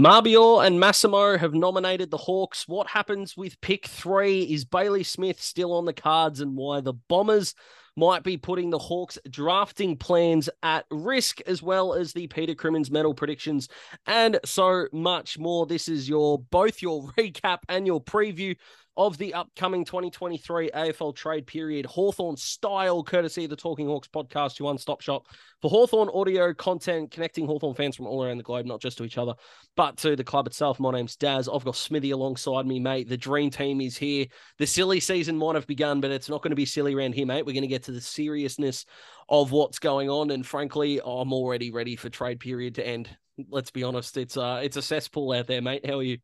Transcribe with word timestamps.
Mabior 0.00 0.66
and 0.66 0.80
Massimo 0.80 1.36
have 1.36 1.52
nominated 1.52 2.10
the 2.10 2.16
Hawks. 2.16 2.66
What 2.66 2.86
happens 2.86 3.36
with 3.36 3.60
pick 3.60 3.86
three? 3.86 4.44
Is 4.44 4.64
Bailey 4.64 5.02
Smith 5.02 5.38
still 5.42 5.74
on 5.74 5.84
the 5.84 5.92
cards 5.92 6.40
and 6.40 6.56
why 6.56 6.80
the 6.80 6.94
Bombers 6.94 7.54
might 7.96 8.22
be 8.22 8.36
putting 8.36 8.70
the 8.70 8.78
Hawks 8.78 9.18
drafting 9.28 9.96
plans 9.96 10.48
at 10.62 10.86
risk, 10.90 11.40
as 11.46 11.62
well 11.62 11.94
as 11.94 12.12
the 12.12 12.26
Peter 12.28 12.54
Crimmins 12.54 12.90
medal 12.90 13.14
predictions 13.14 13.68
and 14.06 14.38
so 14.44 14.86
much 14.92 15.38
more. 15.38 15.66
This 15.66 15.88
is 15.88 16.08
your 16.08 16.38
both 16.38 16.82
your 16.82 17.02
recap 17.18 17.58
and 17.68 17.86
your 17.86 18.02
preview 18.02 18.56
of 18.96 19.16
the 19.16 19.32
upcoming 19.32 19.84
2023 19.84 20.70
AFL 20.74 21.14
trade 21.14 21.46
period, 21.46 21.86
Hawthorn 21.86 22.36
style, 22.36 23.02
courtesy 23.02 23.44
of 23.44 23.50
the 23.50 23.56
Talking 23.56 23.86
Hawks 23.86 24.08
podcast, 24.08 24.58
your 24.58 24.66
one 24.66 24.78
stop 24.78 25.00
shop 25.00 25.26
for 25.62 25.70
Hawthorn 25.70 26.10
audio 26.12 26.52
content, 26.52 27.10
connecting 27.10 27.46
Hawthorn 27.46 27.74
fans 27.74 27.96
from 27.96 28.06
all 28.06 28.24
around 28.24 28.38
the 28.38 28.42
globe, 28.42 28.66
not 28.66 28.80
just 28.80 28.98
to 28.98 29.04
each 29.04 29.18
other, 29.18 29.34
but 29.76 29.96
to 29.98 30.16
the 30.16 30.24
club 30.24 30.46
itself. 30.46 30.80
My 30.80 30.90
name's 30.90 31.16
Daz. 31.16 31.48
I've 31.48 31.64
got 31.64 31.76
Smithy 31.76 32.10
alongside 32.10 32.66
me, 32.66 32.80
mate. 32.80 33.08
The 33.08 33.16
dream 33.16 33.50
team 33.50 33.80
is 33.80 33.96
here. 33.96 34.26
The 34.58 34.66
silly 34.66 35.00
season 35.00 35.36
might 35.36 35.54
have 35.54 35.66
begun, 35.66 36.00
but 36.00 36.10
it's 36.10 36.28
not 36.28 36.42
going 36.42 36.50
to 36.50 36.56
be 36.56 36.66
silly 36.66 36.94
around 36.94 37.14
here, 37.14 37.26
mate. 37.26 37.46
We're 37.46 37.52
going 37.52 37.62
to 37.62 37.68
get 37.68 37.79
to 37.84 37.92
the 37.92 38.00
seriousness 38.00 38.84
of 39.28 39.52
what's 39.52 39.78
going 39.78 40.10
on. 40.10 40.30
And 40.30 40.46
frankly, 40.46 40.98
I'm 40.98 41.32
already 41.32 41.70
ready 41.70 41.96
for 41.96 42.10
trade 42.10 42.40
period 42.40 42.74
to 42.76 42.86
end. 42.86 43.08
Let's 43.48 43.70
be 43.70 43.82
honest. 43.82 44.16
It's 44.16 44.36
uh 44.36 44.60
it's 44.62 44.76
a 44.76 44.82
cesspool 44.82 45.32
out 45.32 45.46
there, 45.46 45.62
mate. 45.62 45.86
How 45.86 45.98
are 45.98 46.02
you? 46.02 46.18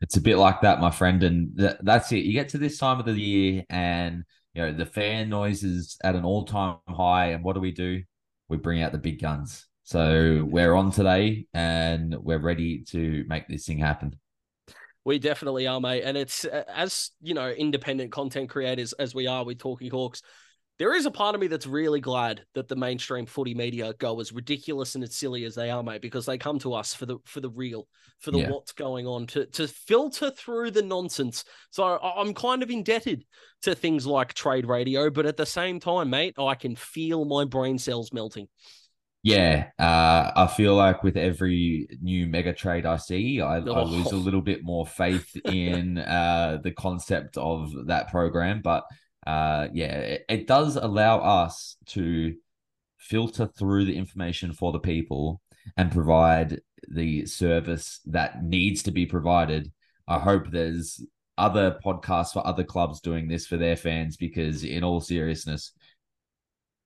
It's 0.00 0.16
a 0.16 0.20
bit 0.20 0.36
like 0.36 0.60
that, 0.60 0.80
my 0.80 0.90
friend, 0.90 1.22
and 1.22 1.58
th- 1.58 1.78
that's 1.82 2.12
it. 2.12 2.24
You 2.24 2.32
get 2.32 2.50
to 2.50 2.58
this 2.58 2.78
time 2.78 3.00
of 3.00 3.06
the 3.06 3.12
year, 3.12 3.64
and 3.68 4.24
you 4.54 4.62
know 4.62 4.72
the 4.72 4.86
fan 4.86 5.28
noise 5.28 5.64
is 5.64 5.96
at 6.04 6.14
an 6.14 6.24
all-time 6.24 6.76
high, 6.88 7.28
and 7.28 7.42
what 7.42 7.54
do 7.54 7.60
we 7.60 7.72
do? 7.72 8.02
We 8.48 8.58
bring 8.58 8.82
out 8.82 8.92
the 8.92 8.98
big 8.98 9.20
guns. 9.20 9.66
So 9.82 10.46
we're 10.48 10.74
on 10.74 10.92
today, 10.92 11.46
and 11.54 12.14
we're 12.14 12.38
ready 12.38 12.84
to 12.90 13.24
make 13.26 13.48
this 13.48 13.66
thing 13.66 13.78
happen. 13.78 14.18
We 15.04 15.18
definitely 15.18 15.66
are, 15.66 15.80
mate. 15.80 16.02
And 16.04 16.16
it's 16.16 16.44
as 16.44 17.10
you 17.22 17.32
know, 17.34 17.48
independent 17.48 18.12
content 18.12 18.50
creators 18.50 18.92
as 18.92 19.14
we 19.14 19.26
are 19.26 19.44
with 19.44 19.58
Talking 19.58 19.90
Hawks 19.90 20.22
there 20.78 20.94
is 20.94 21.06
a 21.06 21.10
part 21.10 21.34
of 21.34 21.40
me 21.40 21.48
that's 21.48 21.66
really 21.66 22.00
glad 22.00 22.44
that 22.54 22.68
the 22.68 22.76
mainstream 22.76 23.26
footy 23.26 23.54
media 23.54 23.92
go 23.98 24.20
as 24.20 24.32
ridiculous 24.32 24.94
and 24.94 25.02
as 25.02 25.14
silly 25.14 25.44
as 25.44 25.54
they 25.56 25.70
are, 25.70 25.82
mate, 25.82 26.02
because 26.02 26.24
they 26.24 26.38
come 26.38 26.58
to 26.60 26.72
us 26.74 26.94
for 26.94 27.04
the 27.04 27.18
for 27.24 27.40
the 27.40 27.50
real, 27.50 27.88
for 28.20 28.30
the 28.30 28.38
yeah. 28.38 28.50
what's 28.50 28.72
going 28.72 29.06
on, 29.06 29.26
to 29.28 29.46
to 29.46 29.66
filter 29.66 30.30
through 30.30 30.70
the 30.70 30.82
nonsense. 30.82 31.44
So 31.70 31.98
I'm 31.98 32.32
kind 32.32 32.62
of 32.62 32.70
indebted 32.70 33.24
to 33.62 33.74
things 33.74 34.06
like 34.06 34.34
trade 34.34 34.66
radio, 34.66 35.10
but 35.10 35.26
at 35.26 35.36
the 35.36 35.46
same 35.46 35.80
time, 35.80 36.10
mate, 36.10 36.34
I 36.38 36.54
can 36.54 36.76
feel 36.76 37.24
my 37.24 37.44
brain 37.44 37.78
cells 37.78 38.12
melting. 38.12 38.46
Yeah, 39.24 39.70
uh, 39.80 40.30
I 40.36 40.46
feel 40.46 40.76
like 40.76 41.02
with 41.02 41.16
every 41.16 41.88
new 42.00 42.28
mega 42.28 42.52
trade 42.52 42.86
I 42.86 42.98
see, 42.98 43.40
I, 43.40 43.58
oh. 43.58 43.72
I 43.72 43.82
lose 43.82 44.12
a 44.12 44.16
little 44.16 44.40
bit 44.40 44.62
more 44.62 44.86
faith 44.86 45.36
in 45.44 45.98
uh, 45.98 46.58
the 46.62 46.70
concept 46.70 47.36
of 47.36 47.72
that 47.88 48.12
program, 48.12 48.60
but 48.62 48.84
uh, 49.28 49.68
yeah, 49.74 49.94
it, 49.98 50.24
it 50.30 50.46
does 50.46 50.76
allow 50.76 51.18
us 51.18 51.76
to 51.84 52.34
filter 52.96 53.46
through 53.46 53.84
the 53.84 53.96
information 53.96 54.54
for 54.54 54.72
the 54.72 54.78
people 54.78 55.42
and 55.76 55.92
provide 55.92 56.60
the 56.88 57.26
service 57.26 58.00
that 58.06 58.42
needs 58.42 58.82
to 58.84 58.90
be 58.90 59.04
provided. 59.04 59.70
I 60.06 60.18
hope 60.18 60.50
there's 60.50 61.04
other 61.36 61.78
podcasts 61.84 62.32
for 62.32 62.44
other 62.46 62.64
clubs 62.64 63.00
doing 63.00 63.28
this 63.28 63.46
for 63.46 63.58
their 63.58 63.76
fans 63.76 64.16
because, 64.16 64.64
in 64.64 64.82
all 64.82 64.98
seriousness, 64.98 65.72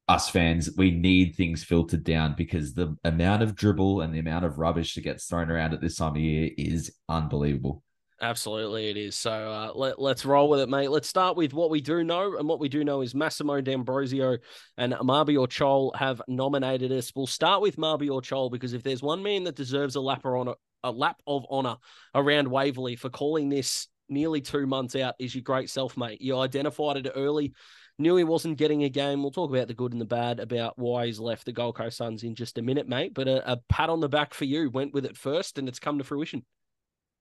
us 0.09 0.29
fans, 0.29 0.69
we 0.77 0.91
need 0.91 1.37
things 1.37 1.63
filtered 1.63 2.03
down 2.03 2.35
because 2.37 2.75
the 2.75 2.97
amount 3.05 3.45
of 3.45 3.55
dribble 3.55 4.01
and 4.01 4.13
the 4.13 4.19
amount 4.19 4.45
of 4.45 4.59
rubbish 4.59 4.97
that 4.97 5.03
gets 5.03 5.27
thrown 5.27 5.49
around 5.49 5.75
at 5.75 5.81
this 5.81 5.95
time 5.95 6.17
of 6.17 6.21
year 6.21 6.51
is 6.59 6.93
unbelievable. 7.09 7.85
Absolutely, 8.23 8.89
it 8.89 8.97
is. 8.97 9.17
So 9.17 9.33
uh, 9.33 9.73
let, 9.75 10.01
let's 10.01 10.25
roll 10.25 10.49
with 10.49 10.61
it, 10.61 10.69
mate. 10.69 10.93
Let's 10.93 11.09
start 11.09 11.37
with 11.37 11.53
what 11.53 11.71
we 11.71 11.81
do 11.81 12.05
know. 12.05 12.37
And 12.39 12.49
what 12.49 12.61
we 12.61 12.69
do 12.69 12.85
know 12.85 13.01
is 13.01 13.17
Massimo 13.17 13.61
D'Ambrosio 13.61 14.39
and 14.79 14.93
Mabior 14.93 15.49
Chol 15.49 15.95
have 15.97 16.23
nominated 16.29 16.93
us. 16.93 17.11
We'll 17.17 17.27
start 17.27 17.63
with 17.63 17.77
Mabior 17.79 18.23
Chol 18.23 18.49
because 18.49 18.75
if 18.75 18.85
there's 18.85 19.03
one 19.03 19.25
man 19.25 19.43
that 19.45 19.57
deserves 19.57 19.97
a 19.97 20.01
lap, 20.01 20.25
honor, 20.25 20.55
a 20.85 20.93
lap 20.93 21.21
of 21.27 21.45
honor 21.51 21.79
around 22.15 22.47
Waverley 22.47 22.95
for 22.95 23.11
calling 23.11 23.49
this 23.49 23.89
nearly 24.09 24.41
two 24.41 24.69
months 24.69 24.95
out, 24.95 25.17
is 25.19 25.35
your 25.35 25.43
great 25.43 25.69
self, 25.69 25.97
mate. 25.97 26.23
You 26.23 26.39
identified 26.39 26.99
it 26.99 27.11
early, 27.17 27.55
knew 27.99 28.15
he 28.15 28.23
wasn't 28.23 28.57
getting 28.57 28.85
a 28.85 28.89
game. 28.89 29.21
We'll 29.21 29.33
talk 29.33 29.51
about 29.51 29.67
the 29.67 29.75
good 29.75 29.91
and 29.91 30.01
the 30.01 30.05
bad 30.07 30.39
about 30.39 30.79
why 30.79 31.07
he's 31.07 31.19
left 31.19 31.45
the 31.45 31.53
Gold 31.53 31.75
Coast 31.75 31.97
Suns 31.97 32.23
in 32.23 32.37
just 32.37 32.57
a 32.57 32.63
minute, 32.63 32.87
mate. 32.87 33.15
But 33.15 33.27
a, 33.27 33.53
a 33.55 33.57
pat 33.69 33.91
on 33.91 33.99
the 33.99 34.09
back 34.09 34.33
for 34.33 34.45
you. 34.45 34.71
Went 34.71 34.95
with 34.95 35.07
it 35.07 35.17
first, 35.17 35.59
and 35.59 35.69
it's 35.69 35.81
come 35.81 35.99
to 35.99 36.05
fruition. 36.05 36.45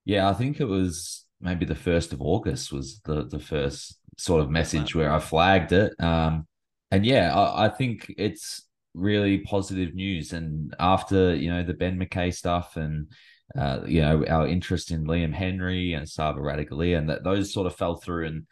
Yeah, 0.04 0.28
I 0.28 0.34
think 0.34 0.60
it 0.60 0.64
was 0.64 1.24
maybe 1.40 1.64
the 1.64 1.74
first 1.74 2.12
of 2.12 2.20
August 2.20 2.72
was 2.72 3.00
the 3.04 3.24
the 3.24 3.38
first 3.38 3.98
sort 4.18 4.42
of 4.42 4.50
message 4.50 4.94
where 4.94 5.12
I 5.12 5.18
flagged 5.18 5.72
it. 5.72 5.92
Um, 6.00 6.46
and 6.90 7.04
yeah, 7.06 7.34
I, 7.34 7.66
I 7.66 7.68
think 7.68 8.12
it's 8.18 8.62
really 8.94 9.38
positive 9.38 9.94
news. 9.94 10.32
And 10.32 10.74
after 10.78 11.34
you 11.34 11.50
know 11.50 11.62
the 11.62 11.74
Ben 11.74 11.98
McKay 11.98 12.34
stuff 12.34 12.76
and 12.76 13.08
uh, 13.56 13.80
you 13.86 14.00
know 14.00 14.24
our 14.26 14.46
interest 14.46 14.90
in 14.90 15.06
Liam 15.06 15.32
Henry 15.32 15.94
and 15.94 16.08
Sava 16.08 16.40
Ratugolea, 16.40 16.98
and 16.98 17.08
that 17.10 17.24
those 17.24 17.52
sort 17.52 17.66
of 17.66 17.76
fell 17.76 17.96
through. 17.96 18.26
And 18.26 18.46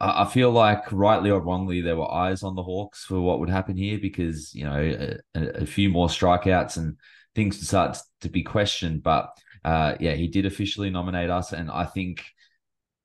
I, 0.00 0.22
I, 0.22 0.24
feel 0.26 0.50
like 0.50 0.90
rightly 0.92 1.30
or 1.30 1.40
wrongly, 1.40 1.80
there 1.80 1.96
were 1.96 2.10
eyes 2.10 2.42
on 2.42 2.54
the 2.54 2.62
Hawks 2.62 3.04
for 3.04 3.20
what 3.20 3.40
would 3.40 3.50
happen 3.50 3.76
here 3.76 3.98
because 3.98 4.54
you 4.54 4.64
know 4.64 5.18
a, 5.34 5.62
a 5.62 5.66
few 5.66 5.88
more 5.90 6.08
strikeouts 6.08 6.76
and 6.76 6.96
things 7.34 7.64
start 7.66 7.98
to 8.20 8.28
be 8.28 8.42
questioned, 8.42 9.02
but 9.02 9.28
uh, 9.64 9.94
yeah, 10.00 10.12
he 10.12 10.28
did 10.28 10.46
officially 10.46 10.90
nominate 10.90 11.30
us, 11.30 11.52
and 11.52 11.70
I 11.70 11.84
think 11.84 12.24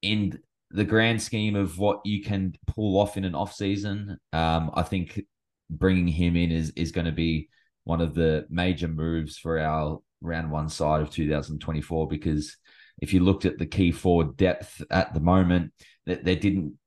in 0.02 0.40
the 0.72 0.84
grand 0.84 1.22
scheme 1.22 1.56
of 1.56 1.78
what 1.80 2.02
you 2.06 2.24
can 2.24 2.54
pull 2.68 3.00
off 3.00 3.18
in 3.18 3.26
an 3.26 3.36
off 3.36 3.54
season, 3.54 4.18
um, 4.34 4.72
I 4.74 4.84
think 4.84 5.22
bringing 5.70 6.08
him 6.08 6.36
in 6.36 6.52
is 6.52 6.72
is 6.76 6.92
going 6.92 7.06
to 7.06 7.12
be 7.12 7.50
one 7.84 8.02
of 8.02 8.14
the 8.14 8.46
major 8.50 8.88
moves 8.88 9.38
for 9.38 9.60
our 9.60 10.00
round 10.22 10.52
one 10.52 10.70
side 10.70 11.02
of 11.02 11.10
2024 11.10 12.08
because 12.08 12.58
if 13.02 13.14
you 13.14 13.22
looked 13.22 13.46
at 13.46 13.58
the 13.58 13.66
key 13.66 13.92
forward 13.92 14.36
depth 14.36 14.82
at 14.92 15.14
the 15.14 15.20
moment, 15.20 15.72
that 16.06 16.24
there 16.24 16.36
didn't 16.36 16.78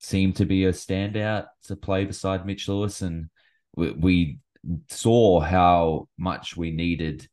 seem 0.00 0.32
to 0.34 0.44
be 0.44 0.64
a 0.64 0.72
standout 0.72 1.46
to 1.64 1.76
play 1.76 2.04
beside 2.04 2.44
Mitch 2.44 2.68
Lewis, 2.68 3.00
and 3.02 3.28
we, 3.76 3.92
we 3.92 4.38
saw 4.88 5.40
how 5.40 6.08
much 6.18 6.56
we 6.56 6.70
needed 6.70 7.28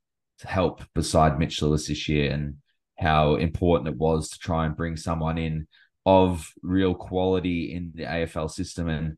help 0.47 0.84
beside 0.94 1.40
Mitch 1.40 1.62
Lewis 1.62 1.88
this 1.88 2.07
year 2.07 2.31
and 2.31 2.56
how 3.00 3.35
important 3.35 3.90
it 3.90 3.97
was 3.97 4.29
to 4.29 4.40
try 4.40 4.66
and 4.66 4.75
bring 4.75 4.96
someone 4.96 5.38
in 5.38 5.68
of 6.06 6.52
real 6.62 6.94
quality 6.96 7.74
in 7.74 7.91
the 7.96 8.03
AFL 8.03 8.50
system. 8.50 8.90
And 8.90 9.18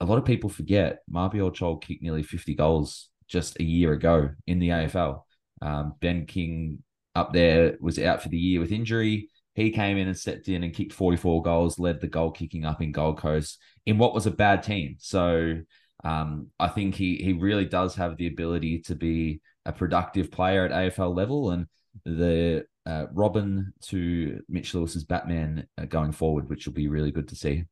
a 0.00 0.04
lot 0.04 0.18
of 0.18 0.24
people 0.24 0.50
forget 0.50 0.98
Mabior 1.10 1.54
Chol 1.54 1.80
kicked 1.80 2.02
nearly 2.02 2.22
50 2.22 2.54
goals 2.54 3.08
just 3.28 3.58
a 3.60 3.64
year 3.64 3.92
ago 3.92 4.30
in 4.46 4.58
the 4.58 4.68
AFL. 4.68 5.22
Um, 5.62 5.94
ben 6.00 6.26
King 6.26 6.82
up 7.14 7.32
there 7.32 7.76
was 7.80 7.98
out 7.98 8.22
for 8.22 8.28
the 8.28 8.38
year 8.38 8.60
with 8.60 8.72
injury. 8.72 9.30
He 9.54 9.70
came 9.70 9.96
in 9.96 10.06
and 10.06 10.16
stepped 10.16 10.48
in 10.48 10.62
and 10.62 10.74
kicked 10.74 10.92
44 10.92 11.42
goals, 11.42 11.78
led 11.78 12.00
the 12.00 12.08
goal 12.08 12.30
kicking 12.30 12.66
up 12.66 12.82
in 12.82 12.92
Gold 12.92 13.18
Coast 13.18 13.58
in 13.86 13.96
what 13.96 14.12
was 14.12 14.26
a 14.26 14.30
bad 14.30 14.62
team. 14.62 14.96
So 14.98 15.60
um, 16.04 16.48
I 16.60 16.68
think 16.68 16.94
he 16.94 17.16
he 17.16 17.32
really 17.32 17.64
does 17.64 17.94
have 17.94 18.16
the 18.16 18.26
ability 18.26 18.80
to 18.82 18.94
be 18.94 19.40
a 19.66 19.72
productive 19.72 20.30
player 20.30 20.64
at 20.64 20.70
AFL 20.70 21.14
level, 21.14 21.50
and 21.50 21.66
the 22.04 22.64
uh, 22.86 23.06
Robin 23.12 23.72
to 23.82 24.40
Mitch 24.48 24.72
Lewis's 24.74 25.04
Batman 25.04 25.66
uh, 25.76 25.84
going 25.84 26.12
forward, 26.12 26.48
which 26.48 26.66
will 26.66 26.74
be 26.74 26.88
really 26.88 27.10
good 27.10 27.28
to 27.28 27.36
see. 27.36 27.64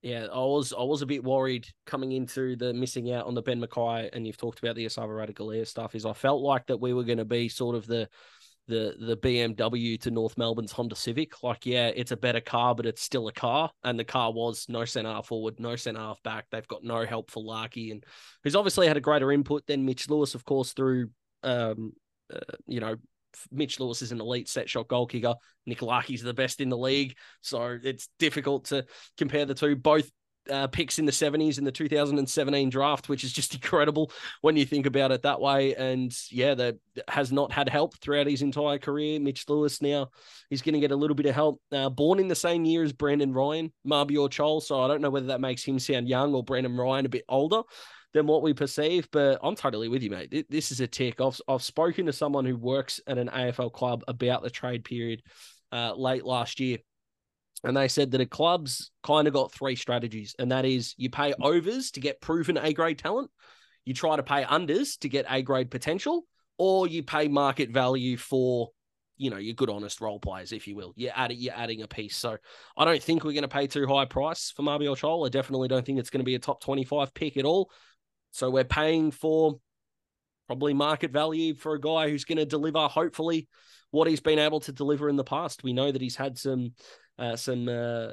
Yeah, 0.00 0.26
I 0.32 0.38
was 0.38 0.72
I 0.72 0.82
was 0.82 1.02
a 1.02 1.06
bit 1.06 1.24
worried 1.24 1.66
coming 1.86 2.12
into 2.12 2.56
the 2.56 2.74
missing 2.74 3.10
out 3.12 3.26
on 3.26 3.34
the 3.34 3.42
Ben 3.42 3.60
McKay, 3.60 4.10
and 4.12 4.26
you've 4.26 4.36
talked 4.36 4.58
about 4.58 4.76
the 4.76 4.84
Esava 4.84 5.08
Ratugolea 5.08 5.66
stuff. 5.66 5.94
Is 5.94 6.06
I 6.06 6.12
felt 6.12 6.42
like 6.42 6.66
that 6.66 6.80
we 6.80 6.92
were 6.92 7.04
going 7.04 7.18
to 7.18 7.24
be 7.24 7.48
sort 7.48 7.74
of 7.74 7.86
the 7.86 8.08
the 8.66 8.94
the 8.98 9.16
BMW 9.16 9.98
to 10.02 10.10
North 10.10 10.36
Melbourne's 10.36 10.72
Honda 10.72 10.94
Civic. 10.94 11.42
Like, 11.42 11.64
yeah, 11.66 11.88
it's 11.88 12.12
a 12.12 12.16
better 12.16 12.40
car, 12.40 12.74
but 12.74 12.86
it's 12.86 13.02
still 13.02 13.28
a 13.28 13.32
car. 13.32 13.70
And 13.82 13.98
the 13.98 14.04
car 14.04 14.30
was 14.30 14.66
no 14.68 14.84
centre 14.84 15.10
half 15.10 15.26
forward, 15.26 15.58
no 15.58 15.74
centre 15.74 16.00
half 16.00 16.22
back. 16.22 16.46
They've 16.50 16.68
got 16.68 16.84
no 16.84 17.04
help 17.06 17.30
for 17.30 17.42
Larkey, 17.42 17.90
and 17.90 18.04
who's 18.42 18.56
obviously 18.56 18.86
had 18.86 18.98
a 18.98 19.02
greater 19.02 19.32
input 19.32 19.66
than 19.66 19.86
Mitch 19.86 20.08
Lewis, 20.10 20.34
of 20.34 20.44
course, 20.44 20.74
through 20.74 21.10
um, 21.44 21.92
uh, 22.32 22.38
you 22.66 22.80
know, 22.80 22.96
Mitch 23.50 23.80
Lewis 23.80 24.02
is 24.02 24.12
an 24.12 24.20
elite 24.20 24.48
set 24.48 24.68
shot 24.68 24.88
goal 24.88 25.06
kicker. 25.06 25.34
Larkey's 25.66 26.22
the 26.22 26.34
best 26.34 26.60
in 26.60 26.68
the 26.68 26.78
league. 26.78 27.16
So 27.40 27.78
it's 27.82 28.08
difficult 28.18 28.66
to 28.66 28.86
compare 29.16 29.46
the 29.46 29.54
two. 29.54 29.76
Both 29.76 30.10
uh, 30.50 30.66
picks 30.66 30.98
in 30.98 31.06
the 31.06 31.12
70s 31.12 31.58
in 31.58 31.64
the 31.64 31.72
2017 31.72 32.68
draft, 32.70 33.08
which 33.08 33.24
is 33.24 33.32
just 33.32 33.54
incredible 33.54 34.10
when 34.42 34.56
you 34.56 34.64
think 34.64 34.86
about 34.86 35.12
it 35.12 35.22
that 35.22 35.40
way. 35.40 35.74
And 35.74 36.14
yeah, 36.30 36.54
that 36.54 36.76
has 37.08 37.32
not 37.32 37.52
had 37.52 37.68
help 37.68 37.98
throughout 37.98 38.26
his 38.26 38.42
entire 38.42 38.78
career. 38.78 39.20
Mitch 39.20 39.48
Lewis 39.48 39.80
now 39.80 40.08
he's 40.50 40.62
going 40.62 40.74
to 40.74 40.80
get 40.80 40.90
a 40.90 40.96
little 40.96 41.14
bit 41.14 41.26
of 41.26 41.34
help. 41.34 41.60
Uh, 41.72 41.88
born 41.88 42.18
in 42.20 42.28
the 42.28 42.34
same 42.34 42.64
year 42.64 42.82
as 42.82 42.92
Brandon 42.92 43.32
Ryan, 43.32 43.72
Mabior 43.86 44.28
Chol. 44.28 44.62
So 44.62 44.80
I 44.80 44.88
don't 44.88 45.00
know 45.00 45.10
whether 45.10 45.28
that 45.28 45.40
makes 45.40 45.64
him 45.64 45.78
sound 45.78 46.08
young 46.08 46.34
or 46.34 46.44
Brandon 46.44 46.76
Ryan 46.76 47.06
a 47.06 47.10
bit 47.10 47.24
older. 47.28 47.62
Than 48.14 48.26
what 48.26 48.42
we 48.42 48.54
perceive. 48.54 49.08
But 49.12 49.40
I'm 49.42 49.56
totally 49.56 49.88
with 49.88 50.02
you, 50.02 50.10
mate. 50.10 50.46
This 50.48 50.72
is 50.72 50.80
a 50.80 50.86
tick. 50.86 51.20
I've 51.20 51.38
I've 51.46 51.62
spoken 51.62 52.06
to 52.06 52.12
someone 52.12 52.46
who 52.46 52.56
works 52.56 53.00
at 53.06 53.18
an 53.18 53.28
AFL 53.28 53.72
club 53.72 54.02
about 54.08 54.42
the 54.42 54.50
trade 54.50 54.84
period 54.84 55.22
uh, 55.72 55.94
late 55.94 56.24
last 56.24 56.60
year. 56.60 56.78
And 57.64 57.76
they 57.76 57.88
said 57.88 58.10
that 58.10 58.20
a 58.20 58.26
club's 58.26 58.90
kind 59.02 59.26
of 59.26 59.34
got 59.34 59.52
three 59.52 59.74
strategies, 59.74 60.34
and 60.38 60.52
that 60.52 60.66
is 60.66 60.94
you 60.98 61.08
pay 61.08 61.32
overs 61.40 61.90
to 61.92 62.00
get 62.00 62.20
proven 62.20 62.58
A 62.58 62.74
grade 62.74 62.98
talent, 62.98 63.30
you 63.86 63.94
try 63.94 64.16
to 64.16 64.22
pay 64.22 64.44
unders 64.44 64.98
to 64.98 65.08
get 65.08 65.24
A 65.30 65.40
grade 65.40 65.70
potential, 65.70 66.26
or 66.58 66.86
you 66.86 67.02
pay 67.02 67.26
market 67.26 67.70
value 67.70 68.18
for 68.18 68.70
you 69.16 69.30
know 69.30 69.38
your 69.38 69.54
good 69.54 69.70
honest 69.70 70.00
role 70.00 70.18
players 70.18 70.50
if 70.50 70.66
you 70.66 70.74
will 70.74 70.92
you're 70.96 71.12
adding 71.14 71.38
you're 71.38 71.54
adding 71.54 71.82
a 71.82 71.86
piece 71.86 72.16
so 72.16 72.36
i 72.76 72.84
don't 72.84 73.00
think 73.00 73.22
we're 73.22 73.32
going 73.32 73.42
to 73.42 73.48
pay 73.48 73.68
too 73.68 73.86
high 73.86 74.04
price 74.04 74.50
for 74.50 74.62
Mabior 74.64 74.96
Chol. 74.98 75.24
i 75.24 75.28
definitely 75.28 75.68
don't 75.68 75.86
think 75.86 76.00
it's 76.00 76.10
going 76.10 76.18
to 76.18 76.24
be 76.24 76.34
a 76.34 76.38
top 76.40 76.60
25 76.60 77.14
pick 77.14 77.36
at 77.36 77.44
all 77.44 77.70
so 78.34 78.50
we're 78.50 78.64
paying 78.64 79.10
for 79.10 79.58
probably 80.46 80.74
market 80.74 81.10
value 81.10 81.54
for 81.54 81.74
a 81.74 81.80
guy 81.80 82.08
who's 82.08 82.24
going 82.24 82.38
to 82.38 82.44
deliver 82.44 82.86
hopefully 82.88 83.48
what 83.92 84.08
he's 84.08 84.20
been 84.20 84.38
able 84.38 84.60
to 84.60 84.72
deliver 84.72 85.08
in 85.08 85.16
the 85.16 85.24
past 85.24 85.62
we 85.62 85.72
know 85.72 85.90
that 85.90 86.02
he's 86.02 86.16
had 86.16 86.36
some 86.36 86.72
uh, 87.18 87.36
some 87.36 87.68
uh, 87.68 88.08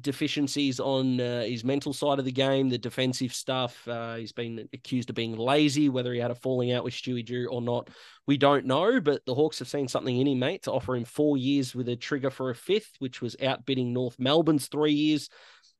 deficiencies 0.00 0.78
on 0.78 1.20
uh, 1.20 1.42
his 1.42 1.64
mental 1.64 1.92
side 1.92 2.18
of 2.18 2.24
the 2.24 2.32
game, 2.32 2.68
the 2.68 2.78
defensive 2.78 3.34
stuff. 3.34 3.86
Uh, 3.88 4.14
he's 4.14 4.32
been 4.32 4.68
accused 4.72 5.10
of 5.10 5.16
being 5.16 5.36
lazy, 5.36 5.88
whether 5.88 6.12
he 6.12 6.20
had 6.20 6.30
a 6.30 6.36
falling 6.36 6.72
out 6.72 6.84
with 6.84 6.94
Stewie 6.94 7.24
Dew 7.24 7.48
or 7.50 7.60
not, 7.60 7.90
we 8.26 8.36
don't 8.36 8.64
know. 8.64 9.00
But 9.00 9.24
the 9.26 9.34
Hawks 9.34 9.58
have 9.58 9.68
seen 9.68 9.88
something 9.88 10.16
in 10.16 10.28
him, 10.28 10.38
mate, 10.38 10.62
to 10.62 10.72
offer 10.72 10.94
him 10.94 11.04
four 11.04 11.36
years 11.36 11.74
with 11.74 11.88
a 11.88 11.96
trigger 11.96 12.30
for 12.30 12.50
a 12.50 12.54
fifth, 12.54 12.92
which 13.00 13.20
was 13.20 13.36
outbidding 13.42 13.92
North 13.92 14.18
Melbourne's 14.18 14.68
three 14.68 14.92
years 14.92 15.28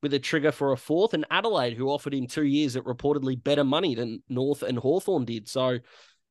with 0.05 0.13
a 0.13 0.19
trigger 0.19 0.53
for 0.53 0.73
a 0.73 0.77
fourth, 0.77 1.15
and 1.15 1.25
Adelaide, 1.31 1.73
who 1.73 1.89
offered 1.89 2.13
him 2.13 2.27
two 2.27 2.45
years 2.45 2.77
at 2.77 2.85
reportedly 2.85 3.43
better 3.43 3.65
money 3.65 3.95
than 3.95 4.23
North 4.29 4.63
and 4.63 4.77
Hawthorn 4.77 5.25
did. 5.25 5.49
So 5.49 5.79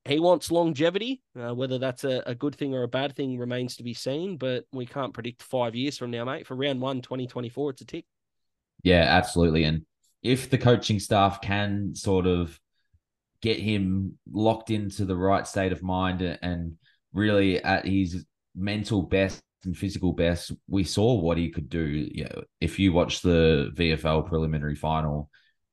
he 0.06 0.20
wants 0.20 0.52
longevity. 0.52 1.24
Uh, 1.36 1.56
whether 1.56 1.80
that's 1.80 2.04
a, 2.04 2.22
a, 2.28 2.36
good 2.36 2.54
thing 2.54 2.76
or 2.76 2.84
a 2.84 2.88
bad 2.88 3.16
thing 3.16 3.40
remains 3.40 3.78
to 3.78 3.84
be 3.84 3.96
seen, 3.96 4.38
but 4.38 4.66
we 4.72 4.86
can't 4.86 5.12
predict 5.12 5.42
five 5.42 5.74
years 5.74 5.98
from 5.98 6.12
now, 6.12 6.24
mate. 6.24 6.46
For 6.46 6.56
round 6.56 6.82
one, 6.82 7.02
2024, 7.02 7.72
it's 7.72 7.82
a 7.82 7.86
tick. 7.86 8.06
Yeah, 8.84 9.06
absolutely. 9.08 9.64
And 9.64 9.88
if 10.22 10.52
the 10.52 10.60
coaching 10.60 11.00
staff 11.00 11.42
can 11.42 11.96
sort 11.96 12.28
of 12.28 12.60
get 13.42 13.60
him 13.60 14.20
locked 14.32 14.70
into 14.70 15.04
the 15.04 15.18
right 15.18 15.48
state 15.48 15.72
of 15.72 15.82
mind 15.82 16.22
and 16.22 16.74
really 17.12 17.60
at 17.64 17.88
his 17.88 18.24
mental 18.56 19.02
best 19.02 19.42
and 19.66 19.78
physical 19.78 20.14
best, 20.14 20.52
we 20.68 20.84
saw 20.84 21.14
what 21.20 21.38
he 21.38 21.50
could 21.50 21.70
do. 21.70 21.84
You 21.84 22.26
know, 22.26 22.44
if 22.62 22.80
you 22.80 22.94
watch 22.94 23.22
the 23.22 23.72
VFL 23.76 24.28
preliminary 24.28 24.76
final, 24.76 25.30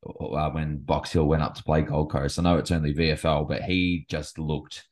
uh, 0.06 0.50
when 0.50 0.78
Box 0.78 1.12
Hill 1.12 1.26
went 1.26 1.42
up 1.42 1.54
to 1.54 1.64
play 1.64 1.82
Gold 1.82 2.10
Coast. 2.10 2.38
I 2.38 2.42
know 2.42 2.58
it's 2.58 2.70
only 2.70 2.94
VFL, 2.94 3.46
but 3.48 3.62
he 3.62 4.06
just 4.08 4.38
looked 4.38 4.86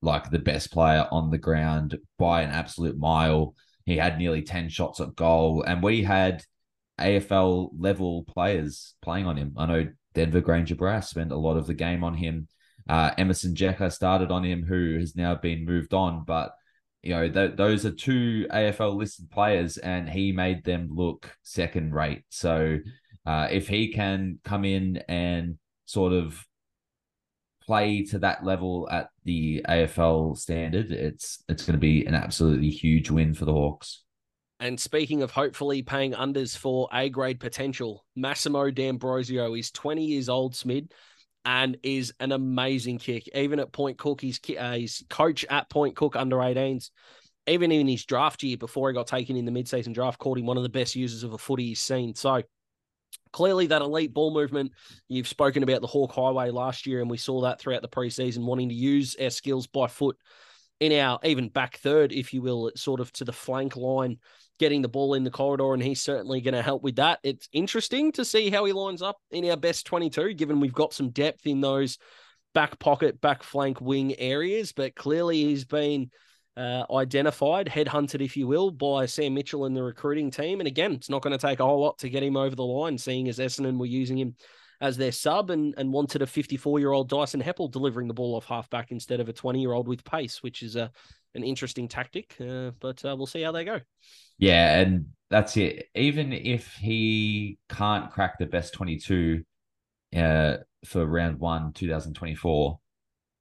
like 0.00 0.30
the 0.30 0.38
best 0.38 0.72
player 0.72 1.06
on 1.10 1.30
the 1.30 1.38
ground 1.38 1.98
by 2.18 2.42
an 2.42 2.50
absolute 2.50 2.98
mile. 2.98 3.54
He 3.84 3.96
had 3.96 4.18
nearly 4.18 4.42
10 4.42 4.68
shots 4.70 5.00
at 5.00 5.14
goal, 5.16 5.62
and 5.66 5.82
we 5.82 6.02
had 6.02 6.42
AFL 6.98 7.70
level 7.78 8.24
players 8.24 8.94
playing 9.02 9.26
on 9.26 9.36
him. 9.36 9.54
I 9.56 9.66
know 9.66 9.88
Denver 10.14 10.40
Grainger 10.40 10.76
Barras 10.76 11.08
spent 11.08 11.32
a 11.32 11.36
lot 11.36 11.56
of 11.56 11.66
the 11.66 11.74
game 11.74 12.04
on 12.04 12.14
him. 12.14 12.48
Uh, 12.88 13.10
Emerson 13.18 13.54
Jeka 13.54 13.92
started 13.92 14.30
on 14.30 14.44
him, 14.44 14.62
who 14.62 14.98
has 14.98 15.16
now 15.16 15.34
been 15.34 15.64
moved 15.64 15.92
on. 15.92 16.24
But, 16.24 16.54
you 17.04 17.14
know, 17.14 17.28
th- 17.28 17.56
those 17.56 17.84
are 17.84 17.90
two 17.90 18.46
AFL 18.50 18.96
listed 18.96 19.30
players, 19.30 19.76
and 19.76 20.08
he 20.08 20.32
made 20.32 20.64
them 20.64 20.88
look 20.90 21.30
second 21.42 21.92
rate. 21.94 22.24
So, 22.30 22.78
uh, 23.26 23.48
if 23.50 23.68
he 23.68 23.92
can 23.92 24.38
come 24.42 24.64
in 24.64 25.02
and 25.08 25.58
sort 25.84 26.14
of 26.14 26.42
play 27.66 28.04
to 28.04 28.18
that 28.20 28.44
level 28.44 28.88
at 28.90 29.10
the 29.24 29.64
AFL 29.68 30.38
standard, 30.38 30.90
it's 30.92 31.44
it's 31.46 31.66
going 31.66 31.74
to 31.74 31.80
be 31.80 32.06
an 32.06 32.14
absolutely 32.14 32.70
huge 32.70 33.10
win 33.10 33.34
for 33.34 33.44
the 33.44 33.52
Hawks. 33.52 34.02
And 34.60 34.80
speaking 34.80 35.22
of 35.22 35.30
hopefully 35.30 35.82
paying 35.82 36.12
unders 36.12 36.56
for 36.56 36.88
A 36.90 37.10
grade 37.10 37.38
potential, 37.38 38.06
Massimo 38.16 38.70
D'Ambrosio 38.70 39.54
is 39.54 39.70
20 39.72 40.04
years 40.04 40.30
old, 40.30 40.54
Smid, 40.54 40.90
and 41.44 41.76
is 41.82 42.12
an 42.20 42.32
amazing 42.32 42.98
kick. 42.98 43.28
Even 43.34 43.58
at 43.58 43.72
Point 43.72 43.98
Cook, 43.98 44.20
he's, 44.20 44.40
uh, 44.58 44.72
he's 44.74 45.04
coach 45.08 45.44
at 45.50 45.68
Point 45.70 45.96
Cook 45.96 46.16
under 46.16 46.36
18s. 46.36 46.90
Even 47.46 47.70
in 47.70 47.86
his 47.86 48.06
draft 48.06 48.42
year 48.42 48.56
before 48.56 48.88
he 48.88 48.94
got 48.94 49.06
taken 49.06 49.36
in 49.36 49.44
the 49.44 49.52
mid-season 49.52 49.92
draft, 49.92 50.18
called 50.18 50.38
him 50.38 50.46
one 50.46 50.56
of 50.56 50.62
the 50.62 50.68
best 50.70 50.96
users 50.96 51.22
of 51.22 51.34
a 51.34 51.38
footy 51.38 51.66
he's 51.66 51.80
seen. 51.80 52.14
So 52.14 52.42
clearly 53.32 53.66
that 53.66 53.82
elite 53.82 54.14
ball 54.14 54.32
movement. 54.32 54.72
You've 55.08 55.28
spoken 55.28 55.62
about 55.62 55.80
the 55.80 55.86
Hawk 55.86 56.12
Highway 56.12 56.50
last 56.50 56.86
year, 56.86 57.00
and 57.00 57.10
we 57.10 57.18
saw 57.18 57.42
that 57.42 57.60
throughout 57.60 57.82
the 57.82 57.88
preseason, 57.88 58.44
wanting 58.44 58.70
to 58.70 58.74
use 58.74 59.16
our 59.20 59.30
skills 59.30 59.66
by 59.66 59.88
foot 59.88 60.16
in 60.80 60.92
our 60.92 61.18
even 61.24 61.48
back 61.48 61.78
third, 61.78 62.12
if 62.12 62.32
you 62.32 62.42
will, 62.42 62.70
sort 62.76 63.00
of 63.00 63.12
to 63.12 63.24
the 63.24 63.32
flank 63.32 63.76
line, 63.76 64.18
getting 64.58 64.82
the 64.82 64.88
ball 64.88 65.14
in 65.14 65.24
the 65.24 65.30
corridor, 65.30 65.74
and 65.74 65.82
he's 65.82 66.00
certainly 66.00 66.40
going 66.40 66.54
to 66.54 66.62
help 66.62 66.82
with 66.82 66.96
that. 66.96 67.18
It's 67.22 67.48
interesting 67.52 68.12
to 68.12 68.24
see 68.24 68.50
how 68.50 68.64
he 68.64 68.72
lines 68.72 69.02
up 69.02 69.16
in 69.30 69.48
our 69.50 69.56
best 69.56 69.86
22, 69.86 70.34
given 70.34 70.60
we've 70.60 70.72
got 70.72 70.92
some 70.92 71.10
depth 71.10 71.46
in 71.46 71.60
those 71.60 71.98
back 72.54 72.78
pocket, 72.78 73.20
back 73.20 73.42
flank 73.42 73.80
wing 73.80 74.14
areas, 74.18 74.72
but 74.72 74.94
clearly 74.94 75.44
he's 75.44 75.64
been 75.64 76.10
uh, 76.56 76.84
identified, 76.92 77.66
headhunted, 77.66 78.24
if 78.24 78.36
you 78.36 78.46
will, 78.46 78.70
by 78.70 79.06
Sam 79.06 79.34
Mitchell 79.34 79.64
and 79.64 79.76
the 79.76 79.82
recruiting 79.82 80.30
team. 80.30 80.60
And 80.60 80.68
again, 80.68 80.92
it's 80.92 81.10
not 81.10 81.22
going 81.22 81.36
to 81.36 81.46
take 81.46 81.60
a 81.60 81.64
whole 81.64 81.80
lot 81.80 81.98
to 81.98 82.08
get 82.08 82.22
him 82.22 82.36
over 82.36 82.54
the 82.54 82.64
line, 82.64 82.96
seeing 82.96 83.28
as 83.28 83.38
Essendon 83.38 83.78
were 83.78 83.86
using 83.86 84.18
him 84.18 84.36
as 84.80 84.96
their 84.96 85.12
sub 85.12 85.50
and, 85.50 85.74
and 85.76 85.92
wanted 85.92 86.22
a 86.22 86.26
54 86.26 86.78
year 86.78 86.92
old 86.92 87.08
Dyson 87.08 87.40
Heppel 87.40 87.70
delivering 87.70 88.08
the 88.08 88.14
ball 88.14 88.36
off 88.36 88.46
halfback 88.46 88.90
instead 88.90 89.20
of 89.20 89.28
a 89.28 89.32
20 89.32 89.60
year 89.60 89.72
old 89.72 89.88
with 89.88 90.04
pace, 90.04 90.42
which 90.42 90.62
is 90.62 90.76
a 90.76 90.90
an 91.34 91.42
interesting 91.42 91.88
tactic. 91.88 92.36
Uh, 92.40 92.70
but 92.80 93.04
uh, 93.04 93.14
we'll 93.16 93.26
see 93.26 93.42
how 93.42 93.52
they 93.52 93.64
go. 93.64 93.80
Yeah, 94.38 94.80
and 94.80 95.06
that's 95.30 95.56
it. 95.56 95.88
Even 95.94 96.32
if 96.32 96.74
he 96.74 97.58
can't 97.68 98.10
crack 98.10 98.38
the 98.38 98.46
best 98.46 98.74
22 98.74 99.42
uh, 100.16 100.56
for 100.84 101.04
round 101.04 101.38
one, 101.40 101.72
2024, 101.72 102.78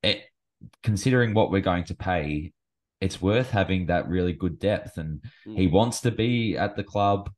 it, 0.03 0.23
considering 0.81 1.33
what 1.33 1.51
we're 1.51 1.61
going 1.61 1.83
to 1.85 1.95
pay, 1.95 2.51
it's 3.01 3.21
worth 3.21 3.49
having 3.49 3.87
that 3.87 4.07
really 4.07 4.33
good 4.33 4.59
depth. 4.59 4.97
And 4.97 5.21
mm. 5.45 5.57
he 5.57 5.67
wants 5.67 6.01
to 6.01 6.11
be 6.11 6.57
at 6.57 6.75
the 6.75 6.83
club, 6.83 7.29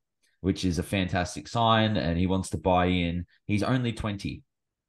which 0.41 0.63
is 0.63 0.79
a 0.79 0.83
fantastic 0.83 1.47
sign, 1.47 1.97
and 1.97 2.17
he 2.17 2.27
wants 2.27 2.49
to 2.51 2.57
buy 2.57 2.85
in. 2.85 3.25
He's 3.47 3.63
only 3.63 3.93
20. 3.93 4.43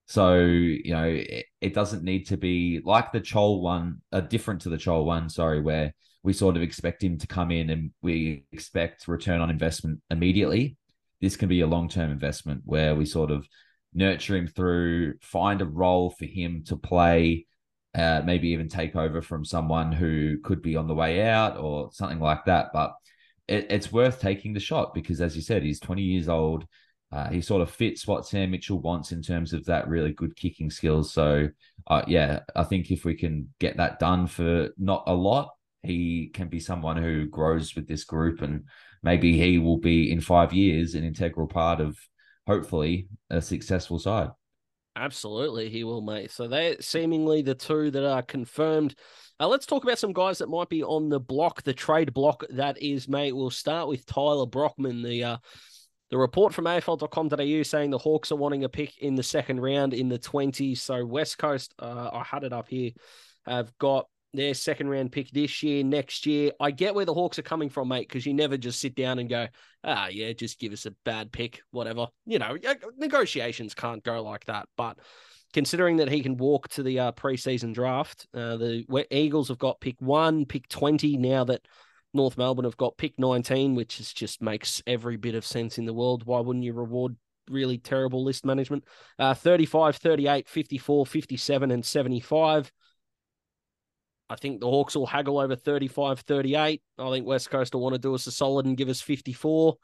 So, 0.09 0.37
you 0.37 0.93
know, 0.93 1.07
it, 1.07 1.47
it 1.61 1.75
doesn't 1.75 2.05
need 2.05 2.29
to 2.29 2.37
be 2.37 2.81
like 2.85 3.11
the 3.11 3.21
Chol 3.21 3.61
one, 3.61 4.03
uh, 4.13 4.21
different 4.21 4.61
to 4.63 4.69
the 4.69 4.77
Chol 4.77 5.05
one, 5.05 5.29
sorry, 5.29 5.61
where 5.61 5.93
we 6.27 6.33
sort 6.33 6.57
of 6.57 6.63
expect 6.63 7.05
him 7.05 7.17
to 7.17 7.27
come 7.29 7.53
in 7.53 7.71
and 7.71 7.93
we 8.03 8.43
expect 8.51 9.07
return 9.07 9.41
on 9.41 9.49
investment 9.49 10.01
immediately. 10.11 10.77
This 11.21 11.37
can 11.37 11.49
be 11.49 11.61
a 11.61 11.69
long 11.69 11.89
term 11.89 12.11
investment 12.11 12.63
where 12.65 12.97
we 12.97 13.07
sort 13.07 13.31
of 13.31 13.47
nurture 13.95 14.37
him 14.37 14.49
through, 14.49 15.15
find 15.23 15.63
a 15.63 15.65
role 15.65 16.11
for 16.11 16.25
him 16.25 16.65
to 16.67 16.77
play, 16.77 17.47
uh, 17.95 18.23
maybe 18.27 18.49
even 18.49 18.69
take 18.69 18.97
over 18.97 19.23
from 19.23 19.45
someone 19.45 19.93
who 19.93 20.39
could 20.43 20.63
be 20.63 20.75
on 20.75 20.89
the 20.89 20.95
way 20.95 21.23
out 21.23 21.59
or 21.59 21.91
something 21.93 22.19
like 22.19 22.45
that. 22.47 22.71
But 22.73 22.97
it, 23.47 23.69
it's 23.71 23.93
worth 23.93 24.21
taking 24.21 24.53
the 24.53 24.59
shot 24.59 24.95
because, 24.95 25.21
as 25.21 25.37
you 25.37 25.43
said, 25.43 25.63
he's 25.63 25.79
20 25.79 26.03
years 26.03 26.29
old. 26.29 26.67
Uh, 27.13 27.31
he 27.31 27.41
sort 27.41 27.63
of 27.63 27.71
fits 27.71 28.05
what 28.05 28.27
Sam 28.27 28.51
Mitchell 28.51 28.81
wants 28.81 29.13
in 29.13 29.23
terms 29.23 29.53
of 29.53 29.65
that 29.67 29.87
really 29.87 30.13
good 30.13 30.35
kicking 30.35 30.71
skills. 30.71 31.13
So, 31.13 31.51
uh, 31.87 32.03
yeah, 32.09 32.41
I 32.57 32.65
think 32.65 32.91
if 32.91 33.05
we 33.05 33.15
can 33.15 33.55
get 33.61 33.77
that 33.77 34.01
done 34.01 34.27
for 34.27 34.71
not 34.77 35.05
a 35.07 35.15
lot, 35.15 35.51
he 35.87 36.31
can 36.35 36.49
be 36.49 36.61
someone 36.61 36.97
who 36.97 37.27
grows 37.27 37.75
with 37.75 37.87
this 37.87 38.05
group 38.05 38.43
and 38.43 38.65
maybe 39.03 39.39
he 39.39 39.59
will 39.59 39.79
be 39.79 40.11
in 40.11 40.21
five 40.21 40.53
years 40.53 40.95
an 40.95 41.05
integral 41.05 41.47
part 41.47 41.81
of 41.81 41.97
hopefully 42.47 43.09
a 43.31 43.41
successful 43.41 43.99
side. 43.99 44.31
Absolutely, 44.97 45.69
he 45.69 45.85
will, 45.85 46.01
mate. 46.01 46.31
So 46.31 46.49
they're 46.49 46.81
seemingly 46.81 47.43
the 47.43 47.55
two 47.55 47.91
that 47.91 48.09
are 48.09 48.23
confirmed. 48.23 48.95
Uh, 49.39 49.47
let's 49.47 49.67
talk 49.67 49.85
about 49.85 49.99
some 49.99 50.15
guys 50.15 50.39
that 50.39 50.49
might 50.49 50.71
be 50.71 50.83
on 50.83 51.11
the 51.11 51.21
block, 51.21 51.63
the 51.63 51.75
trade 51.75 52.15
block 52.15 52.45
that 52.51 52.81
is, 52.81 53.07
mate. 53.07 53.37
We'll 53.37 53.51
start 53.51 53.89
with 53.89 54.07
Tyler 54.07 54.47
Brockman, 54.47 55.03
the 55.03 55.25
uh, 55.25 55.37
the 56.11 56.17
report 56.17 56.55
from 56.55 56.65
AFL.com.au 56.67 57.63
saying 57.63 57.91
the 57.91 57.99
Hawks 57.99 58.31
are 58.33 58.37
wanting 58.37 58.65
a 58.65 58.69
pick 58.69 58.97
in 58.99 59.17
the 59.17 59.23
second 59.23 59.61
round 59.61 59.93
in 59.93 60.09
the 60.09 60.19
20s. 60.19 60.79
So 60.79 61.05
West 61.05 61.37
Coast, 61.37 61.75
uh, 61.79 62.11
I 62.13 62.23
had 62.23 62.45
it 62.45 62.53
up 62.53 62.69
here, 62.69 62.93
have 63.45 63.77
got 63.79 64.07
their 64.33 64.55
second 64.55 64.89
round 64.89 65.13
pick 65.13 65.31
this 65.31 65.63
year, 65.63 65.83
next 65.83 66.27
year. 66.27 66.53
I 66.61 66.71
get 66.71 66.95
where 66.95 67.05
the 67.05 67.15
Hawks 67.15 67.39
are 67.39 67.43
coming 67.43 67.69
from, 67.69 67.89
mate, 67.89 68.09
because 68.09 68.27
you 68.27 68.35
never 68.35 68.57
just 68.57 68.81
sit 68.81 68.95
down 68.95 69.19
and 69.19 69.29
go, 69.29 69.47
ah, 69.85 70.09
yeah, 70.09 70.33
just 70.33 70.59
give 70.59 70.73
us 70.73 70.87
a 70.87 70.95
bad 71.05 71.33
pick, 71.33 71.63
whatever. 71.71 72.09
You 72.27 72.39
know, 72.39 72.57
negotiations 72.97 73.75
can't 73.75 74.05
go 74.05 74.23
like 74.23 74.45
that. 74.47 74.69
But 74.77 74.99
considering 75.53 75.97
that 75.99 76.11
he 76.11 76.23
can 76.23 76.37
walk 76.37 76.69
to 76.71 76.83
the 76.83 77.01
uh, 77.01 77.13
preseason 77.13 77.73
draft, 77.73 78.27
uh, 78.35 78.57
the 78.57 79.07
Eagles 79.11 79.49
have 79.49 79.59
got 79.59 79.81
pick 79.81 79.97
one, 80.01 80.45
pick 80.45 80.69
20 80.69 81.17
now 81.17 81.45
that 81.45 81.67
North 82.13 82.37
Melbourne 82.37 82.65
have 82.65 82.77
got 82.77 82.97
pick 82.97 83.19
19, 83.19 83.75
which 83.75 84.01
is 84.01 84.13
just 84.13 84.43
makes 84.43 84.83
every 84.87 85.17
bit 85.17 85.35
of 85.35 85.47
sense 85.47 85.79
in 85.79 85.87
the 85.87 85.95
world. 85.95 86.25
Why 86.25 86.41
wouldn't 86.41 86.65
you 86.65 86.73
reward 86.73 87.17
really 87.51 87.79
terrible 87.79 88.25
list 88.25 88.45
management. 88.45 88.85
Uh, 89.19 89.35
35, 89.35 89.97
38, 89.97 90.49
54, 90.49 91.07
57, 91.07 91.71
and 91.71 91.85
75. 91.85 92.73
I 94.29 94.37
think 94.37 94.61
the 94.61 94.67
Hawks 94.67 94.97
will 94.97 95.07
haggle 95.07 95.39
over 95.39 95.57
35, 95.57 96.21
38. 96.21 96.83
I 96.99 97.11
think 97.11 97.27
West 97.27 97.51
Coast 97.51 97.75
will 97.75 97.83
want 97.83 97.95
to 97.95 98.01
do 98.01 98.15
us 98.15 98.27
a 98.27 98.33
solid 98.33 98.67
and 98.67 98.77
give 98.77 98.89
us 98.89 99.01
54 99.01 99.77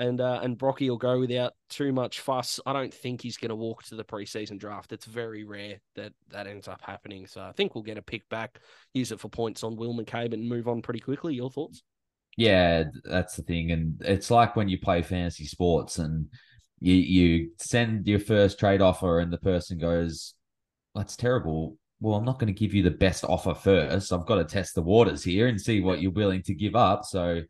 and 0.00 0.20
uh, 0.20 0.40
and 0.42 0.56
Brocky 0.56 0.88
will 0.88 0.96
go 0.96 1.20
without 1.20 1.52
too 1.68 1.92
much 1.92 2.20
fuss. 2.20 2.58
I 2.64 2.72
don't 2.72 2.92
think 2.92 3.20
he's 3.20 3.36
going 3.36 3.50
to 3.50 3.54
walk 3.54 3.82
to 3.84 3.96
the 3.96 4.04
preseason 4.04 4.58
draft. 4.58 4.92
It's 4.92 5.04
very 5.04 5.44
rare 5.44 5.80
that 5.96 6.12
that 6.30 6.46
ends 6.46 6.68
up 6.68 6.80
happening. 6.82 7.26
So 7.26 7.42
I 7.42 7.52
think 7.52 7.74
we'll 7.74 7.84
get 7.84 7.98
a 7.98 8.02
pick 8.02 8.28
back, 8.30 8.60
use 8.94 9.12
it 9.12 9.20
for 9.20 9.28
points 9.28 9.62
on 9.62 9.76
Will 9.76 9.94
McCabe, 9.94 10.32
and 10.32 10.48
move 10.48 10.68
on 10.68 10.80
pretty 10.80 11.00
quickly. 11.00 11.34
Your 11.34 11.50
thoughts? 11.50 11.82
Yeah, 12.36 12.84
that's 13.04 13.36
the 13.36 13.42
thing, 13.42 13.72
and 13.72 14.00
it's 14.00 14.30
like 14.30 14.56
when 14.56 14.68
you 14.68 14.78
play 14.78 15.02
fantasy 15.02 15.44
sports 15.44 15.98
and 15.98 16.28
you 16.78 16.94
you 16.94 17.50
send 17.58 18.06
your 18.06 18.20
first 18.20 18.58
trade 18.58 18.80
offer, 18.80 19.18
and 19.18 19.32
the 19.32 19.38
person 19.38 19.76
goes, 19.76 20.34
"That's 20.94 21.16
terrible." 21.16 21.76
Well, 22.00 22.14
I'm 22.14 22.24
not 22.24 22.38
going 22.38 22.52
to 22.52 22.58
give 22.58 22.72
you 22.72 22.82
the 22.82 22.90
best 22.90 23.24
offer 23.24 23.54
first. 23.54 24.12
I've 24.12 24.26
got 24.26 24.36
to 24.36 24.44
test 24.44 24.74
the 24.74 24.82
waters 24.82 25.22
here 25.22 25.48
and 25.48 25.60
see 25.60 25.80
what 25.80 26.00
you're 26.00 26.10
willing 26.10 26.42
to 26.44 26.54
give 26.54 26.74
up. 26.74 27.04
So, 27.04 27.42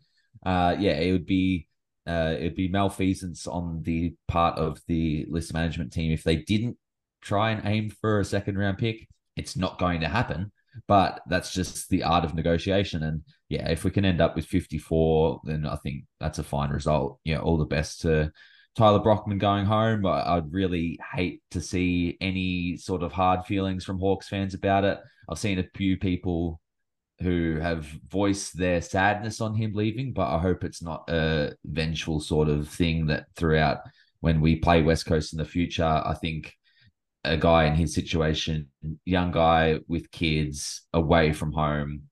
uh, 0.45 0.77
yeah, 0.79 0.95
it 0.95 1.13
would 1.13 1.27
be 1.27 1.69
uh, 2.07 2.35
it'd 2.37 2.57
be 2.57 2.69
malfeasance 2.69 3.47
on 3.47 3.83
the 3.83 4.15
part 4.27 4.59
of 4.59 4.81
the 4.89 5.27
list 5.29 5.55
management 5.55 5.93
team 5.93 6.11
if 6.11 6.25
they 6.25 6.37
didn't 6.37 6.77
try 7.21 7.51
and 7.51 7.67
aim 7.67 7.91
for 7.91 8.19
a 8.19 8.25
second 8.25 8.59
round 8.59 8.79
pick. 8.79 9.07
It's 9.37 9.57
not 9.57 9.79
going 9.79 10.01
to 10.01 10.09
happen, 10.09 10.51
but 10.89 11.21
that's 11.29 11.53
just 11.53 11.89
the 11.89 12.03
art 12.03 12.25
of 12.25 12.35
negotiation. 12.35 13.05
And 13.05 13.23
yeah, 13.49 13.69
if 13.71 13.85
we 13.85 13.93
can 13.93 14.05
end 14.05 14.21
up 14.21 14.35
with 14.35 14.47
54, 14.47 15.43
then 15.45 15.67
I 15.67 15.77
think 15.77 16.05
that's 16.19 16.41
a 16.41 16.45
fine 16.45 16.71
result. 16.71 17.21
Yeah, 17.25 17.39
all 17.39 17.59
the 17.59 17.65
best 17.65 18.01
to 18.03 18.33
Tyler 18.77 19.01
Brockman 19.01 19.39
going 19.39 19.67
home. 19.67 20.07
I'd 20.07 20.53
really 20.53 20.99
hate 21.13 21.43
to 21.51 21.61
see 21.61 22.17
any 22.21 22.77
sort 22.77 23.03
of 23.03 23.13
hard 23.13 23.45
feelings 23.45 23.85
from 23.85 23.99
Hawks 23.99 24.29
fans 24.29 24.55
about 24.55 24.85
it. 24.85 24.99
I've 25.29 25.39
seen 25.39 25.59
a 25.59 25.69
few 25.75 25.97
people 25.97 26.61
who 27.21 27.59
have 27.61 27.85
voiced 28.09 28.57
their 28.57 28.81
sadness 28.81 29.41
on 29.41 29.55
him 29.55 29.73
leaving, 29.75 30.13
but 30.13 30.29
I 30.29 30.39
hope 30.39 30.65
it's 30.65 30.83
not 30.83 31.09
a 31.11 31.55
vengeful 31.65 32.21
sort 32.21 32.49
of 32.49 32.69
thing 32.69 33.07
that 33.07 33.27
throughout 33.37 33.81
when 34.21 34.41
we 34.41 34.57
play 34.57 34.83
West 34.83 35.07
Coast 35.07 35.33
in 35.33 35.39
the 35.39 35.45
future, 35.45 35.85
I 35.85 36.15
think 36.15 36.55
a 37.25 37.37
guy 37.37 37.65
in 37.65 37.75
his 37.75 37.95
situation, 37.95 38.69
young 39.05 39.31
guy 39.33 39.81
with 39.89 40.11
kids 40.11 40.83
away 40.93 41.33
from 41.33 41.53
home, 41.53 42.03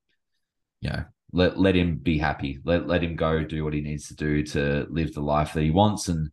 you 0.81 0.91
know, 0.91 1.05
let 1.33 1.59
let 1.59 1.77
him 1.77 1.97
be 1.97 2.19
happy. 2.19 2.59
Let 2.65 2.87
let 2.87 3.03
him 3.03 3.17
go 3.17 3.45
do 3.45 3.65
what 3.65 3.75
he 3.75 3.81
needs 3.81 4.09
to 4.09 4.15
do 4.15 4.43
to 4.45 4.87
live 4.89 5.13
the 5.13 5.21
life 5.21 5.53
that 5.53 5.63
he 5.63 5.71
wants, 5.71 6.09
and 6.09 6.31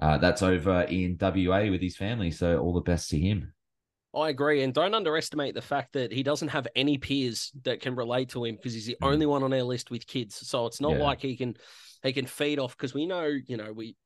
uh, 0.00 0.18
that's 0.18 0.42
over 0.42 0.82
in 0.82 1.18
WA 1.20 1.70
with 1.70 1.82
his 1.82 1.96
family. 1.96 2.30
So 2.30 2.58
all 2.58 2.72
the 2.72 2.80
best 2.80 3.10
to 3.10 3.18
him. 3.18 3.52
I 4.14 4.30
agree. 4.30 4.62
And 4.62 4.72
don't 4.72 4.94
underestimate 4.94 5.54
the 5.54 5.62
fact 5.62 5.92
that 5.92 6.12
he 6.12 6.22
doesn't 6.22 6.48
have 6.48 6.66
any 6.74 6.96
peers 6.96 7.52
that 7.62 7.80
can 7.80 7.94
relate 7.94 8.30
to 8.30 8.44
him 8.44 8.56
because 8.56 8.72
he's 8.72 8.86
the 8.86 8.96
mm. 9.02 9.06
only 9.06 9.26
one 9.26 9.42
on 9.42 9.52
our 9.52 9.62
list 9.62 9.90
with 9.90 10.06
kids. 10.06 10.34
So 10.34 10.66
it's 10.66 10.80
not 10.80 10.96
yeah. 10.96 11.02
like 11.02 11.20
he 11.20 11.36
can 11.36 11.54
he 12.02 12.12
can 12.12 12.26
feed 12.26 12.58
off 12.58 12.76
because 12.76 12.94
we 12.94 13.06
know, 13.06 13.26
you 13.26 13.56
know, 13.56 13.72
we 13.72 13.96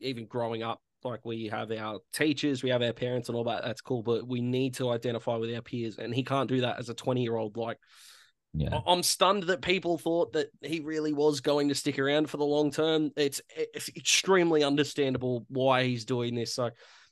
even 0.00 0.26
growing 0.26 0.62
up, 0.62 0.80
like 1.04 1.24
we 1.24 1.48
have 1.48 1.70
our 1.70 2.00
teachers, 2.12 2.62
we 2.62 2.70
have 2.70 2.82
our 2.82 2.92
parents 2.92 3.28
and 3.28 3.36
all 3.36 3.44
that. 3.44 3.62
That's 3.62 3.80
cool. 3.80 4.02
But 4.02 4.26
we 4.26 4.40
need 4.40 4.74
to 4.74 4.90
identify 4.90 5.36
with 5.36 5.54
our 5.54 5.62
peers. 5.62 5.98
And 5.98 6.14
he 6.14 6.24
can't 6.24 6.48
do 6.48 6.62
that 6.62 6.78
as 6.78 6.88
a 6.88 6.94
20 6.94 7.22
year 7.22 7.36
old. 7.36 7.56
Like 7.56 7.78
yeah. 8.54 8.80
I'm 8.86 9.02
stunned 9.02 9.44
that 9.44 9.62
people 9.62 9.98
thought 9.98 10.32
that 10.34 10.50
he 10.62 10.80
really 10.80 11.12
was 11.12 11.40
going 11.40 11.68
to 11.68 11.74
stick 11.74 11.98
around 11.98 12.30
for 12.30 12.36
the 12.36 12.44
long 12.44 12.70
term. 12.70 13.10
It's, 13.16 13.40
it's 13.54 13.88
extremely 13.96 14.62
understandable 14.62 15.44
why 15.48 15.84
he's 15.84 16.04
doing 16.04 16.36
this. 16.36 16.54
So 16.54 16.70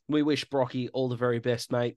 we 0.08 0.22
wish 0.22 0.44
Brocky 0.44 0.88
all 0.90 1.08
the 1.08 1.16
very 1.16 1.40
best, 1.40 1.72
mate. 1.72 1.96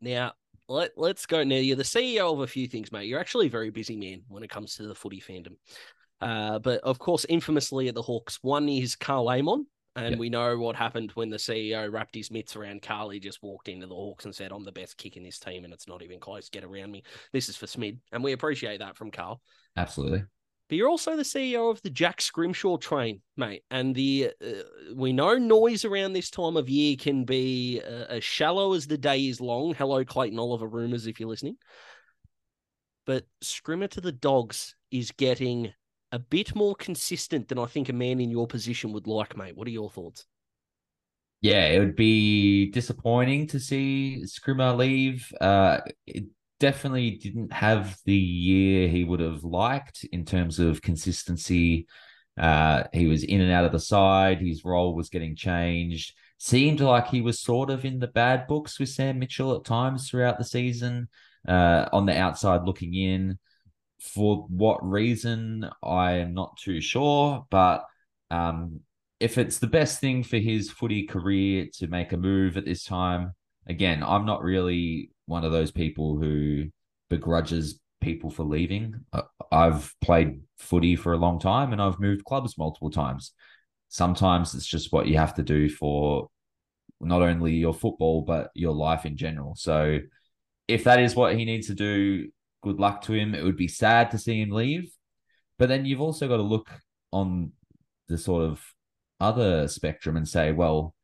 Now, 0.00 0.32
let, 0.68 0.92
let's 0.96 1.26
go. 1.26 1.42
Now, 1.42 1.56
you're 1.56 1.76
the 1.76 1.82
CEO 1.82 2.32
of 2.32 2.40
a 2.40 2.46
few 2.46 2.68
things, 2.68 2.92
mate. 2.92 3.08
You're 3.08 3.20
actually 3.20 3.48
a 3.48 3.50
very 3.50 3.70
busy 3.70 3.96
man 3.96 4.22
when 4.28 4.44
it 4.44 4.50
comes 4.50 4.76
to 4.76 4.84
the 4.84 4.94
footy 4.94 5.20
fandom. 5.20 5.56
Uh, 6.20 6.60
but 6.60 6.80
of 6.80 6.98
course, 6.98 7.26
infamously 7.28 7.88
at 7.88 7.94
the 7.94 8.02
Hawks, 8.02 8.38
one 8.42 8.68
is 8.68 8.94
Karl 8.94 9.28
Amon. 9.28 9.66
And 9.96 10.10
yep. 10.10 10.18
we 10.18 10.28
know 10.28 10.58
what 10.58 10.76
happened 10.76 11.10
when 11.14 11.30
the 11.30 11.38
CEO 11.38 11.90
wrapped 11.90 12.14
his 12.14 12.30
mitts 12.30 12.54
around 12.54 12.82
Karl. 12.82 13.08
He 13.08 13.18
just 13.18 13.42
walked 13.42 13.68
into 13.68 13.86
the 13.86 13.94
Hawks 13.94 14.26
and 14.26 14.34
said, 14.34 14.52
I'm 14.52 14.62
the 14.62 14.70
best 14.70 14.98
kick 14.98 15.16
in 15.16 15.22
this 15.22 15.38
team, 15.38 15.64
and 15.64 15.72
it's 15.72 15.88
not 15.88 16.02
even 16.02 16.20
close. 16.20 16.50
Get 16.50 16.64
around 16.64 16.92
me. 16.92 17.02
This 17.32 17.48
is 17.48 17.56
for 17.56 17.66
Smid. 17.66 17.98
And 18.12 18.22
we 18.22 18.32
appreciate 18.32 18.80
that 18.80 18.96
from 18.96 19.10
Karl. 19.10 19.40
Absolutely. 19.74 20.24
But 20.68 20.76
you're 20.76 20.88
also 20.88 21.16
the 21.16 21.22
CEO 21.22 21.70
of 21.70 21.80
the 21.82 21.90
Jack 21.90 22.20
Scrimshaw 22.20 22.76
train, 22.76 23.22
mate. 23.36 23.62
And 23.70 23.94
the 23.94 24.32
uh, 24.44 24.62
we 24.94 25.12
know 25.12 25.38
noise 25.38 25.84
around 25.84 26.12
this 26.12 26.28
time 26.28 26.56
of 26.56 26.68
year 26.68 26.96
can 26.96 27.24
be 27.24 27.80
uh, 27.82 28.06
as 28.10 28.24
shallow 28.24 28.74
as 28.74 28.86
the 28.86 28.98
day 28.98 29.26
is 29.26 29.40
long. 29.40 29.74
Hello, 29.74 30.04
Clayton 30.04 30.38
Oliver, 30.38 30.66
rumors 30.66 31.06
if 31.06 31.20
you're 31.20 31.28
listening. 31.28 31.56
But 33.06 33.24
Scrimmer 33.40 33.86
to 33.88 34.00
the 34.00 34.12
Dogs 34.12 34.74
is 34.90 35.12
getting 35.12 35.72
a 36.12 36.18
bit 36.18 36.54
more 36.54 36.74
consistent 36.74 37.48
than 37.48 37.58
I 37.58 37.66
think 37.66 37.88
a 37.88 37.92
man 37.92 38.20
in 38.20 38.30
your 38.30 38.46
position 38.46 38.92
would 38.92 39.06
like, 39.06 39.36
mate. 39.36 39.56
What 39.56 39.68
are 39.68 39.72
your 39.72 39.90
thoughts? 39.90 40.26
Yeah, 41.40 41.66
it 41.66 41.78
would 41.78 41.96
be 41.96 42.70
disappointing 42.70 43.46
to 43.48 43.60
see 43.60 44.24
Scrimmer 44.26 44.72
leave. 44.72 45.30
Uh, 45.40 45.80
it 46.06 46.24
definitely 46.58 47.12
didn't 47.12 47.52
have 47.52 47.96
the 48.04 48.16
year 48.16 48.88
he 48.88 49.04
would 49.04 49.20
have 49.20 49.44
liked 49.44 50.04
in 50.12 50.24
terms 50.24 50.58
of 50.58 50.82
consistency. 50.82 51.86
Uh, 52.38 52.84
he 52.92 53.06
was 53.06 53.22
in 53.22 53.40
and 53.40 53.52
out 53.52 53.64
of 53.64 53.72
the 53.72 53.78
side. 53.78 54.40
His 54.40 54.64
role 54.64 54.94
was 54.94 55.08
getting 55.08 55.36
changed. 55.36 56.14
Seemed 56.38 56.80
like 56.80 57.08
he 57.08 57.20
was 57.20 57.40
sort 57.40 57.70
of 57.70 57.84
in 57.84 57.98
the 57.98 58.08
bad 58.08 58.46
books 58.46 58.78
with 58.78 58.90
Sam 58.90 59.18
Mitchell 59.18 59.54
at 59.56 59.64
times 59.64 60.08
throughout 60.08 60.38
the 60.38 60.44
season, 60.44 61.08
uh, 61.48 61.88
on 61.92 62.06
the 62.06 62.16
outside 62.16 62.64
looking 62.64 62.94
in. 62.94 63.38
For 64.00 64.46
what 64.48 64.86
reason, 64.86 65.68
I 65.82 66.12
am 66.14 66.34
not 66.34 66.56
too 66.56 66.80
sure. 66.80 67.46
But 67.50 67.84
um, 68.30 68.80
if 69.20 69.38
it's 69.38 69.58
the 69.58 69.66
best 69.66 70.00
thing 70.00 70.22
for 70.22 70.38
his 70.38 70.70
footy 70.70 71.06
career 71.06 71.66
to 71.74 71.86
make 71.86 72.12
a 72.12 72.16
move 72.16 72.56
at 72.56 72.64
this 72.64 72.84
time, 72.84 73.32
again, 73.66 74.02
I'm 74.02 74.26
not 74.26 74.42
really 74.42 75.10
one 75.26 75.44
of 75.44 75.52
those 75.52 75.70
people 75.70 76.18
who 76.18 76.66
begrudges 77.08 77.80
people 78.00 78.30
for 78.30 78.44
leaving. 78.44 78.94
I've 79.50 79.94
played 80.00 80.40
footy 80.58 80.96
for 80.96 81.12
a 81.12 81.18
long 81.18 81.38
time 81.38 81.72
and 81.72 81.80
I've 81.80 81.98
moved 82.00 82.24
clubs 82.24 82.58
multiple 82.58 82.90
times. 82.90 83.32
Sometimes 83.88 84.54
it's 84.54 84.66
just 84.66 84.92
what 84.92 85.06
you 85.06 85.16
have 85.16 85.34
to 85.34 85.42
do 85.42 85.68
for 85.68 86.28
not 87.00 87.22
only 87.22 87.54
your 87.54 87.74
football, 87.74 88.22
but 88.22 88.50
your 88.54 88.72
life 88.72 89.04
in 89.06 89.16
general. 89.16 89.54
So 89.56 89.98
if 90.68 90.84
that 90.84 91.00
is 91.00 91.14
what 91.14 91.36
he 91.36 91.44
needs 91.44 91.68
to 91.68 91.74
do, 91.74 92.28
good 92.66 92.80
luck 92.80 93.00
to 93.02 93.12
him. 93.12 93.32
It 93.32 93.44
would 93.44 93.56
be 93.56 93.68
sad 93.68 94.10
to 94.10 94.18
see 94.18 94.40
him 94.42 94.50
leave. 94.50 94.90
But 95.56 95.68
then 95.68 95.84
you've 95.84 96.00
also 96.00 96.26
got 96.26 96.38
to 96.38 96.42
look 96.42 96.68
on 97.12 97.52
the 98.08 98.18
sort 98.18 98.42
of 98.42 98.60
other 99.20 99.68
spectrum 99.68 100.16
and 100.16 100.28
say, 100.28 100.50
well, 100.50 100.94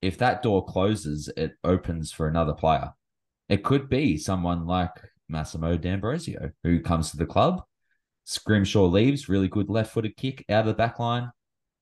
if 0.00 0.18
that 0.18 0.42
door 0.42 0.64
closes, 0.64 1.30
it 1.36 1.52
opens 1.62 2.10
for 2.10 2.26
another 2.26 2.52
player. 2.52 2.90
It 3.48 3.62
could 3.62 3.88
be 3.88 4.16
someone 4.16 4.66
like 4.66 4.90
Massimo 5.28 5.76
D'Ambrosio 5.76 6.50
who 6.64 6.80
comes 6.80 7.12
to 7.12 7.16
the 7.16 7.24
club. 7.24 7.62
Scrimshaw 8.24 8.86
leaves, 8.86 9.28
really 9.28 9.48
good 9.48 9.70
left 9.70 9.92
footed 9.92 10.16
kick 10.16 10.44
out 10.48 10.60
of 10.60 10.66
the 10.66 10.74
back 10.74 10.98
line, 10.98 11.30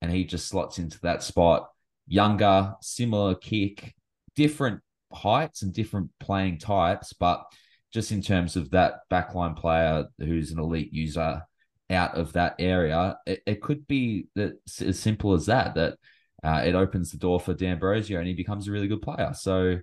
and 0.01 0.11
he 0.11 0.23
just 0.23 0.47
slots 0.47 0.77
into 0.77 0.99
that 1.01 1.23
spot. 1.23 1.69
Younger, 2.07 2.75
similar 2.81 3.33
kick, 3.35 3.95
different 4.35 4.81
heights 5.11 5.63
and 5.63 5.73
different 5.73 6.11
playing 6.19 6.59
types, 6.59 7.13
but 7.13 7.43
just 7.91 8.11
in 8.11 8.21
terms 8.21 8.55
of 8.55 8.69
that 8.71 9.01
backline 9.11 9.55
player 9.55 10.05
who's 10.19 10.51
an 10.51 10.59
elite 10.59 10.93
user 10.93 11.41
out 11.89 12.15
of 12.15 12.33
that 12.33 12.55
area, 12.59 13.17
it, 13.25 13.41
it 13.45 13.61
could 13.61 13.85
be 13.87 14.27
that 14.35 14.53
as 14.79 14.99
simple 14.99 15.33
as 15.33 15.47
that, 15.47 15.75
that 15.75 15.97
uh, 16.43 16.61
it 16.65 16.75
opens 16.75 17.11
the 17.11 17.17
door 17.17 17.39
for 17.39 17.53
D'Ambrosio 17.53 18.17
and 18.17 18.27
he 18.27 18.33
becomes 18.33 18.67
a 18.67 18.71
really 18.71 18.87
good 18.87 19.01
player. 19.01 19.31
So, 19.33 19.79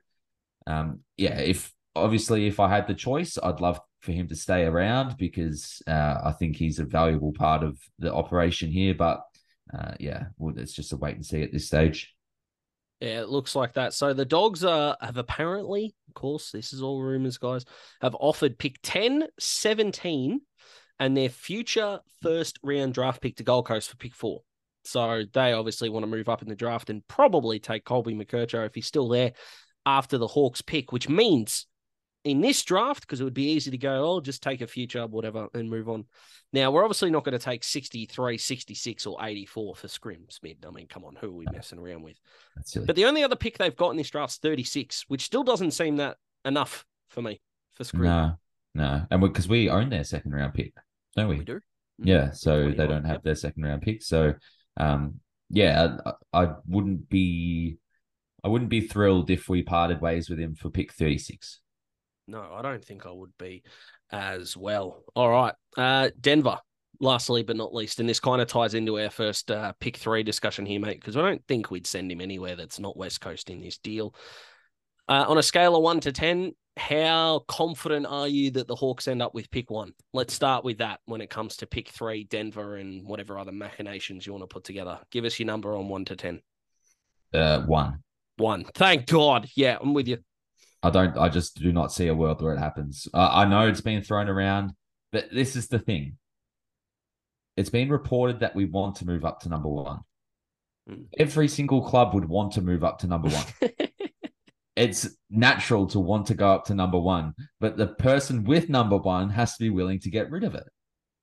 um, 0.67 1.01
yeah, 1.17 1.39
if 1.39 1.73
obviously, 1.95 2.47
if 2.47 2.61
I 2.61 2.69
had 2.69 2.87
the 2.87 2.95
choice, 2.95 3.39
I'd 3.43 3.61
love 3.61 3.81
for 4.01 4.13
him 4.13 4.29
to 4.29 4.37
stay 4.37 4.65
around 4.65 5.17
because 5.19 5.83
uh, 5.87 6.19
I 6.25 6.33
think 6.33 6.57
he's 6.57 6.79
a 6.79 6.85
valuable 6.85 7.33
part 7.33 7.63
of 7.63 7.79
the 7.99 8.13
operation 8.13 8.71
here. 8.71 8.95
But 8.95 9.21
uh, 9.77 9.93
yeah, 10.01 10.27
well, 10.39 10.55
it's 10.57 10.73
just 10.73 10.93
a 10.93 10.97
wait 10.97 11.17
and 11.17 11.27
see 11.27 11.43
at 11.43 11.53
this 11.53 11.67
stage. 11.67 12.15
Yeah, 13.01 13.21
it 13.21 13.29
looks 13.29 13.55
like 13.55 13.75
that. 13.75 13.95
So 13.95 14.13
the 14.13 14.25
dogs 14.25 14.65
uh, 14.65 14.97
have 15.01 15.19
apparently, 15.19 15.95
of 16.09 16.15
course, 16.15 16.51
this 16.51 16.73
is 16.73 16.83
all 16.83 17.01
rumors, 17.01 17.39
guys, 17.39 17.65
have 18.03 18.17
offered 18.19 18.59
pick 18.59 18.79
10, 18.83 19.29
17, 19.39 20.41
and 20.99 21.17
their 21.17 21.29
future 21.29 22.01
first 22.23 22.59
round 22.65 22.95
draft 22.95 23.23
pick 23.23 23.37
to 23.37 23.45
Gold 23.45 23.67
Coast 23.67 23.89
for 23.89 23.97
pick 23.97 24.17
four. 24.17 24.41
So 24.85 25.23
they 25.33 25.53
obviously 25.53 25.91
want 25.91 26.03
to 26.05 26.11
move 26.11 26.29
up 26.29 26.43
in 26.43 26.49
the 26.49 26.57
draft 26.57 26.91
and 26.91 27.07
probably 27.07 27.61
take 27.61 27.85
Colby 27.85 28.15
McKercher 28.15 28.67
if 28.67 28.75
he's 28.75 28.87
still 28.87 29.09
there 29.09 29.33
after 29.87 30.19
the 30.19 30.27
Hawks 30.27 30.61
pick, 30.63 30.91
which 30.91 31.09
means 31.09 31.68
in 32.29 32.41
this 32.41 32.63
draft 32.65 33.03
because 33.03 33.21
it 33.21 33.25
would 33.25 33.35
be 33.35 33.51
easy 33.53 33.71
to 33.71 33.79
go, 33.79 34.13
oh, 34.13 34.21
just 34.21 34.43
take 34.43 34.61
a 34.61 34.67
future, 34.67 35.07
whatever, 35.07 35.49
and 35.55 35.71
move 35.71 35.89
on. 35.89 36.05
Now, 36.53 36.71
we're 36.71 36.85
obviously 36.85 37.11
not 37.11 37.25
going 37.25 37.39
to 37.39 37.45
take 37.45 37.63
63, 37.63 38.39
66, 38.39 39.07
or 39.07 39.19
84 39.23 39.77
for 39.77 39.87
scrims 39.87 40.43
mid. 40.43 40.65
I 40.67 40.71
mean, 40.71 40.87
come 40.87 41.05
on, 41.05 41.17
who 41.21 41.29
are 41.29 41.37
we 41.37 41.47
messing 41.53 41.79
around 41.79 42.03
with? 42.03 42.17
But 42.87 42.97
the 42.97 43.05
only 43.05 43.23
other 43.23 43.37
pick 43.37 43.59
they've 43.59 43.77
got 43.77 43.91
in 43.91 43.97
this 43.97 44.11
draft's 44.11 44.39
36, 44.39 45.05
which 45.09 45.25
still 45.25 45.45
doesn't 45.45 45.73
seem 45.73 45.97
that 45.97 46.17
enough 46.45 46.87
for 47.11 47.23
me 47.23 47.41
for 47.75 47.85
scrim. 47.85 48.05
no, 48.05 48.33
no, 48.75 49.03
and 49.11 49.21
because 49.21 49.49
we 49.49 49.69
own 49.69 49.91
their 49.91 50.05
second 50.05 50.33
round 50.33 50.55
pick, 50.55 50.75
don't 51.17 51.29
we? 51.29 51.39
We 51.39 51.45
do. 51.45 51.61
Yeah, 51.99 52.31
so 52.31 52.71
they 52.71 52.87
don't 52.87 53.05
have 53.05 53.17
yep. 53.17 53.23
their 53.25 53.35
second 53.35 53.65
round 53.65 53.83
pick. 53.83 54.03
So, 54.03 54.35
um, 54.77 55.21
yeah, 55.51 55.97
I, 56.07 56.45
I 56.45 56.55
wouldn't 56.67 57.09
be, 57.09 57.79
I 58.45 58.49
wouldn't 58.49 58.71
be 58.71 58.83
thrilled 58.83 59.31
if 59.31 59.49
we 59.49 59.63
parted 59.63 60.01
ways 60.01 60.31
with 60.31 60.39
him 60.39 60.55
for 60.55 60.71
pick 60.71 60.93
thirty 60.93 61.19
six. 61.19 61.61
No, 62.29 62.47
I 62.53 62.63
don't 62.63 62.85
think 62.85 63.07
I 63.07 63.11
would 63.11 63.37
be 63.39 63.63
as 64.13 64.57
well. 64.57 65.03
All 65.17 65.31
right. 65.31 65.55
Uh, 65.77 66.11
Denver, 66.21 66.59
lastly 67.01 67.43
but 67.43 67.57
not 67.57 67.75
least, 67.75 68.01
and 68.01 68.09
this 68.09 68.21
kind 68.21 68.43
of 68.43 68.49
ties 68.49 68.75
into 68.75 69.01
our 69.01 69.11
first 69.11 69.51
uh, 69.51 69.73
pick 69.81 69.97
three 69.97 70.23
discussion 70.23 70.67
here, 70.67 70.79
mate, 70.79 71.01
because 71.01 71.17
I 71.17 71.23
don't 71.23 71.43
think 71.49 71.71
we'd 71.71 71.87
send 71.87 72.13
him 72.13 72.21
anywhere 72.21 72.55
that's 72.55 72.79
not 72.79 72.97
West 72.97 73.23
Coast 73.23 73.49
in 73.49 73.61
this 73.61 73.79
deal. 73.79 74.15
Uh, 75.09 75.25
on 75.27 75.39
a 75.39 75.43
scale 75.43 75.75
of 75.75 75.83
one 75.83 76.01
to 76.01 76.13
10, 76.13 76.53
how 76.77 77.45
confident 77.49 78.07
are 78.07 78.29
you 78.29 78.51
that 78.53 78.69
the 78.69 78.77
Hawks 78.77 79.09
end 79.09 79.23
up 79.23 79.35
with 79.35 79.51
pick 79.51 79.71
one? 79.71 79.95
Let's 80.13 80.35
start 80.35 80.65
with 80.65 80.79
that 80.79 81.01
when 81.07 81.23
it 81.23 81.31
comes 81.31 81.57
to 81.57 81.67
pick 81.67 81.89
three, 81.89 82.25
Denver, 82.25 82.77
and 82.77 83.07
whatever 83.07 83.39
other 83.39 83.53
machinations 83.53 84.27
you 84.27 84.33
want 84.33 84.43
to 84.43 84.55
put 84.55 84.65
together. 84.65 84.99
Give 85.11 85.25
us 85.25 85.39
your 85.39 85.47
number 85.47 85.75
on 85.75 85.89
one 85.89 86.05
to 86.05 86.17
10. 86.17 86.43
Uh, 87.33 87.63
one. 87.63 88.03
One. 88.37 88.65
Thank 88.75 89.07
God. 89.07 89.49
Yeah, 89.57 89.79
I'm 89.81 89.95
with 89.95 90.09
you. 90.09 90.19
I 90.89 90.91
don't. 90.91 91.19
I 91.19 91.29
just 91.29 91.61
do 91.61 91.71
not 91.71 91.93
see 91.93 92.09
a 92.09 92.15
world 92.15 92.41
where 92.41 92.55
it 92.55 92.59
happens. 92.59 93.07
Uh, 93.13 93.29
I 93.31 93.45
know 93.45 93.69
it's 93.69 93.83
been 93.83 94.03
thrown 94.03 94.29
around, 94.29 94.73
but 95.13 95.27
this 95.33 95.55
is 95.55 95.69
the 95.69 95.79
thing. 95.79 96.17
It's 97.59 97.71
been 97.71 97.91
reported 97.91 98.41
that 98.41 98.55
we 98.55 98.65
want 98.65 98.97
to 98.97 99.07
move 99.07 99.25
up 99.25 99.41
to 99.41 99.49
number 99.49 99.69
one. 99.69 100.01
Hmm. 100.89 101.03
Every 101.19 101.49
single 101.49 101.83
club 101.83 102.15
would 102.15 102.25
want 102.25 102.53
to 102.53 102.63
move 102.63 102.85
up 102.85 103.01
to 103.01 103.07
number 103.07 103.29
one. 103.29 103.45
it's 104.77 105.09
natural 105.29 105.87
to 105.89 106.01
want 106.01 106.29
to 106.29 106.35
go 106.35 106.53
up 106.53 106.65
to 106.67 106.75
number 106.75 106.99
one, 106.99 107.35
but 107.61 107.77
the 107.77 107.89
person 107.89 108.45
with 108.45 108.69
number 108.69 108.97
one 108.97 109.29
has 109.29 109.57
to 109.57 109.63
be 109.63 109.71
willing 109.71 110.01
to 110.01 110.11
get 110.11 110.31
rid 110.31 110.45
of 110.45 110.55
it. 110.55 110.69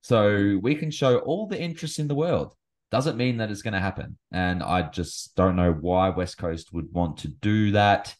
So 0.02 0.60
we 0.62 0.76
can 0.76 0.92
show 0.92 1.18
all 1.20 1.48
the 1.48 1.60
interest 1.60 1.98
in 1.98 2.08
the 2.08 2.14
world. 2.14 2.54
Doesn't 2.92 3.18
mean 3.18 3.38
that 3.38 3.50
it's 3.50 3.64
going 3.64 3.74
to 3.74 3.80
happen. 3.80 4.20
And 4.32 4.62
I 4.62 4.84
just 4.84 5.36
don't 5.36 5.56
know 5.56 5.72
why 5.72 6.10
West 6.10 6.38
Coast 6.38 6.72
would 6.72 6.92
want 6.92 7.18
to 7.20 7.30
do 7.30 7.72
that. 7.72 8.14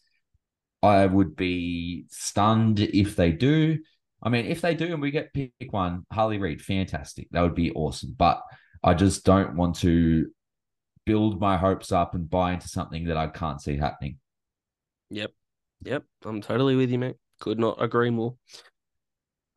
I 0.86 1.06
would 1.06 1.36
be 1.36 2.06
stunned 2.08 2.80
if 2.80 3.16
they 3.16 3.32
do. 3.32 3.78
I 4.22 4.28
mean, 4.28 4.46
if 4.46 4.60
they 4.60 4.74
do 4.74 4.86
and 4.86 5.02
we 5.02 5.10
get 5.10 5.32
pick 5.34 5.52
one, 5.70 6.04
Harley 6.12 6.38
Reid, 6.38 6.62
fantastic. 6.62 7.28
That 7.30 7.42
would 7.42 7.54
be 7.54 7.72
awesome. 7.72 8.14
But 8.16 8.42
I 8.82 8.94
just 8.94 9.24
don't 9.24 9.56
want 9.56 9.76
to 9.76 10.26
build 11.04 11.40
my 11.40 11.56
hopes 11.56 11.92
up 11.92 12.14
and 12.14 12.28
buy 12.28 12.52
into 12.52 12.68
something 12.68 13.04
that 13.04 13.16
I 13.16 13.28
can't 13.28 13.60
see 13.60 13.76
happening. 13.76 14.18
Yep. 15.10 15.32
Yep. 15.84 16.04
I'm 16.24 16.40
totally 16.40 16.76
with 16.76 16.90
you, 16.90 16.98
mate. 16.98 17.16
Could 17.40 17.58
not 17.58 17.80
agree 17.80 18.10
more. 18.10 18.34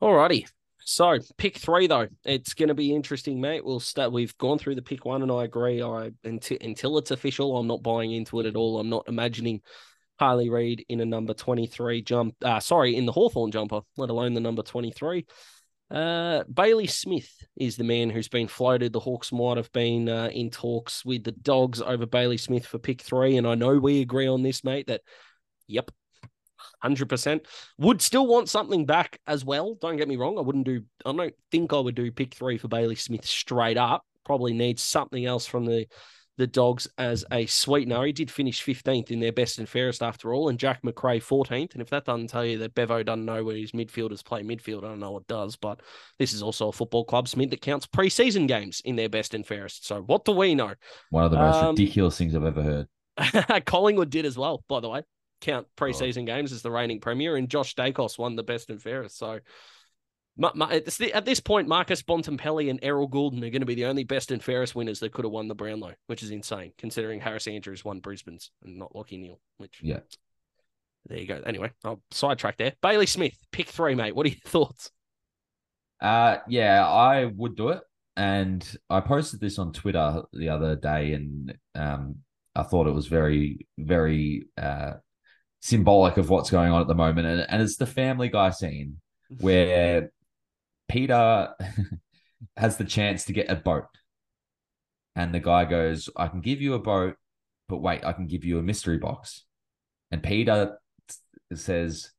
Alrighty. 0.02 0.46
So 0.80 1.20
pick 1.38 1.58
three 1.58 1.88
though. 1.88 2.08
It's 2.26 2.54
gonna 2.54 2.74
be 2.74 2.96
interesting, 2.96 3.40
mate. 3.40 3.64
We'll 3.64 3.80
start 3.80 4.12
we've 4.12 4.38
gone 4.38 4.58
through 4.58 4.76
the 4.76 4.82
pick 4.82 5.06
one 5.06 5.22
and 5.22 5.32
I 5.32 5.44
agree. 5.44 5.84
I 5.84 6.12
until 6.24 6.58
until 6.62 6.98
it's 6.98 7.12
official, 7.12 7.56
I'm 7.58 7.68
not 7.68 7.84
buying 7.84 8.12
into 8.12 8.40
it 8.40 8.46
at 8.46 8.56
all. 8.56 8.80
I'm 8.80 8.90
not 8.90 9.08
imagining 9.08 9.62
Harley 10.20 10.50
Reid 10.50 10.86
in 10.90 11.00
a 11.00 11.06
number 11.06 11.34
23 11.34 12.02
jump 12.02 12.36
uh 12.44 12.60
sorry, 12.60 12.96
in 12.96 13.06
the 13.06 13.12
Hawthorn 13.12 13.52
jumper, 13.52 13.82
let 13.98 14.10
alone 14.10 14.34
the 14.34 14.42
number 14.42 14.62
23. 14.62 15.26
Uh, 15.92 16.44
Bailey 16.44 16.86
Smith 16.86 17.32
is 17.56 17.76
the 17.76 17.84
man 17.84 18.12
who's 18.12 18.28
been 18.28 18.48
floated. 18.48 18.94
The 18.94 19.00
Hawks 19.00 19.32
might 19.32 19.58
have 19.58 19.72
been 19.72 20.08
uh, 20.08 20.30
in 20.32 20.52
talks 20.52 21.04
with 21.04 21.24
the 21.24 21.32
Dogs 21.32 21.82
over 21.82 22.06
Bailey 22.06 22.38
Smith 22.38 22.66
for 22.68 22.78
pick 22.78 23.02
three, 23.02 23.38
and 23.38 23.48
I 23.48 23.56
know 23.56 23.80
we 23.80 24.02
agree 24.02 24.28
on 24.28 24.44
this, 24.44 24.64
mate. 24.64 24.86
That 24.88 25.02
Yep. 25.68 25.92
100%. 26.84 27.46
Would 27.78 28.02
still 28.02 28.28
want 28.28 28.50
something 28.50 28.86
back 28.86 29.20
as 29.28 29.46
well. 29.46 29.76
Don't 29.76 29.98
get 29.98 30.08
me 30.08 30.18
wrong. 30.18 30.38
I 30.38 30.42
wouldn't 30.42 30.66
do, 30.66 30.84
I 31.06 31.12
don't 31.12 31.34
think 31.52 31.74
I 31.74 31.80
would 31.80 31.96
do 31.96 32.12
pick 32.12 32.34
three 32.34 32.58
for 32.58 32.68
Bailey 32.68 32.96
Smith 32.96 33.26
straight 33.26 33.78
up. 33.78 34.04
Probably 34.26 34.54
needs 34.54 34.82
something 34.82 35.26
else 35.26 35.46
from 35.46 35.66
the, 35.66 35.88
the 36.40 36.48
Dogs 36.48 36.88
as 36.98 37.24
a 37.32 37.46
sweetener. 37.46 38.06
He 38.06 38.14
did 38.14 38.32
finish 38.32 38.64
15th 38.66 39.12
in 39.12 39.20
their 39.20 39.34
best 39.34 39.60
and 39.60 39.68
fairest 39.68 40.02
after 40.02 40.34
all, 40.34 40.48
and 40.50 40.58
Jack 40.58 40.84
Macrae 40.84 41.20
14th. 41.20 41.74
And 41.74 41.82
if 41.82 41.90
that 41.90 42.06
doesn't 42.06 42.28
tell 42.30 42.46
you 42.46 42.58
that 42.60 42.74
Bevo 42.74 43.04
doesn't 43.04 43.26
know 43.26 43.44
where 43.44 43.58
his 43.58 43.74
midfielders 43.74 44.24
play 44.24 44.42
midfield, 44.42 44.86
I 44.86 44.88
don't 44.88 45.02
know 45.02 45.12
what 45.12 45.28
does. 45.28 45.58
But 45.58 45.82
this 46.18 46.32
is 46.34 46.42
also 46.42 46.70
a 46.70 46.72
football 46.72 47.04
club, 47.04 47.28
Smith, 47.28 47.50
that 47.50 47.62
counts 47.62 47.86
preseason 47.86 48.48
games 48.48 48.82
in 48.86 48.96
their 48.96 49.10
best 49.10 49.34
and 49.34 49.46
fairest. 49.46 49.86
So 49.86 50.02
what 50.02 50.24
do 50.24 50.32
we 50.32 50.56
know? 50.56 50.74
One 51.10 51.26
of 51.26 51.32
the 51.32 51.38
most 51.38 51.58
Um, 51.58 51.76
ridiculous 51.76 52.18
things 52.18 52.34
I've 52.36 52.46
ever 52.46 52.64
heard. 52.64 52.88
Collingwood 53.66 54.10
did 54.10 54.26
as 54.26 54.38
well, 54.38 54.64
by 54.70 54.80
the 54.80 54.90
way. 54.90 55.04
Count 55.42 55.68
preseason 55.78 56.26
games 56.26 56.54
as 56.54 56.62
the 56.62 56.72
reigning 56.72 57.02
premier, 57.02 57.36
and 57.36 57.50
Josh 57.50 57.76
Daicos 57.76 58.18
won 58.18 58.36
the 58.38 58.44
best 58.44 58.70
and 58.70 58.82
fairest. 58.82 59.18
So, 59.18 59.28
Ma- 59.28 59.38
Ma- 59.38 59.40
at 59.40 59.40
this- 59.40 60.29
at 60.44 61.26
this 61.26 61.40
point, 61.40 61.68
Marcus 61.68 62.02
Bontempelli 62.02 62.70
and 62.70 62.80
Errol 62.82 63.10
Gulden 63.10 63.38
are 63.44 63.50
going 63.50 63.62
to 63.62 63.66
be 63.66 63.76
the 63.76 63.86
only 63.86 64.04
best 64.04 64.32
and 64.32 64.44
fairest 64.44 64.76
winners 64.76 65.00
that 65.00 65.12
could 65.12 65.26
have 65.26 65.32
won 65.32 65.48
the 65.48 65.56
Brownlow, 65.56 65.94
which 66.08 66.24
is 66.24 66.32
insane 66.32 66.74
considering 66.78 67.20
Harris 67.20 67.48
Andrews 67.48 67.84
won 67.84 68.00
Brisbane's 68.00 68.52
and 68.64 68.78
not 68.78 68.94
Lachie 68.94 69.20
Neale. 69.20 69.40
Which, 69.58 69.80
Yeah. 69.84 70.00
there 71.06 71.18
you 71.20 71.28
go. 71.28 71.42
Anyway, 71.46 71.72
I'll 71.84 72.02
sidetrack 72.12 72.58
there. 72.58 72.74
Bailey 72.82 73.06
Smith, 73.06 73.38
pick 73.52 73.68
three, 73.68 73.96
mate. 73.96 74.16
What 74.16 74.26
are 74.26 74.30
your 74.30 74.40
thoughts? 74.46 74.92
Uh 76.02 76.38
yeah, 76.48 76.88
I 76.88 77.26
would 77.26 77.56
do 77.58 77.70
it. 77.70 77.82
And 78.16 78.66
I 78.90 79.02
posted 79.02 79.40
this 79.42 79.60
on 79.60 79.74
Twitter 79.74 80.24
the 80.34 80.50
other 80.50 80.76
day 80.76 81.14
and 81.14 81.54
um 81.76 82.18
I 82.56 82.64
thought 82.64 82.88
it 82.88 82.94
was 82.94 83.08
very, 83.08 83.68
very 83.78 84.48
uh 84.58 84.94
symbolic 85.62 86.16
of 86.16 86.30
what's 86.30 86.50
going 86.50 86.72
on 86.72 86.80
at 86.82 86.88
the 86.88 86.96
moment. 86.96 87.28
And, 87.28 87.46
and 87.50 87.62
it's 87.62 87.76
the 87.76 87.86
family 87.86 88.30
guy 88.30 88.52
scene 88.52 89.02
where 89.42 90.12
Peter 90.90 91.54
has 92.58 92.78
the 92.78 92.84
chance 92.84 93.26
to 93.26 93.34
get 93.34 93.50
a 93.50 93.56
boat. 93.56 93.86
And 95.16 95.34
the 95.34 95.40
guy 95.40 95.66
goes, 95.66 96.10
I 96.16 96.28
can 96.28 96.42
give 96.42 96.62
you 96.62 96.74
a 96.74 96.80
boat, 96.80 97.16
but 97.68 97.78
wait, 97.78 98.04
I 98.04 98.14
can 98.14 98.28
give 98.28 98.44
you 98.44 98.60
a 98.60 98.64
mystery 98.64 98.98
box. 98.98 99.46
And 100.12 100.24
Peter 100.24 100.78
says, 101.54 102.12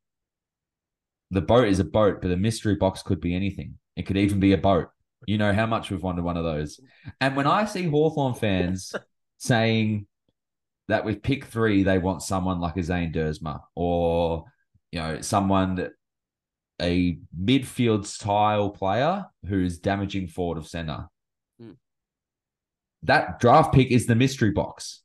The 1.29 1.41
boat 1.41 1.67
is 1.67 1.79
a 1.79 1.83
boat, 1.83 2.21
but 2.21 2.31
a 2.31 2.37
mystery 2.37 2.75
box 2.75 3.01
could 3.01 3.21
be 3.21 3.35
anything. 3.35 3.75
It 3.95 4.03
could 4.03 4.17
even 4.17 4.39
be 4.39 4.53
a 4.53 4.57
boat. 4.57 4.89
You 5.27 5.37
know 5.37 5.53
how 5.53 5.65
much 5.65 5.91
we've 5.91 6.01
wanted 6.01 6.23
one 6.23 6.37
of 6.37 6.43
those. 6.43 6.79
And 7.19 7.35
when 7.35 7.47
I 7.47 7.65
see 7.65 7.87
Hawthorn 7.87 8.33
fans 8.33 8.93
saying 9.37 10.07
that 10.87 11.05
with 11.05 11.21
pick 11.21 11.45
three, 11.45 11.83
they 11.83 11.97
want 11.97 12.23
someone 12.23 12.59
like 12.59 12.77
a 12.77 12.83
Zane 12.83 13.13
Duursma 13.13 13.61
or, 13.75 14.45
you 14.91 14.99
know, 14.99 15.21
someone 15.21 15.75
that 15.75 15.91
a 16.81 17.17
midfield 17.39 18.05
style 18.05 18.69
player 18.69 19.25
who's 19.47 19.79
damaging 19.79 20.27
forward 20.27 20.57
of 20.57 20.67
center. 20.67 21.07
Hmm. 21.59 21.71
That 23.03 23.39
draft 23.39 23.73
pick 23.73 23.91
is 23.91 24.05
the 24.05 24.15
mystery 24.15 24.51
box. 24.51 25.03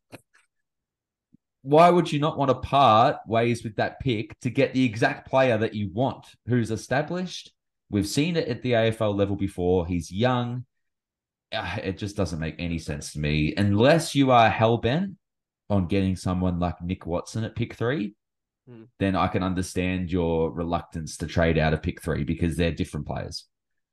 Why 1.62 1.90
would 1.90 2.12
you 2.12 2.20
not 2.20 2.38
want 2.38 2.50
to 2.50 2.54
part 2.54 3.16
ways 3.26 3.64
with 3.64 3.76
that 3.76 3.98
pick 4.00 4.38
to 4.40 4.50
get 4.50 4.72
the 4.72 4.84
exact 4.84 5.28
player 5.28 5.58
that 5.58 5.74
you 5.74 5.90
want, 5.92 6.26
who's 6.46 6.70
established? 6.70 7.52
We've 7.90 8.06
seen 8.06 8.36
it 8.36 8.48
at 8.48 8.62
the 8.62 8.72
AFL 8.72 9.16
level 9.16 9.36
before. 9.36 9.86
He's 9.86 10.10
young. 10.10 10.64
Ah, 11.52 11.76
It 11.78 11.98
just 11.98 12.16
doesn't 12.16 12.38
make 12.38 12.56
any 12.58 12.78
sense 12.78 13.12
to 13.12 13.20
me 13.20 13.54
unless 13.56 14.14
you 14.14 14.30
are 14.30 14.48
hell 14.48 14.78
bent 14.78 15.16
on 15.68 15.86
getting 15.86 16.16
someone 16.16 16.58
like 16.58 16.80
Nick 16.82 17.06
Watson 17.06 17.44
at 17.44 17.56
pick 17.56 17.74
three 17.74 18.14
Hmm. 18.68 18.84
then 18.98 19.14
I 19.14 19.28
can 19.28 19.42
understand 19.44 20.10
your 20.10 20.50
reluctance 20.50 21.16
to 21.18 21.26
trade 21.26 21.56
out 21.56 21.72
of 21.72 21.82
pick 21.82 22.02
three 22.02 22.24
because 22.24 22.56
they're 22.56 22.72
different 22.72 23.06
players. 23.06 23.46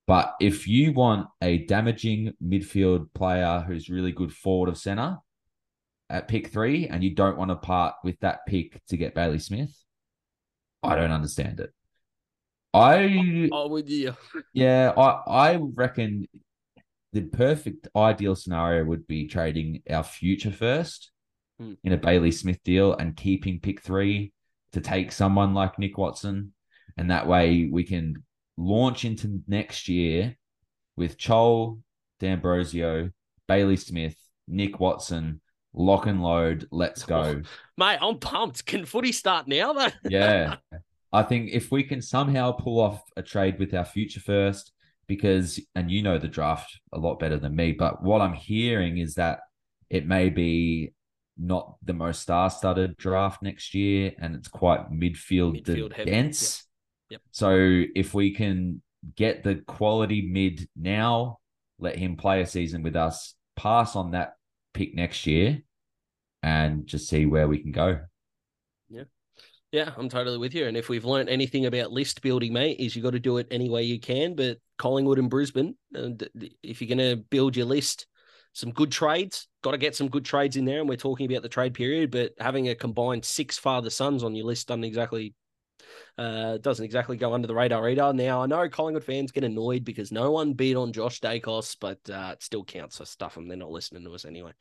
But 0.07 0.33
if 0.41 0.67
you 0.67 0.91
want 0.93 1.27
a 1.41 1.59
damaging 1.59 2.33
midfield 2.43 3.13
player 3.13 3.63
who's 3.67 3.89
really 3.89 4.11
good 4.11 4.33
forward 4.33 4.69
of 4.69 4.77
center 4.77 5.17
at 6.09 6.27
pick 6.27 6.47
three, 6.47 6.87
and 6.87 7.03
you 7.03 7.13
don't 7.13 7.37
want 7.37 7.51
to 7.51 7.55
part 7.55 7.95
with 8.03 8.19
that 8.21 8.45
pick 8.47 8.81
to 8.87 8.97
get 8.97 9.13
Bailey 9.15 9.39
Smith, 9.39 9.73
I 10.81 10.95
don't 10.95 11.11
understand 11.11 11.59
it. 11.59 11.71
I 12.73 13.49
Oh, 13.51 13.67
with 13.69 13.89
you. 13.89 14.15
yeah, 14.53 14.91
I 14.97 15.53
I 15.53 15.55
reckon 15.57 16.27
the 17.13 17.21
perfect 17.21 17.87
ideal 17.95 18.35
scenario 18.35 18.83
would 18.85 19.07
be 19.07 19.27
trading 19.27 19.83
our 19.89 20.03
future 20.03 20.51
first 20.51 21.11
Hmm. 21.59 21.73
in 21.83 21.93
a 21.93 21.97
Bailey 21.97 22.31
Smith 22.31 22.61
deal 22.63 22.93
and 22.95 23.15
keeping 23.15 23.59
pick 23.59 23.81
three 23.81 24.33
to 24.73 24.81
take 24.81 25.11
someone 25.11 25.53
like 25.53 25.79
Nick 25.79 25.97
Watson, 25.97 26.53
and 26.97 27.09
that 27.11 27.27
way 27.27 27.69
we 27.71 27.83
can 27.83 28.23
launch 28.57 29.05
into 29.05 29.41
next 29.47 29.87
year 29.87 30.35
with 30.95 31.17
Chol, 31.17 31.79
D'Ambrosio, 32.19 33.09
Bailey 33.47 33.77
Smith, 33.77 34.15
Nick 34.47 34.79
Watson, 34.79 35.41
lock 35.73 36.05
and 36.05 36.21
load. 36.21 36.67
Let's 36.71 37.03
go. 37.03 37.41
Mate, 37.77 37.99
I'm 38.01 38.19
pumped. 38.19 38.65
Can 38.65 38.85
footy 38.85 39.11
start 39.11 39.47
now, 39.47 39.73
though? 39.73 39.89
Yeah. 40.09 40.57
I 41.11 41.21
think 41.21 41.51
if 41.51 41.71
we 41.71 41.83
can 41.83 42.01
somehow 42.01 42.53
pull 42.53 42.79
off 42.79 43.03
a 43.15 43.21
trade 43.21 43.59
with 43.59 43.73
our 43.75 43.85
future 43.85 44.19
first, 44.19 44.71
because 45.05 45.59
and 45.75 45.91
you 45.91 46.01
know 46.01 46.17
the 46.17 46.27
draft 46.27 46.79
a 46.91 46.97
lot 46.97 47.19
better 47.19 47.37
than 47.37 47.55
me, 47.55 47.71
but 47.71 48.01
what 48.01 48.21
I'm 48.21 48.33
hearing 48.33 48.97
is 48.97 49.15
that 49.15 49.41
it 49.89 50.07
may 50.07 50.29
be 50.29 50.93
not 51.37 51.75
the 51.83 51.93
most 51.93 52.21
star-studded 52.21 52.97
draft 52.97 53.41
next 53.41 53.73
year, 53.73 54.13
and 54.19 54.35
it's 54.35 54.47
quite 54.47 54.91
midfield, 54.91 55.65
midfield 55.65 56.05
dense. 56.05 56.65
Yep. 57.09 57.21
Yep. 57.21 57.21
So 57.31 57.83
if 57.95 58.13
we 58.13 58.33
can 58.33 58.81
get 59.15 59.43
the 59.43 59.55
quality 59.55 60.21
mid 60.21 60.67
now, 60.75 61.39
let 61.79 61.95
him 61.95 62.15
play 62.15 62.41
a 62.41 62.45
season 62.45 62.83
with 62.83 62.95
us, 62.95 63.35
pass 63.55 63.95
on 63.95 64.11
that 64.11 64.33
pick 64.73 64.95
next 64.95 65.25
year, 65.27 65.61
and 66.41 66.85
just 66.87 67.09
see 67.09 67.25
where 67.25 67.47
we 67.47 67.59
can 67.59 67.71
go. 67.71 67.99
Yeah. 68.89 69.03
Yeah, 69.71 69.91
I'm 69.97 70.07
totally 70.07 70.37
with 70.37 70.53
you. 70.53 70.67
And 70.67 70.77
if 70.77 70.87
we've 70.87 71.03
learned 71.03 71.29
anything 71.29 71.65
about 71.65 71.91
list 71.91 72.21
building, 72.21 72.53
mate, 72.53 72.79
is 72.79 72.95
you 72.95 73.01
got 73.01 73.13
to 73.13 73.19
do 73.19 73.39
it 73.39 73.47
any 73.49 73.71
way 73.71 73.81
you 73.81 73.99
can. 73.99 74.35
But 74.35 74.59
Collingwood 74.77 75.17
and 75.17 75.31
Brisbane, 75.31 75.75
uh, 75.95 76.03
and 76.03 76.29
if 76.61 76.79
you're 76.79 76.95
going 76.95 77.09
to 77.09 77.23
build 77.31 77.57
your 77.57 77.65
list, 77.65 78.05
some 78.53 78.71
good 78.71 78.91
trades, 78.91 79.47
got 79.61 79.71
to 79.71 79.77
get 79.77 79.95
some 79.95 80.07
good 80.07 80.25
trades 80.25 80.55
in 80.55 80.65
there. 80.65 80.79
And 80.79 80.87
we're 80.87 80.95
talking 80.95 81.29
about 81.29 81.41
the 81.41 81.49
trade 81.49 81.73
period, 81.73 82.11
but 82.11 82.33
having 82.39 82.69
a 82.69 82.75
combined 82.75 83.25
six 83.25 83.57
father 83.57 83.89
sons 83.89 84.23
on 84.23 84.35
your 84.35 84.45
list 84.45 84.67
doesn't 84.67 84.83
exactly 84.83 85.33
uh, 86.17 86.57
doesn't 86.59 86.85
exactly 86.85 87.17
go 87.17 87.33
under 87.33 87.47
the 87.47 87.55
radar 87.55 87.89
either. 87.89 88.13
Now 88.13 88.43
I 88.43 88.45
know 88.45 88.69
Collingwood 88.69 89.03
fans 89.03 89.31
get 89.31 89.43
annoyed 89.43 89.83
because 89.83 90.11
no 90.11 90.31
one 90.31 90.53
beat 90.53 90.75
on 90.75 90.93
Josh 90.93 91.19
Daicos, 91.19 91.75
but 91.79 91.99
uh, 92.09 92.31
it 92.33 92.43
still 92.43 92.63
counts. 92.63 92.97
So 92.97 93.03
stuff 93.03 93.35
them. 93.35 93.47
They're 93.47 93.57
not 93.57 93.71
listening 93.71 94.03
to 94.05 94.13
us 94.13 94.25
anyway. 94.25 94.51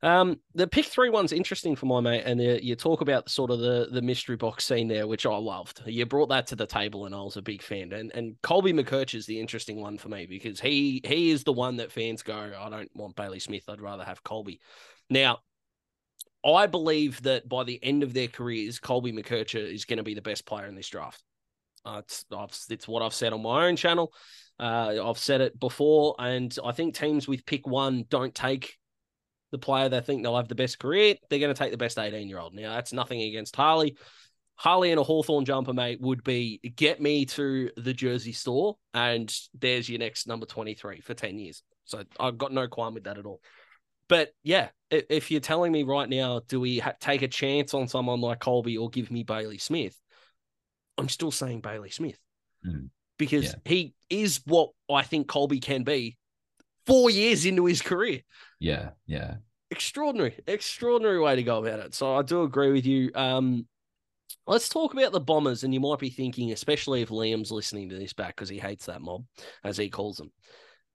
Um, 0.00 0.38
the 0.54 0.68
pick 0.68 0.86
three 0.86 1.10
one's 1.10 1.32
interesting 1.32 1.74
for 1.74 1.86
my 1.86 2.00
mate, 2.00 2.22
and 2.24 2.40
uh, 2.40 2.58
you 2.62 2.76
talk 2.76 3.00
about 3.00 3.28
sort 3.28 3.50
of 3.50 3.58
the 3.58 3.88
the 3.90 4.02
mystery 4.02 4.36
box 4.36 4.64
scene 4.64 4.86
there, 4.86 5.08
which 5.08 5.26
I 5.26 5.36
loved. 5.36 5.82
You 5.86 6.06
brought 6.06 6.28
that 6.28 6.46
to 6.48 6.56
the 6.56 6.66
table, 6.66 7.06
and 7.06 7.14
I 7.14 7.20
was 7.20 7.36
a 7.36 7.42
big 7.42 7.62
fan. 7.62 7.92
And 7.92 8.12
and 8.14 8.36
Colby 8.42 8.72
McKercher 8.72 9.16
is 9.16 9.26
the 9.26 9.40
interesting 9.40 9.80
one 9.80 9.98
for 9.98 10.08
me 10.08 10.26
because 10.26 10.60
he 10.60 11.00
he 11.04 11.30
is 11.30 11.42
the 11.42 11.52
one 11.52 11.76
that 11.76 11.90
fans 11.90 12.22
go, 12.22 12.52
I 12.56 12.70
don't 12.70 12.90
want 12.94 13.16
Bailey 13.16 13.40
Smith, 13.40 13.64
I'd 13.68 13.80
rather 13.80 14.04
have 14.04 14.22
Colby. 14.22 14.60
Now, 15.10 15.38
I 16.44 16.66
believe 16.66 17.22
that 17.22 17.48
by 17.48 17.64
the 17.64 17.82
end 17.82 18.04
of 18.04 18.14
their 18.14 18.28
careers, 18.28 18.78
Colby 18.78 19.12
McKercher 19.12 19.72
is 19.72 19.84
going 19.84 19.96
to 19.96 20.04
be 20.04 20.14
the 20.14 20.22
best 20.22 20.46
player 20.46 20.66
in 20.66 20.76
this 20.76 20.88
draft. 20.88 21.22
Uh, 21.84 22.02
it's, 22.04 22.24
it's 22.70 22.86
what 22.86 23.02
I've 23.02 23.14
said 23.14 23.32
on 23.32 23.42
my 23.42 23.66
own 23.66 23.76
channel. 23.76 24.12
Uh, 24.60 25.08
I've 25.08 25.18
said 25.18 25.40
it 25.40 25.58
before, 25.58 26.14
and 26.18 26.56
I 26.64 26.72
think 26.72 26.94
teams 26.94 27.26
with 27.26 27.46
pick 27.46 27.66
one 27.66 28.04
don't 28.08 28.34
take 28.34 28.76
the 29.50 29.58
player 29.58 29.88
they 29.88 30.00
think 30.00 30.22
they'll 30.22 30.36
have 30.36 30.48
the 30.48 30.54
best 30.54 30.78
career, 30.78 31.16
they're 31.28 31.38
going 31.38 31.54
to 31.54 31.58
take 31.58 31.70
the 31.70 31.78
best 31.78 31.98
18 31.98 32.28
year 32.28 32.38
old. 32.38 32.54
Now, 32.54 32.74
that's 32.74 32.92
nothing 32.92 33.22
against 33.22 33.56
Harley. 33.56 33.96
Harley 34.56 34.90
and 34.90 34.98
a 34.98 35.04
Hawthorn 35.04 35.44
jumper, 35.44 35.72
mate, 35.72 36.00
would 36.00 36.24
be 36.24 36.60
get 36.74 37.00
me 37.00 37.24
to 37.26 37.70
the 37.76 37.92
jersey 37.92 38.32
store 38.32 38.76
and 38.92 39.32
there's 39.54 39.88
your 39.88 40.00
next 40.00 40.26
number 40.26 40.46
23 40.46 41.00
for 41.00 41.14
10 41.14 41.38
years. 41.38 41.62
So 41.84 42.02
I've 42.18 42.38
got 42.38 42.52
no 42.52 42.66
qualm 42.66 42.94
with 42.94 43.04
that 43.04 43.18
at 43.18 43.24
all. 43.24 43.40
But 44.08 44.30
yeah, 44.42 44.68
if 44.90 45.30
you're 45.30 45.40
telling 45.40 45.70
me 45.70 45.84
right 45.84 46.08
now, 46.08 46.40
do 46.48 46.60
we 46.60 46.78
ha- 46.78 46.94
take 46.98 47.22
a 47.22 47.28
chance 47.28 47.72
on 47.72 47.88
someone 47.88 48.20
like 48.20 48.40
Colby 48.40 48.78
or 48.78 48.90
give 48.90 49.10
me 49.10 49.22
Bailey 49.22 49.58
Smith? 49.58 49.96
I'm 50.96 51.08
still 51.08 51.30
saying 51.30 51.60
Bailey 51.60 51.90
Smith 51.90 52.18
mm. 52.66 52.88
because 53.18 53.44
yeah. 53.44 53.54
he 53.64 53.94
is 54.10 54.40
what 54.44 54.70
I 54.90 55.02
think 55.02 55.28
Colby 55.28 55.60
can 55.60 55.84
be 55.84 56.16
four 56.86 57.10
years 57.10 57.44
into 57.44 57.66
his 57.66 57.82
career. 57.82 58.22
Yeah, 58.58 58.90
yeah. 59.06 59.36
Extraordinary, 59.70 60.38
extraordinary 60.46 61.20
way 61.20 61.36
to 61.36 61.42
go 61.42 61.62
about 61.62 61.80
it. 61.80 61.94
So 61.94 62.14
I 62.14 62.22
do 62.22 62.42
agree 62.42 62.72
with 62.72 62.86
you. 62.86 63.10
Um, 63.14 63.66
let's 64.46 64.68
talk 64.68 64.92
about 64.92 65.12
the 65.12 65.20
Bombers, 65.20 65.64
and 65.64 65.74
you 65.74 65.80
might 65.80 65.98
be 65.98 66.10
thinking, 66.10 66.52
especially 66.52 67.02
if 67.02 67.10
Liam's 67.10 67.52
listening 67.52 67.90
to 67.90 67.98
this 67.98 68.12
back 68.12 68.34
because 68.34 68.48
he 68.48 68.58
hates 68.58 68.86
that 68.86 69.02
mob, 69.02 69.24
as 69.62 69.76
he 69.76 69.90
calls 69.90 70.16
them. 70.16 70.32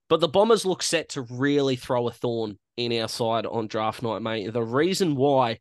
But 0.10 0.20
the 0.20 0.28
Bombers 0.28 0.66
look 0.66 0.84
set 0.84 1.10
to 1.10 1.22
really 1.22 1.76
throw 1.76 2.08
a 2.08 2.12
thorn 2.12 2.58
in 2.78 3.00
our 3.00 3.08
side 3.08 3.46
on 3.46 3.68
draft 3.68 4.04
night, 4.04 4.22
mate. 4.22 4.52
The 4.52 4.64
reason 4.64 5.16
why 5.16 5.60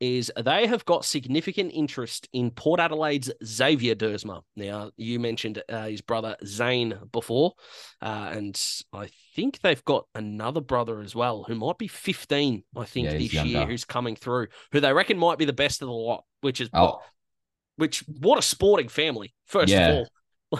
is 0.00 0.30
they 0.42 0.66
have 0.66 0.84
got 0.84 1.04
significant 1.04 1.72
interest 1.74 2.28
in 2.32 2.50
Port 2.50 2.80
Adelaide's 2.80 3.30
Xavier 3.44 3.94
Duursma. 3.94 4.42
Now, 4.56 4.90
you 4.96 5.18
mentioned 5.18 5.62
uh, 5.68 5.86
his 5.86 6.00
brother 6.00 6.36
Zane 6.44 6.98
before, 7.12 7.52
uh, 8.00 8.30
and 8.32 8.60
I 8.92 9.08
think 9.34 9.60
they've 9.60 9.84
got 9.84 10.06
another 10.14 10.60
brother 10.60 11.00
as 11.00 11.14
well 11.14 11.44
who 11.44 11.54
might 11.54 11.78
be 11.78 11.88
15, 11.88 12.62
I 12.76 12.84
think, 12.84 13.06
yeah, 13.06 13.18
this 13.18 13.32
year, 13.32 13.66
who's 13.66 13.84
coming 13.84 14.14
through, 14.16 14.48
who 14.72 14.80
they 14.80 14.92
reckon 14.92 15.18
might 15.18 15.38
be 15.38 15.44
the 15.44 15.52
best 15.52 15.82
of 15.82 15.88
the 15.88 15.94
lot, 15.94 16.24
which 16.40 16.60
is, 16.60 16.68
oh. 16.72 17.00
which, 17.76 18.04
what 18.20 18.38
a 18.38 18.42
sporting 18.42 18.88
family, 18.88 19.34
first 19.46 19.70
yeah. 19.72 19.88
of 19.88 19.96
all. 19.96 20.08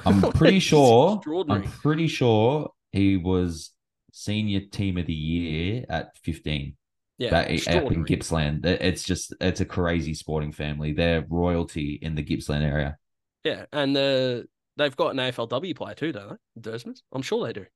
I'm 0.05 0.21
pretty 0.33 0.59
sure, 0.59 1.21
I'm 1.49 1.63
pretty 1.63 2.09
sure 2.09 2.71
he 2.93 3.17
was 3.17 3.71
senior 4.13 4.61
team 4.61 4.99
of 4.99 5.07
the 5.07 5.15
year 5.15 5.85
at 5.89 6.17
15. 6.19 6.77
Yeah, 7.19 7.31
that, 7.31 7.69
up 7.69 7.91
in 7.91 8.05
Gippsland. 8.05 8.65
It's 8.65 9.03
just 9.03 9.35
it's 9.41 9.61
a 9.61 9.65
crazy 9.65 10.15
sporting 10.15 10.53
family. 10.53 10.93
They're 10.93 11.27
royalty 11.29 11.99
in 12.01 12.15
the 12.15 12.23
Gippsland 12.23 12.63
area. 12.63 12.97
Yeah, 13.43 13.67
and 13.73 13.97
uh, 13.97 14.43
they've 14.77 14.97
got 14.97 15.11
an 15.11 15.17
AFLW 15.17 15.77
player 15.77 15.95
too, 15.95 16.13
don't 16.13 16.39
they? 16.55 16.71
Duursmas? 16.71 17.03
I'm 17.13 17.23
sure 17.23 17.45
they 17.45 17.53
do. 17.53 17.67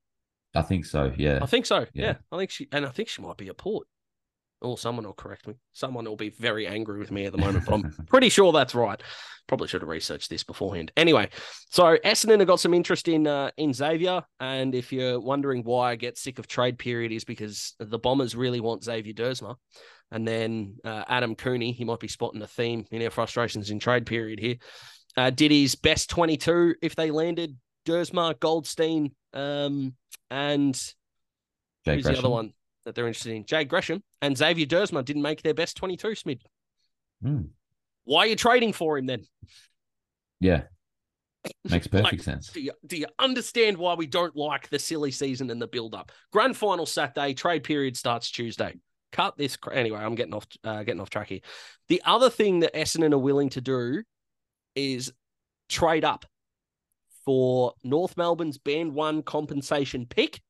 I 0.55 0.61
think 0.61 0.85
so. 0.85 1.11
Yeah, 1.17 1.39
I 1.41 1.45
think 1.45 1.65
so. 1.65 1.79
Yeah. 1.93 2.05
yeah, 2.05 2.13
I 2.31 2.37
think 2.37 2.51
she 2.51 2.67
and 2.71 2.85
I 2.85 2.89
think 2.89 3.09
she 3.09 3.21
might 3.21 3.37
be 3.37 3.49
a 3.49 3.53
port. 3.53 3.87
Or 4.63 4.77
someone 4.77 5.05
will 5.05 5.13
correct 5.13 5.47
me. 5.47 5.55
Someone 5.73 6.05
will 6.05 6.15
be 6.15 6.29
very 6.29 6.65
angry 6.67 6.97
with 6.97 7.11
me 7.11 7.25
at 7.25 7.31
the 7.31 7.37
moment, 7.45 7.65
but 7.65 7.73
I'm 7.73 7.91
pretty 8.07 8.29
sure 8.29 8.51
that's 8.51 8.73
right. 8.73 9.01
Probably 9.47 9.67
should 9.67 9.81
have 9.81 9.89
researched 9.89 10.29
this 10.29 10.43
beforehand. 10.43 10.91
Anyway, 10.95 11.29
so 11.69 11.97
Essendon 12.05 12.39
have 12.39 12.47
got 12.47 12.61
some 12.61 12.73
interest 12.73 13.07
in 13.07 13.27
uh, 13.27 13.51
in 13.57 13.73
Xavier, 13.73 14.23
and 14.39 14.73
if 14.73 14.93
you're 14.93 15.19
wondering 15.19 15.63
why 15.63 15.91
I 15.91 15.95
get 15.95 16.17
sick 16.17 16.39
of 16.39 16.47
trade 16.47 16.79
period, 16.79 17.11
is 17.11 17.25
because 17.25 17.75
the 17.79 17.99
Bombers 17.99 18.35
really 18.35 18.61
want 18.61 18.85
Xavier 18.85 19.13
Duursma, 19.13 19.55
and 20.11 20.27
then 20.27 20.77
uh, 20.85 21.03
Adam 21.07 21.35
Cooney, 21.35 21.73
he 21.73 21.83
might 21.83 21.99
be 21.99 22.07
spotting 22.07 22.41
a 22.41 22.47
theme 22.47 22.85
in 22.91 23.03
our 23.03 23.09
frustrations 23.09 23.69
in 23.69 23.79
trade 23.79 24.05
period 24.05 24.39
here. 24.39 24.55
Uh, 25.17 25.29
did 25.29 25.51
his 25.51 25.75
best 25.75 26.09
22 26.09 26.75
if 26.81 26.95
they 26.95 27.11
landed 27.11 27.57
Duursma, 27.85 28.39
Goldstein, 28.39 29.11
um, 29.33 29.95
and 30.31 30.73
Jake 31.85 31.95
who's 31.95 32.03
Gresham. 32.03 32.13
the 32.13 32.19
other 32.19 32.29
one? 32.29 32.53
That 32.85 32.95
they're 32.95 33.07
interested 33.07 33.33
in. 33.33 33.45
Jade 33.45 33.69
Gresham 33.69 34.03
and 34.21 34.37
Xavier 34.37 34.65
Duursma 34.65 35.05
didn't 35.05 35.21
make 35.21 35.41
their 35.41 35.53
best 35.53 35.77
22, 35.77 36.07
Smid. 36.09 36.41
Mm. 37.23 37.49
Why 38.03 38.25
are 38.25 38.27
you 38.27 38.35
trading 38.35 38.73
for 38.73 38.97
him 38.97 39.05
then? 39.05 39.25
Yeah. 40.39 40.63
Makes 41.69 41.87
perfect 41.89 42.13
like, 42.13 42.21
sense. 42.21 42.49
Do 42.49 42.61
you, 42.61 42.73
do 42.85 42.97
you 42.97 43.07
understand 43.19 43.77
why 43.77 43.93
we 43.93 44.07
don't 44.07 44.35
like 44.35 44.69
the 44.69 44.79
silly 44.79 45.11
season 45.11 45.49
and 45.49 45.61
the 45.61 45.67
build 45.67 45.95
up? 45.95 46.11
Grand 46.31 46.57
final 46.57 46.85
Saturday, 46.85 47.33
trade 47.33 47.63
period 47.63 47.95
starts 47.95 48.29
Tuesday. 48.29 48.75
Cut 49.11 49.37
this. 49.37 49.57
Anyway, 49.71 49.99
I'm 49.99 50.15
getting 50.15 50.33
off 50.33 50.47
uh, 50.63 50.83
getting 50.83 50.99
off 50.99 51.09
track 51.09 51.27
here. 51.27 51.41
The 51.87 52.01
other 52.03 52.29
thing 52.29 52.61
that 52.61 52.73
Essendon 52.73 53.13
are 53.13 53.19
willing 53.19 53.49
to 53.51 53.61
do 53.61 54.01
is 54.75 55.13
trade 55.69 56.03
up 56.03 56.25
for 57.23 57.73
North 57.83 58.17
Melbourne's 58.17 58.57
band 58.57 58.93
one 58.93 59.21
compensation 59.21 60.07
pick 60.07 60.41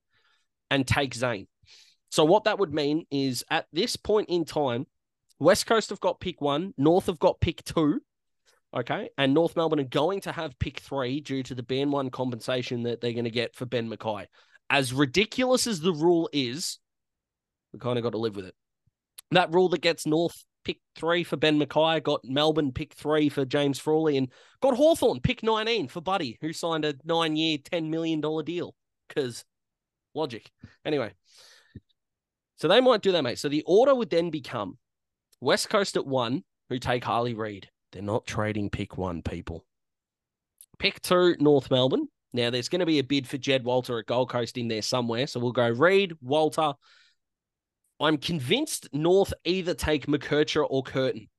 and 0.71 0.87
take 0.87 1.13
Zane. 1.13 1.47
So 2.13 2.23
what 2.23 2.43
that 2.43 2.59
would 2.59 2.71
mean 2.71 3.07
is 3.09 3.43
at 3.49 3.65
this 3.73 3.95
point 3.95 4.29
in 4.29 4.45
time, 4.45 4.85
West 5.39 5.65
Coast 5.65 5.89
have 5.89 5.99
got 5.99 6.19
pick 6.19 6.41
one, 6.41 6.75
North 6.77 7.07
have 7.07 7.17
got 7.17 7.41
pick 7.41 7.63
two. 7.63 8.01
Okay. 8.71 9.09
And 9.17 9.33
North 9.33 9.55
Melbourne 9.55 9.79
are 9.79 9.83
going 9.83 10.21
to 10.21 10.31
have 10.31 10.59
pick 10.59 10.79
three 10.79 11.21
due 11.21 11.41
to 11.41 11.55
the 11.55 11.63
band 11.63 11.91
one 11.91 12.11
compensation 12.11 12.83
that 12.83 13.01
they're 13.01 13.13
going 13.13 13.23
to 13.23 13.31
get 13.31 13.55
for 13.55 13.65
Ben 13.65 13.89
McKay. 13.89 14.27
As 14.69 14.93
ridiculous 14.93 15.65
as 15.65 15.81
the 15.81 15.91
rule 15.91 16.29
is, 16.31 16.77
we 17.73 17.79
kind 17.79 17.97
of 17.97 18.03
got 18.03 18.11
to 18.11 18.19
live 18.19 18.35
with 18.35 18.45
it. 18.45 18.53
That 19.31 19.51
rule 19.51 19.69
that 19.69 19.81
gets 19.81 20.05
North 20.05 20.35
pick 20.63 20.81
three 20.95 21.23
for 21.23 21.35
Ben 21.35 21.59
McKay, 21.59 22.03
got 22.03 22.23
Melbourne 22.23 22.73
pick 22.73 22.93
three 22.93 23.27
for 23.27 23.43
James 23.43 23.79
Frawley, 23.79 24.17
and 24.17 24.31
got 24.61 24.75
Hawthorn 24.75 25.19
pick 25.19 25.41
19 25.41 25.87
for 25.87 25.99
Buddy, 25.99 26.37
who 26.41 26.53
signed 26.53 26.85
a 26.85 26.93
nine 27.05 27.35
year, 27.35 27.57
$10 27.57 27.89
million 27.89 28.21
deal. 28.45 28.75
Because 29.07 29.45
logic. 30.13 30.51
Anyway, 30.85 31.11
so 32.55 32.67
they 32.67 32.81
might 32.81 33.01
do 33.01 33.11
that, 33.11 33.23
mate. 33.23 33.39
So 33.39 33.49
the 33.49 33.63
order 33.65 33.95
would 33.95 34.09
then 34.09 34.29
become 34.29 34.77
West 35.41 35.69
Coast 35.69 35.97
at 35.97 36.05
one, 36.05 36.43
who 36.69 36.79
take 36.79 37.03
Harley 37.03 37.33
Reid. 37.33 37.69
They're 37.91 38.01
not 38.01 38.25
trading 38.25 38.69
pick 38.69 38.97
one, 38.97 39.21
people. 39.21 39.65
Pick 40.79 41.01
two, 41.01 41.35
North 41.39 41.69
Melbourne. 41.69 42.07
Now 42.33 42.49
there's 42.49 42.69
going 42.69 42.79
to 42.79 42.85
be 42.85 42.99
a 42.99 43.03
bid 43.03 43.27
for 43.27 43.37
Jed 43.37 43.63
Walter 43.63 43.99
at 43.99 44.07
Gold 44.07 44.29
Coast 44.29 44.57
in 44.57 44.67
there 44.67 44.81
somewhere. 44.81 45.27
So 45.27 45.39
we'll 45.39 45.51
go 45.51 45.69
Reid, 45.69 46.13
Walter. 46.21 46.73
I'm 47.99 48.17
convinced 48.17 48.89
North 48.91 49.33
either 49.45 49.73
take 49.73 50.07
McKercher 50.07 50.65
or 50.67 50.81
Curtin 50.81 51.29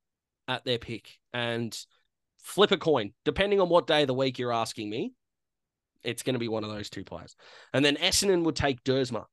at 0.46 0.64
their 0.64 0.78
pick 0.78 1.18
and 1.32 1.76
flip 2.38 2.70
a 2.70 2.76
coin, 2.76 3.12
depending 3.24 3.60
on 3.60 3.68
what 3.68 3.86
day 3.86 4.02
of 4.02 4.06
the 4.06 4.14
week 4.14 4.38
you're 4.38 4.52
asking 4.52 4.88
me. 4.88 5.12
It's 6.04 6.22
going 6.22 6.34
to 6.34 6.38
be 6.38 6.48
one 6.48 6.64
of 6.64 6.70
those 6.70 6.90
two 6.90 7.02
players. 7.02 7.34
And 7.72 7.84
then 7.84 7.96
Essendon 7.96 8.44
would 8.44 8.56
take 8.56 8.84
Duursma. 8.84 9.24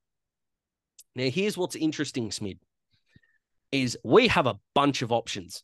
Now, 1.14 1.28
here's 1.28 1.58
what's 1.58 1.76
interesting, 1.76 2.30
Smid, 2.30 2.58
is 3.70 3.98
we 4.04 4.28
have 4.28 4.46
a 4.46 4.58
bunch 4.74 5.02
of 5.02 5.12
options 5.12 5.62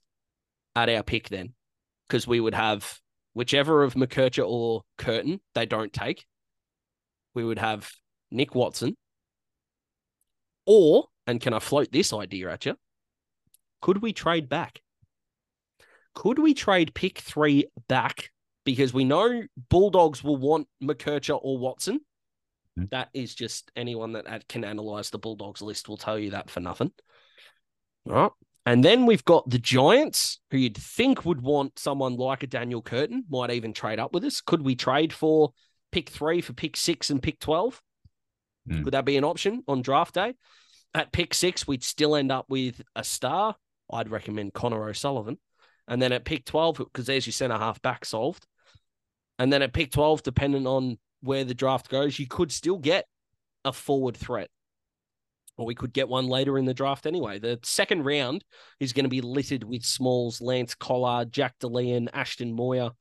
at 0.77 0.89
our 0.89 1.03
pick 1.03 1.29
then, 1.29 1.55
because 2.07 2.27
we 2.27 2.41
would 2.41 2.55
have 2.55 2.99
whichever 3.33 3.83
of 3.83 3.95
McKercher 3.95 4.47
or 4.47 4.83
Curtin 4.97 5.41
they 5.55 5.67
don't 5.67 5.93
take, 5.93 6.27
we 7.35 7.45
would 7.45 7.59
have 7.59 7.91
Nick 8.31 8.55
Watson. 8.55 8.97
Or, 10.67 11.07
and 11.27 11.41
can 11.41 11.55
I 11.55 11.61
float 11.61 11.93
this 11.93 12.13
idea 12.13 12.51
at 12.51 12.67
you? 12.67 12.77
Could 13.81 14.03
we 14.03 14.13
trade 14.13 14.49
back? 14.49 14.83
Could 16.15 16.39
we 16.39 16.53
trade 16.53 16.95
pick 16.95 17.19
three 17.19 17.67
back? 17.89 18.31
Because 18.65 18.93
we 18.93 19.05
know 19.05 19.45
Bulldogs 19.71 20.23
will 20.23 20.37
want 20.37 20.67
McKercher 20.83 21.39
or 21.41 21.59
Watson. 21.59 22.01
Mhm. 22.79 22.91
That 22.91 23.09
is 23.13 23.35
just 23.35 23.71
anyone 23.75 24.13
that 24.13 24.47
can 24.49 24.65
analyze 24.65 25.11
the 25.11 25.19
Bulldogs 25.19 25.63
list 25.63 25.89
will 25.89 25.97
tell 25.97 26.19
you 26.19 26.31
that 26.31 26.51
for 26.51 26.61
nothing. 26.61 26.93
All 28.07 28.13
right. 28.13 28.33
And 28.67 28.85
then 28.85 29.07
we've 29.07 29.25
got 29.25 29.49
the 29.49 29.59
Giants, 29.59 30.41
who 30.51 30.59
you'd 30.59 30.77
think 30.77 31.25
would 31.25 31.41
want 31.41 31.79
someone 31.79 32.17
like 32.17 32.43
a 32.43 32.47
Daniel 32.47 32.83
Curtin, 32.83 33.25
might 33.31 33.51
even 33.51 33.73
trade 33.73 33.99
up 33.99 34.13
with 34.13 34.25
us. 34.25 34.41
Could 34.43 34.63
we 34.63 34.77
trade 34.77 35.13
for 35.13 35.53
pick 35.91 36.11
three 36.11 36.43
for 36.43 36.53
pick 36.53 36.77
six 36.77 37.09
and 37.09 37.23
pick 37.23 37.41
12? 37.41 37.81
Hmm. 38.69 38.85
Could 38.85 38.93
that 38.93 39.07
be 39.07 39.17
an 39.17 39.25
option 39.25 39.63
on 39.67 39.81
draft 39.81 40.15
day? 40.15 40.35
At 40.95 41.13
pick 41.13 41.33
six, 41.33 41.67
we'd 41.67 41.83
still 41.83 42.15
end 42.15 42.31
up 42.31 42.47
with 42.49 42.83
a 42.95 43.05
star. 43.05 43.57
I'd 43.91 44.11
recommend 44.11 44.53
Connor 44.53 44.89
O'Sullivan. 44.89 45.39
And 45.87 46.03
then 46.03 46.13
at 46.13 46.27
pick 46.27 46.45
12, 46.45 46.77
because 46.77 47.07
there's 47.07 47.27
your 47.27 47.33
centre 47.33 47.57
half 47.57 47.81
back 47.81 48.05
solved. 48.05 48.47
And 49.39 49.51
then 49.51 49.63
at 49.63 49.73
pick 49.73 49.93
12, 49.93 50.23
depending 50.23 50.67
on 50.67 50.99
where 51.21 51.45
the 51.45 51.55
draft 51.55 51.89
goes, 51.89 52.19
you 52.19 52.27
could 52.27 52.53
still 52.53 52.79
get 52.79 53.07
a 53.65 53.73
forward 53.73 54.17
threat. 54.17 54.49
Or 55.57 55.67
we 55.67 55.75
could 55.75 55.93
get 55.93 56.09
one 56.09 56.29
later 56.29 56.57
in 56.57 56.67
the 56.67 56.75
draft 56.75 57.05
anyway. 57.05 57.41
The 57.41 57.59
second 57.65 58.05
round 58.05 58.45
is 58.79 58.93
going 58.93 59.05
to 59.05 59.11
be 59.11 59.21
littered 59.21 59.65
with 59.65 59.85
Smalls, 59.85 60.41
Lance 60.41 60.75
Collard, 60.77 61.33
Jack 61.33 61.59
Delean, 61.59 62.09
Ashton 62.13 62.53
Moir. 62.53 62.93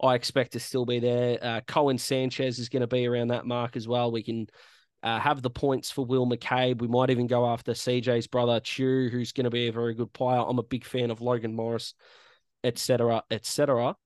I 0.00 0.14
expect 0.14 0.52
to 0.52 0.60
still 0.60 0.84
be 0.84 0.98
there. 0.98 1.38
Uh, 1.40 1.60
Cohen 1.66 1.96
Sanchez 1.96 2.58
is 2.58 2.68
going 2.68 2.82
to 2.82 2.86
be 2.86 3.06
around 3.06 3.28
that 3.28 3.46
mark 3.46 3.76
as 3.76 3.88
well. 3.88 4.12
We 4.12 4.22
can 4.22 4.48
uh, 5.02 5.18
have 5.20 5.40
the 5.40 5.50
points 5.50 5.90
for 5.90 6.04
Will 6.04 6.26
McCabe. 6.26 6.80
We 6.80 6.88
might 6.88 7.10
even 7.10 7.26
go 7.26 7.46
after 7.46 7.72
CJ's 7.72 8.26
brother 8.26 8.60
Chew, 8.60 9.08
who's 9.10 9.32
going 9.32 9.44
to 9.44 9.50
be 9.50 9.68
a 9.68 9.72
very 9.72 9.94
good 9.94 10.12
player. 10.12 10.44
I'm 10.46 10.58
a 10.58 10.64
big 10.64 10.84
fan 10.84 11.10
of 11.10 11.20
Logan 11.20 11.54
Morris, 11.54 11.94
etc., 12.62 13.22
etc. 13.30 13.96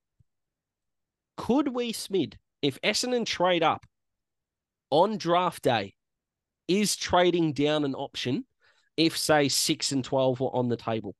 Could 1.36 1.68
we, 1.68 1.92
Smid, 1.92 2.34
if 2.66 2.80
Essendon 2.82 3.24
trade 3.24 3.62
up 3.62 3.86
on 4.90 5.18
draft 5.18 5.62
day, 5.62 5.94
is 6.66 6.96
trading 6.96 7.52
down 7.52 7.84
an 7.84 7.94
option 7.94 8.44
if, 8.96 9.16
say, 9.16 9.48
six 9.48 9.92
and 9.92 10.04
12 10.04 10.40
were 10.40 10.54
on 10.54 10.68
the 10.68 10.76
table? 10.76 11.14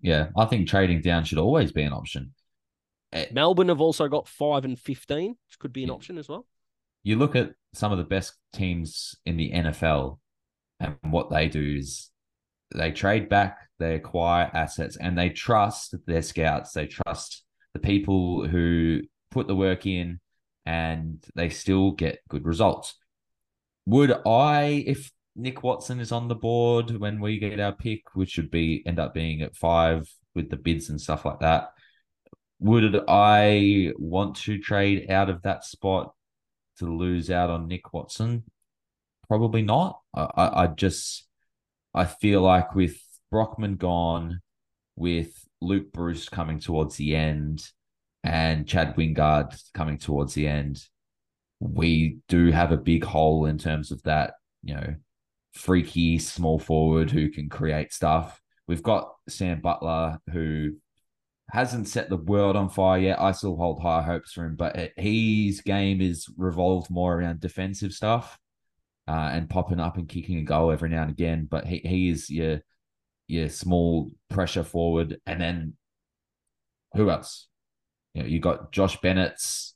Yeah, 0.00 0.28
I 0.36 0.44
think 0.44 0.68
trading 0.68 1.00
down 1.00 1.24
should 1.24 1.38
always 1.38 1.72
be 1.72 1.82
an 1.82 1.92
option. 1.92 2.34
Eh, 3.12 3.26
Melbourne 3.32 3.68
have 3.70 3.80
also 3.80 4.06
got 4.08 4.28
five 4.28 4.64
and 4.64 4.78
15, 4.78 5.30
which 5.30 5.58
could 5.58 5.72
be 5.72 5.82
an 5.82 5.88
Yeah. 5.88 5.94
option 5.94 6.16
as 6.16 6.28
well. 6.28 6.46
You 7.02 7.16
look 7.16 7.34
at 7.34 7.54
some 7.74 7.90
of 7.90 7.98
the 7.98 8.04
best 8.04 8.34
teams 8.52 9.16
in 9.26 9.36
the 9.36 9.50
NFL, 9.52 10.20
and 10.78 10.96
what 11.02 11.28
they 11.28 11.48
do 11.48 11.76
is 11.76 12.10
they 12.72 12.92
trade 12.92 13.28
back, 13.28 13.68
they 13.78 13.96
acquire 13.96 14.48
assets, 14.54 14.96
and 14.96 15.18
they 15.18 15.30
trust 15.30 15.94
their 16.06 16.22
scouts. 16.22 16.72
They 16.72 16.86
trust 16.86 17.44
the 17.74 17.80
people 17.80 18.46
who 18.46 19.02
put 19.30 19.48
the 19.48 19.56
work 19.56 19.86
in, 19.86 20.20
and 20.66 21.24
they 21.34 21.48
still 21.48 21.92
get 21.92 22.20
good 22.28 22.44
results. 22.44 22.94
Would 23.86 24.12
I, 24.26 24.84
if 24.86 25.10
Nick 25.34 25.62
Watson 25.62 26.00
is 26.00 26.12
on 26.12 26.28
the 26.28 26.34
board 26.34 26.96
when 26.96 27.20
we 27.20 27.38
get 27.38 27.58
our 27.58 27.72
pick, 27.72 28.14
which 28.14 28.30
should 28.30 28.50
be 28.50 28.82
end 28.86 28.98
up 28.98 29.14
being 29.14 29.42
at 29.42 29.56
five 29.56 30.08
with 30.34 30.50
the 30.50 30.56
bids 30.56 30.88
and 30.88 31.00
stuff 31.00 31.24
like 31.24 31.40
that, 31.40 31.70
would 32.60 33.02
I 33.08 33.92
want 33.98 34.36
to 34.36 34.58
trade 34.58 35.10
out 35.10 35.28
of 35.28 35.42
that 35.42 35.64
spot 35.64 36.14
to 36.78 36.86
lose 36.86 37.30
out 37.30 37.50
on 37.50 37.66
Nick 37.66 37.92
Watson? 37.92 38.44
Probably 39.28 39.62
not. 39.62 40.00
I, 40.14 40.28
I, 40.34 40.62
I 40.64 40.66
just 40.68 41.26
I 41.94 42.04
feel 42.04 42.42
like 42.42 42.74
with 42.74 43.00
Brockman 43.30 43.76
gone, 43.76 44.40
with 44.94 45.32
Luke 45.60 45.92
Breust 45.92 46.30
coming 46.30 46.60
towards 46.60 46.96
the 46.96 47.16
end, 47.16 47.66
and 48.24 48.66
Chad 48.66 48.96
Wingard 48.96 49.60
coming 49.74 49.98
towards 49.98 50.34
the 50.34 50.46
end, 50.46 50.82
we 51.60 52.18
do 52.28 52.50
have 52.50 52.72
a 52.72 52.76
big 52.76 53.04
hole 53.04 53.46
in 53.46 53.58
terms 53.58 53.90
of 53.90 54.02
that, 54.02 54.34
you 54.62 54.74
know, 54.74 54.94
freaky 55.52 56.18
small 56.18 56.58
forward 56.58 57.10
who 57.10 57.28
can 57.30 57.48
create 57.48 57.92
stuff. 57.92 58.40
We've 58.66 58.82
got 58.82 59.12
Sam 59.28 59.60
Butler 59.60 60.18
who 60.30 60.76
hasn't 61.50 61.88
set 61.88 62.08
the 62.08 62.16
world 62.16 62.56
on 62.56 62.70
fire 62.70 62.98
yet. 62.98 63.20
I 63.20 63.32
still 63.32 63.56
hold 63.56 63.82
high 63.82 64.02
hopes 64.02 64.32
for 64.32 64.44
him, 64.44 64.56
but 64.56 64.92
his 64.96 65.60
game 65.60 66.00
is 66.00 66.26
revolved 66.36 66.90
more 66.90 67.14
around 67.14 67.40
defensive 67.40 67.92
stuff 67.92 68.38
uh, 69.06 69.30
and 69.32 69.50
popping 69.50 69.80
up 69.80 69.96
and 69.96 70.08
kicking 70.08 70.38
a 70.38 70.42
goal 70.42 70.70
every 70.70 70.88
now 70.88 71.02
and 71.02 71.10
again. 71.10 71.46
But 71.50 71.66
he, 71.66 71.78
he 71.78 72.08
is 72.08 72.30
your 72.30 72.60
your 73.28 73.48
small 73.48 74.10
pressure 74.28 74.64
forward, 74.64 75.20
and 75.26 75.40
then 75.40 75.76
who 76.94 77.10
else? 77.10 77.48
You 78.14 78.22
know, 78.22 78.28
you 78.28 78.40
got 78.40 78.72
Josh 78.72 79.00
Bennett's 79.00 79.74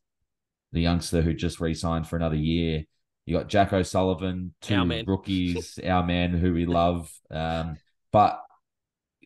the 0.73 0.81
youngster 0.81 1.23
who 1.23 1.33
just 1.33 1.61
re-signed 1.61 2.07
for 2.09 2.17
another 2.17 2.37
year. 2.37 2.85
You 3.25 3.37
got 3.39 3.49
Jack 3.49 3.73
O'Sullivan, 3.73 4.55
two 4.61 4.75
rookies, 5.07 5.79
our 5.87 6.05
man 6.05 6.33
who 6.33 6.53
we 6.53 6.67
love. 6.67 7.11
Um, 7.31 7.77
but 8.13 8.41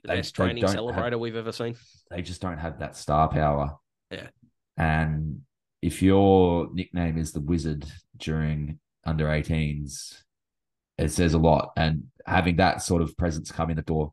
The 0.03 0.09
They- 0.09 0.17
best 0.17 0.37
they 0.37 0.45
training 0.45 0.63
have- 0.65 0.75
celebrator 0.77 1.19
we've 1.19 1.37
ever 1.37 1.53
seen. 1.53 1.77
they 2.11 2.23
just 2.23 2.41
don't 2.41 2.59
have 2.59 2.79
that 2.79 2.97
star 2.97 3.29
power. 3.29 3.77
Yeah. 4.11 4.29
And 4.77 5.43
if 5.83 6.03
your 6.03 6.69
nickname 6.73 7.19
is 7.19 7.33
the 7.33 7.41
wizard 7.41 7.85
during 8.17 8.79
under 9.05 9.27
18s, 9.27 10.23
it 10.99 11.09
says 11.11 11.35
a 11.35 11.39
lot. 11.39 11.73
And 11.77 12.05
having 12.27 12.57
that 12.57 12.83
sort 12.83 13.03
of 13.03 13.17
presence 13.17 13.51
come 13.53 13.71
in 13.71 13.77
the 13.77 13.83
door, 13.83 14.13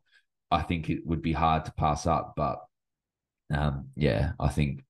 I 0.50 0.62
think 0.62 0.90
it 0.90 1.06
would 1.06 1.22
be 1.22 1.32
hard 1.32 1.64
to 1.66 1.72
pass 1.72 2.06
up. 2.06 2.34
But 2.36 2.58
um, 3.52 3.88
yeah, 3.96 4.32
I 4.40 4.48
think 4.48 4.82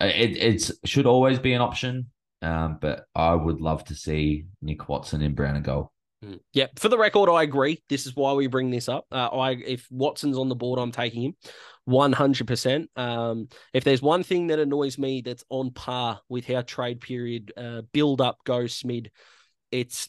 it 0.00 0.36
it's 0.36 0.72
should 0.84 1.06
always 1.06 1.38
be 1.38 1.52
an 1.52 1.60
option. 1.60 2.10
Um, 2.42 2.78
but 2.80 3.04
I 3.14 3.34
would 3.34 3.60
love 3.60 3.84
to 3.84 3.94
see 3.94 4.46
Nick 4.62 4.88
Watson 4.88 5.20
in 5.20 5.34
brown 5.34 5.56
and 5.56 5.64
gold. 5.64 5.88
Mm. 6.24 6.40
Yeah, 6.52 6.66
for 6.76 6.88
the 6.88 6.98
record, 6.98 7.30
I 7.30 7.42
agree. 7.42 7.82
This 7.88 8.06
is 8.06 8.16
why 8.16 8.32
we 8.32 8.46
bring 8.46 8.70
this 8.70 8.88
up. 8.88 9.06
Uh, 9.10 9.28
I 9.28 9.52
if 9.52 9.86
Watson's 9.90 10.38
on 10.38 10.48
the 10.48 10.54
board, 10.54 10.78
I'm 10.78 10.92
taking 10.92 11.22
him, 11.22 11.34
one 11.84 12.12
hundred 12.12 12.46
percent. 12.46 12.90
Um, 12.96 13.48
if 13.72 13.84
there's 13.84 14.02
one 14.02 14.22
thing 14.22 14.48
that 14.48 14.58
annoys 14.58 14.98
me 14.98 15.22
that's 15.22 15.44
on 15.48 15.70
par 15.70 16.20
with 16.28 16.46
how 16.46 16.62
trade 16.62 17.00
period 17.00 17.52
uh, 17.56 17.82
build 17.92 18.20
up 18.20 18.38
goes, 18.44 18.78
Smid, 18.78 19.08
it's 19.70 20.08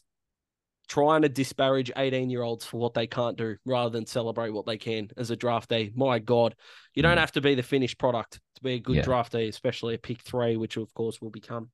trying 0.91 1.21
to 1.21 1.29
disparage 1.29 1.89
18 1.95 2.29
year 2.29 2.41
olds 2.41 2.65
for 2.65 2.77
what 2.77 2.93
they 2.93 3.07
can't 3.07 3.37
do 3.37 3.55
rather 3.65 3.89
than 3.89 4.05
celebrate 4.05 4.49
what 4.49 4.65
they 4.65 4.77
can 4.77 5.09
as 5.15 5.31
a 5.31 5.35
draft 5.37 5.69
day. 5.69 5.89
My 5.95 6.19
God, 6.19 6.53
you 6.93 7.01
don't 7.01 7.15
Mm. 7.15 7.21
have 7.21 7.31
to 7.33 7.41
be 7.41 7.55
the 7.55 7.63
finished 7.63 7.97
product 7.97 8.41
to 8.55 8.61
be 8.61 8.73
a 8.73 8.79
good 8.79 8.97
Yeah. 8.97 9.01
draft 9.03 9.31
day, 9.31 9.47
especially 9.47 9.93
a 9.95 9.97
pick 9.97 10.21
three, 10.21 10.57
which 10.57 10.75
of 10.75 10.93
course 10.93 11.21
will 11.21 11.29
become 11.29 11.71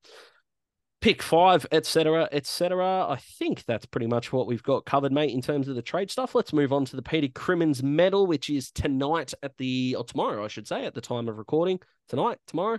pick 1.00 1.20
five, 1.22 1.66
etc., 1.72 2.28
etc. 2.32 3.06
I 3.08 3.16
think 3.16 3.64
that's 3.64 3.86
pretty 3.86 4.06
much 4.06 4.32
what 4.32 4.46
we've 4.46 4.62
got 4.62 4.84
covered, 4.84 5.12
mate, 5.12 5.32
in 5.32 5.40
terms 5.42 5.66
of 5.68 5.74
the 5.76 5.82
trade 5.82 6.10
stuff. 6.10 6.34
Let's 6.34 6.52
move 6.52 6.72
on 6.72 6.84
to 6.86 6.96
the 6.96 7.02
Peter 7.02 7.28
Crimmins 7.28 7.82
medal, 7.82 8.26
which 8.26 8.48
is 8.50 8.70
tonight 8.70 9.32
at 9.42 9.56
the 9.58 9.94
or 9.96 10.04
tomorrow, 10.04 10.44
I 10.44 10.48
should 10.48 10.66
say, 10.68 10.84
at 10.86 10.94
the 10.94 11.00
time 11.00 11.28
of 11.28 11.38
recording. 11.38 11.80
Tonight, 12.08 12.38
tomorrow. 12.46 12.78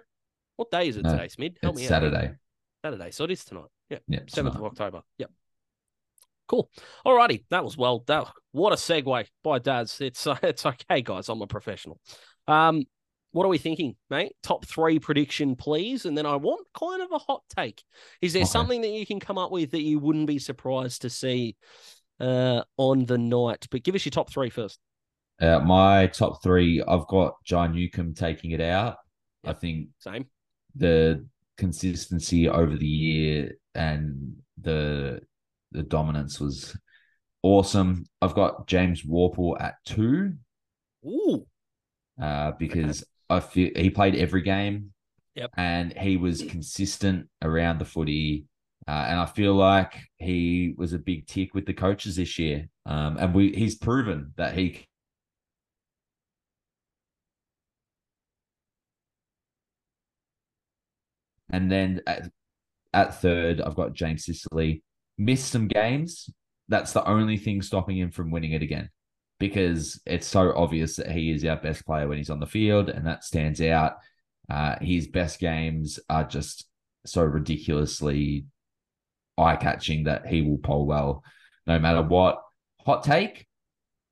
What 0.58 0.72
day 0.72 0.88
is 0.90 0.98
it 0.98 1.04
No, 1.04 1.12
today, 1.12 1.28
Smid? 1.28 1.58
Help 1.62 1.74
It's 1.76 1.82
me 1.82 1.86
out. 1.86 1.90
Saturday. 1.90 2.36
Saturday. 2.84 3.12
So 3.12 3.24
it 3.26 3.32
is 3.32 3.44
tonight. 3.46 3.70
Yeah. 3.90 4.00
Yeah, 4.08 4.20
Seventh 4.28 4.56
tonight. 4.56 4.66
of 4.68 4.72
October. 4.72 5.02
Yep. 5.18 5.32
Cool. 6.50 6.70
Alrighty, 7.06 7.46
that 7.52 7.64
was 7.64 7.78
well. 7.78 8.04
That 8.08 8.28
what 8.52 8.74
a 8.74 8.76
segue 8.76 9.28
by 9.44 9.60
Daz. 9.60 10.02
It's 10.02 10.26
uh, 10.28 10.36
it's 10.44 10.66
okay, 10.66 11.02
guys. 11.02 11.30
I'm 11.30 11.42
a 11.42 11.48
professional. 11.48 12.00
Um, 12.48 12.84
what 13.32 13.46
are 13.46 13.50
we 13.50 13.60
thinking, 13.60 13.96
mate? 14.10 14.34
Top 14.42 14.66
three 14.66 14.98
prediction, 14.98 15.56
please, 15.56 16.06
and 16.06 16.18
then 16.18 16.26
I 16.26 16.36
want 16.36 16.66
kind 16.74 17.04
of 17.04 17.12
a 17.12 17.20
hot 17.20 17.44
take. 17.56 17.84
Is 18.22 18.34
there 18.34 18.42
Okay. 18.42 18.50
something 18.50 18.82
that 18.82 18.90
you 18.90 19.06
can 19.06 19.20
come 19.20 19.38
up 19.38 19.52
with 19.52 19.70
that 19.72 19.84
you 19.84 20.00
wouldn't 20.00 20.26
be 20.26 20.40
surprised 20.40 21.04
to 21.04 21.12
see 21.12 21.56
uh, 22.20 22.64
on 22.78 23.06
the 23.06 23.20
night? 23.20 23.68
But 23.70 23.84
give 23.84 23.94
us 23.94 24.04
your 24.04 24.12
top 24.12 24.32
three 24.34 24.50
first. 24.50 24.80
Uh, 25.40 25.60
my 25.60 26.08
top 26.08 26.42
three, 26.42 26.82
I've 26.82 27.06
got 27.08 27.36
John 27.46 27.74
Newcombe 27.74 28.16
taking 28.16 28.52
it 28.52 28.62
out. 28.62 28.98
I 29.46 29.54
think 29.54 29.90
Same. 30.00 30.26
the 30.76 31.24
consistency 31.58 32.50
over 32.50 32.76
the 32.76 32.88
year 32.88 33.52
and 33.76 34.34
the 34.60 35.22
the 35.72 35.84
dominance 35.84 36.40
was 36.40 36.76
awesome. 37.44 38.06
I've 38.22 38.36
got 38.36 38.68
James 38.68 39.04
Worpel 39.04 39.60
at 39.60 39.76
two 39.86 40.34
Ooh. 41.06 41.46
uh, 42.22 42.52
because 42.60 43.04
I 43.30 43.40
feel 43.40 43.72
he 43.76 43.90
played 43.90 44.16
every 44.16 44.42
game. 44.42 44.94
Yep. 45.36 45.52
And 45.56 45.98
he 45.98 46.18
was 46.18 46.44
consistent 46.44 47.30
around 47.42 47.80
the 47.80 47.86
footy. 47.86 48.46
Uh, 48.88 49.06
and 49.08 49.20
I 49.20 49.26
feel 49.26 49.54
like 49.54 49.94
he 50.18 50.74
was 50.78 50.94
a 50.94 51.00
big 51.00 51.28
tick 51.28 51.54
with 51.54 51.66
the 51.66 51.74
coaches 51.74 52.16
this 52.16 52.40
year. 52.40 52.68
Um, 52.86 53.18
and 53.18 53.34
we 53.34 53.54
he's 53.54 53.76
proven 53.76 54.34
that 54.38 54.58
he 54.58 54.86
And 61.50 61.72
then 61.72 62.02
at, 62.06 62.30
at 62.94 63.22
third, 63.22 63.62
I've 63.62 63.76
got 63.76 63.94
James 63.94 64.26
Sicily. 64.26 64.84
Missed 65.20 65.52
some 65.52 65.68
games. 65.68 66.30
That's 66.70 66.94
the 66.94 67.06
only 67.08 67.36
thing 67.36 67.62
stopping 67.62 67.98
him 67.98 68.10
from 68.10 68.32
winning 68.32 68.54
it 68.54 68.62
again 68.62 68.90
because 69.38 70.02
it's 70.06 70.28
so 70.28 70.54
obvious 70.56 70.96
that 70.96 71.12
he 71.12 71.32
is 71.32 71.44
our 71.44 71.58
best 71.58 71.86
player 71.86 72.08
when 72.08 72.18
he's 72.18 72.30
on 72.30 72.40
the 72.40 72.46
field, 72.46 72.90
and 72.90 73.06
that 73.06 73.26
stands 73.26 73.62
out. 73.62 73.98
Uh, 74.50 74.76
his 74.82 75.08
best 75.08 75.40
games 75.40 76.00
are 76.10 76.24
just 76.24 76.68
so 77.06 77.24
ridiculously 77.24 78.46
eye 79.38 79.58
catching 79.58 80.06
that 80.06 80.26
he 80.26 80.42
will 80.42 80.58
poll 80.58 80.86
well 80.86 81.24
no 81.68 81.80
matter 81.80 82.02
what. 82.02 82.42
Hot 82.86 83.04
take. 83.04 83.46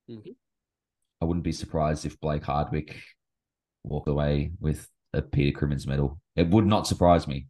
Mhm. 0.09 0.35
I 1.21 1.25
wouldn't 1.25 1.43
be 1.43 1.51
surprised 1.51 2.05
if 2.05 2.19
Blake 2.19 2.43
Hardwick 2.43 3.01
walked 3.83 4.09
away 4.09 4.51
with 4.59 4.89
a 5.13 5.21
Peter 5.21 5.57
Crimmins 5.57 5.87
medal. 5.87 6.19
It 6.35 6.49
would 6.49 6.65
not 6.65 6.85
surprise 6.85 7.27
me. 7.27 7.47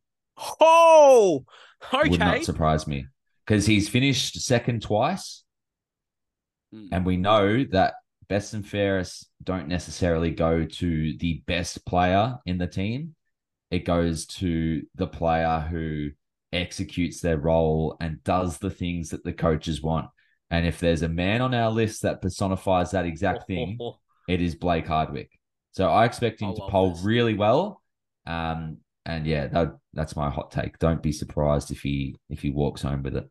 Oh, 0.62 1.43
okay. 1.93 2.10
Would 2.10 2.20
not 2.20 2.43
surprise 2.43 2.88
me 2.88 3.08
because 3.47 3.65
he's 3.65 3.88
finished 3.89 4.39
second 4.41 4.81
twice, 4.81 5.43
Mm. 6.73 6.89
and 6.91 7.05
we 7.05 7.15
know 7.15 7.63
that 7.71 7.93
best 8.27 8.53
and 8.53 8.67
fairest 8.67 9.29
don't 9.41 9.69
necessarily 9.69 10.31
go 10.31 10.65
to 10.65 11.17
the 11.17 11.41
best 11.47 11.86
player 11.86 12.38
in 12.45 12.57
the 12.57 12.67
team. 12.67 13.15
It 13.71 13.86
goes 13.86 14.25
to 14.25 14.83
the 14.95 15.07
player 15.07 15.65
who 15.69 16.10
executes 16.51 17.21
their 17.21 17.38
role 17.38 17.95
and 18.01 18.21
does 18.25 18.57
the 18.57 18.69
things 18.69 19.12
that 19.12 19.23
the 19.23 19.31
coaches 19.31 19.81
want. 19.81 20.10
And 20.49 20.65
if 20.65 20.79
there's 20.81 21.03
a 21.03 21.10
man 21.10 21.41
on 21.41 21.53
our 21.53 21.71
list 21.71 22.01
that 22.01 22.21
personifies 22.21 22.91
that 22.91 23.05
exact 23.05 23.47
thing, 23.47 23.77
it 24.27 24.41
is 24.41 24.55
Blake 24.55 24.88
Hardwick. 24.88 25.31
So 25.71 25.88
I 25.89 26.03
expect 26.03 26.41
him 26.41 26.49
I 26.49 26.53
to 26.55 26.62
poll 26.69 26.95
this. 26.95 27.03
really 27.03 27.33
well. 27.33 27.81
Um, 28.25 28.79
and 29.05 29.25
yeah, 29.25 29.47
that, 29.47 29.77
that's 29.93 30.17
my 30.17 30.29
hot 30.29 30.51
take. 30.51 30.79
Don't 30.79 31.01
be 31.01 31.13
surprised 31.13 31.71
if 31.71 31.79
he 31.81 32.17
if 32.29 32.41
he 32.41 32.49
walks 32.49 32.81
home 32.81 33.03
with 33.03 33.15
it. 33.15 33.29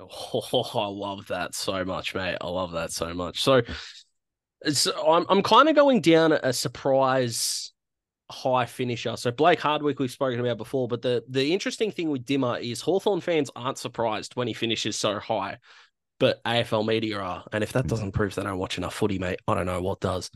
Oh, 0.00 0.70
I 0.74 0.86
love 0.86 1.26
that 1.28 1.54
so 1.54 1.84
much, 1.84 2.14
mate. 2.14 2.38
I 2.40 2.48
love 2.48 2.72
that 2.72 2.92
so 2.92 3.12
much. 3.14 3.42
So, 3.42 3.62
it's, 4.62 4.86
I'm 4.86 5.24
I'm 5.28 5.42
kind 5.42 5.68
of 5.68 5.74
going 5.74 6.00
down 6.00 6.32
a 6.32 6.52
surprise 6.52 7.72
high 8.30 8.66
finisher. 8.66 9.16
So 9.16 9.30
Blake 9.30 9.60
Hardwick 9.60 9.98
we've 9.98 10.10
spoken 10.10 10.40
about 10.40 10.58
before, 10.58 10.88
but 10.88 11.02
the 11.02 11.24
the 11.28 11.52
interesting 11.52 11.90
thing 11.90 12.10
with 12.10 12.24
Dimmer 12.24 12.58
is 12.58 12.80
Hawthorn 12.80 13.20
fans 13.20 13.50
aren't 13.56 13.78
surprised 13.78 14.36
when 14.36 14.48
he 14.48 14.54
finishes 14.54 14.96
so 14.96 15.18
high, 15.18 15.58
but 16.18 16.42
AFL 16.44 16.86
media 16.86 17.18
are. 17.18 17.44
And 17.52 17.64
if 17.64 17.72
that 17.72 17.86
doesn't 17.86 18.12
prove 18.12 18.34
they 18.34 18.42
don't 18.42 18.58
watch 18.58 18.78
enough 18.78 18.94
footy, 18.94 19.18
mate, 19.18 19.40
I 19.48 19.54
don't 19.54 19.66
know 19.66 19.82
what 19.82 20.00
does. 20.00 20.30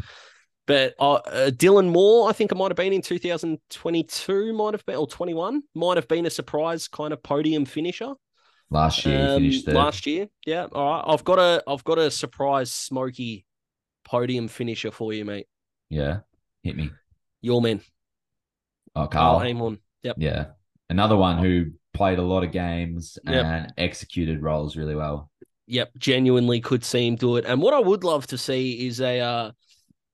But 0.67 0.95
uh, 0.99 1.15
uh, 1.15 1.51
Dylan 1.51 1.91
Moore, 1.91 2.29
I 2.29 2.33
think 2.33 2.51
it 2.51 2.55
might 2.55 2.71
have 2.71 2.77
been 2.77 2.95
in 2.95 3.03
2022, 3.03 4.53
might 4.55 4.73
have 4.73 4.87
been, 4.87 4.97
or 4.97 5.07
21, 5.07 5.63
might 5.75 5.99
have 5.99 6.09
been 6.09 6.25
a 6.25 6.31
surprise 6.31 6.89
kind 6.89 7.13
of 7.13 7.23
podium 7.23 7.67
finisher. 7.67 8.15
Last 8.71 9.05
year 9.07 9.29
Um, 9.29 9.37
finished 9.43 9.67
third. 9.67 9.75
last 9.75 10.07
year, 10.07 10.29
yeah. 10.47 10.67
All 10.73 10.91
right, 10.97 11.05
I've 11.07 11.25
got 11.25 11.39
a 11.39 11.63
I've 11.67 11.85
got 11.85 11.99
a 11.99 12.11
surprise 12.11 12.73
smoky 12.73 13.45
podium 14.05 14.49
finisher 14.49 14.91
for 14.91 15.13
you, 15.13 15.25
mate. 15.25 15.47
Yeah, 15.91 16.21
hit 16.63 16.77
me. 16.77 16.91
Your 17.41 17.61
man, 17.63 17.81
Oh, 18.97 19.07
Karl 19.07 19.39
Karl. 19.39 19.49
Amon. 19.49 19.79
Yep. 20.03 20.17
Yeah, 20.19 20.47
another 20.89 21.17
one 21.17 21.39
who 21.39 21.73
played 21.93 22.19
a 22.19 22.23
lot 22.23 22.43
of 22.45 22.53
games 22.53 23.19
Yep. 23.25 23.45
and 23.45 23.73
executed 23.79 24.43
roles 24.43 24.77
really 24.77 24.95
well. 24.97 25.31
Yep, 25.67 25.93
genuinely 25.99 26.61
could 26.61 26.85
see 26.85 27.07
him 27.07 27.17
do 27.17 27.37
it. 27.37 27.45
And 27.47 27.63
what 27.63 27.75
I 27.75 27.81
would 27.81 28.03
love 28.05 28.27
to 28.29 28.39
see 28.39 28.87
is 28.87 29.01
a 29.01 29.21
uh 29.21 29.51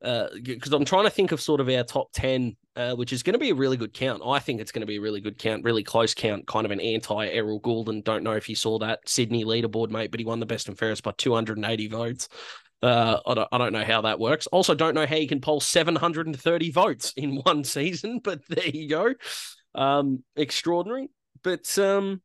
uh 0.02 0.28
because 0.42 0.72
I'm 0.72 0.84
trying 0.84 1.04
to 1.04 1.10
think 1.10 1.32
of 1.32 1.40
sort 1.40 1.60
of 1.60 1.68
our 1.68 1.84
top 1.84 2.08
10 2.12 2.56
uh, 2.76 2.94
which 2.94 3.12
is 3.12 3.22
going 3.22 3.34
to 3.34 3.38
be 3.38 3.50
a 3.50 3.54
really 3.54 3.76
good 3.76 3.92
count. 3.92 4.22
I 4.24 4.38
think 4.38 4.60
it's 4.60 4.72
going 4.72 4.80
to 4.80 4.86
be 4.86 4.96
a 4.96 5.00
really 5.00 5.20
good 5.20 5.38
count, 5.38 5.64
really 5.64 5.82
close 5.82 6.14
count, 6.14 6.46
kind 6.46 6.64
of 6.64 6.70
an 6.70 6.80
anti 6.80 7.26
Errol 7.26 7.60
Gulden. 7.60 8.02
Don't 8.02 8.22
know 8.22 8.32
if 8.32 8.48
you 8.48 8.54
saw 8.54 8.78
that 8.78 9.00
Sydney 9.06 9.44
leaderboard, 9.44 9.90
mate, 9.90 10.10
but 10.10 10.20
he 10.20 10.24
won 10.24 10.40
the 10.40 10.46
best 10.46 10.68
and 10.68 10.78
fairest 10.78 11.02
by 11.02 11.12
280 11.18 11.88
votes. 11.88 12.28
Uh, 12.82 13.18
I 13.26 13.34
don't, 13.34 13.48
I 13.52 13.58
don't 13.58 13.72
know 13.72 13.84
how 13.84 14.02
that 14.02 14.18
works. 14.18 14.46
Also, 14.46 14.74
don't 14.74 14.94
know 14.94 15.04
how 15.04 15.16
you 15.16 15.28
can 15.28 15.40
poll 15.40 15.60
730 15.60 16.70
votes 16.70 17.12
in 17.16 17.36
one 17.42 17.64
season, 17.64 18.20
but 18.22 18.40
there 18.48 18.68
you 18.68 18.88
go. 18.88 19.14
Um, 19.74 20.22
extraordinary. 20.36 21.10
But 21.42 21.78
um, 21.78 22.22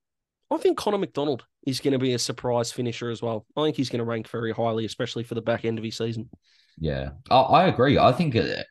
I 0.52 0.58
think 0.58 0.78
Connor 0.78 1.00
Macdonald 1.00 1.44
is 1.66 1.80
going 1.80 1.94
to 1.94 2.00
be 2.00 2.14
a 2.14 2.20
surprise 2.20 2.72
finisher 2.72 3.10
as 3.10 3.22
well. 3.22 3.46
I 3.58 3.64
think 3.64 3.76
he's 3.76 3.90
going 3.90 4.00
to 4.00 4.06
rank 4.06 4.30
very 4.30 4.52
highly, 4.52 4.86
especially 4.86 5.24
for 5.24 5.36
the 5.36 5.42
back 5.42 5.66
end 5.66 5.80
of 5.80 5.84
his 5.84 5.98
season. 5.98 6.30
Yeah, 6.80 7.12
I, 7.30 7.40
I 7.40 7.68
agree. 7.68 7.98
I 7.98 8.12
think 8.12 8.36
it, 8.36 8.66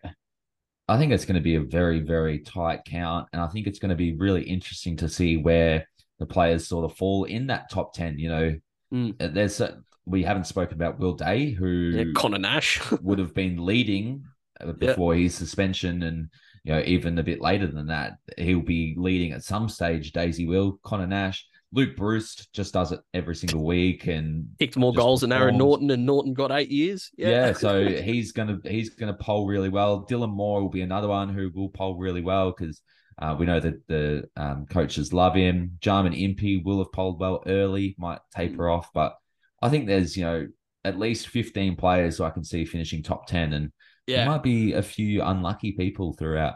I 0.89 0.99
think 0.99 1.13
it's 1.13 1.25
going 1.25 1.37
to 1.37 1.41
be 1.41 1.57
a 1.57 1.61
very 1.61 2.01
very 2.01 2.41
tight 2.41 2.81
count, 2.85 3.29
and 3.33 3.41
I 3.41 3.47
think 3.49 3.67
it's 3.67 3.79
going 3.79 3.91
to 3.91 3.97
be 3.97 4.15
really 4.15 4.43
interesting 4.43 4.97
to 4.99 5.09
see 5.09 5.37
where 5.37 5.89
the 6.19 6.27
players 6.27 6.69
sort 6.69 6.85
of 6.85 6.97
fall 6.97 7.25
in 7.25 7.47
that 7.49 7.71
top 7.71 7.95
ten. 7.95 8.19
You 8.19 8.29
know, 8.29 8.55
Mm. 8.95 9.21
Uh, 9.21 9.29
there's 9.29 9.61
a, 9.61 9.83
we 10.07 10.23
haven't 10.23 10.47
spoken 10.47 10.75
about 10.75 10.99
Will 10.99 11.15
Day, 11.15 11.51
who 11.51 11.67
Yeah, 11.67 12.05
Connor 12.15 12.39
Nash. 12.39 12.81
would 13.03 13.19
have 13.19 13.35
been 13.35 13.65
leading 13.65 14.25
uh, 14.61 14.73
before 14.73 15.15
his 15.15 15.35
suspension, 15.35 16.05
and 16.05 16.29
you 16.63 16.73
know 16.73 16.83
even 16.87 17.19
a 17.19 17.23
bit 17.23 17.41
later 17.41 17.67
than 17.67 17.89
that, 17.89 18.19
he'll 18.39 18.61
be 18.61 18.95
leading 18.97 19.33
at 19.33 19.43
some 19.43 19.69
stage. 19.69 20.13
Daisy 20.13 20.47
will, 20.47 20.79
Connor 20.85 21.09
Nash, 21.09 21.47
Luke 21.75 21.97
Breust 21.97 22.53
just 22.53 22.73
does 22.73 22.93
it 22.93 23.01
every 23.13 23.35
single 23.35 23.65
week, 23.65 24.07
and 24.07 24.47
Kicked 24.59 24.77
more 24.77 24.95
goals 24.95 25.23
than 25.23 25.33
Aaron. 25.33 25.59
Naughton, 25.59 25.91
and 25.91 26.07
Naughton 26.07 26.33
got 26.33 26.53
eight 26.53 26.71
years. 26.71 27.11
yeah. 27.17 27.29
Yeah. 27.29 27.53
so 27.65 27.87
he's 27.87 28.33
gonna 28.33 28.59
he's 28.65 28.91
gonna 28.91 29.15
poll 29.15 29.47
really 29.47 29.69
well. 29.69 30.07
Dylan 30.09 30.33
Moore 30.33 30.63
will 30.63 30.71
be 30.71 30.83
another 30.83 31.09
one 31.09 31.29
who 31.29 31.51
will 31.55 31.69
poll 31.69 31.99
really 31.99 32.23
well 32.23 32.55
because. 32.57 32.81
Uh, 33.17 33.37
we 33.39 33.47
know 33.47 33.61
that 33.61 33.87
the 33.87 34.25
um, 34.37 34.67
coaches 34.67 35.13
love 35.13 35.37
him. 35.37 35.79
Jarman 35.79 36.15
Impey 36.15 36.61
will 36.65 36.79
have 36.79 36.91
polled 36.91 37.21
well 37.21 37.45
early, 37.47 37.95
might 37.97 38.19
taper 38.35 38.69
off, 38.69 38.91
but 38.93 39.15
I 39.63 39.69
think 39.69 39.87
there's 39.87 40.17
you 40.17 40.25
know 40.25 40.49
at 40.85 40.99
least 40.99 41.29
15 41.29 41.77
players 41.77 42.19
who 42.19 42.25
I 42.25 42.31
can 42.31 42.43
see 42.43 42.65
finishing 42.65 43.05
top 43.05 43.29
10, 43.29 43.53
and 43.53 43.73
there 44.17 44.27
might 44.27 44.43
be 44.43 44.73
a 44.73 44.83
few 44.83 45.23
unlucky 45.23 45.73
people 45.73 46.13
throughout. 46.13 46.55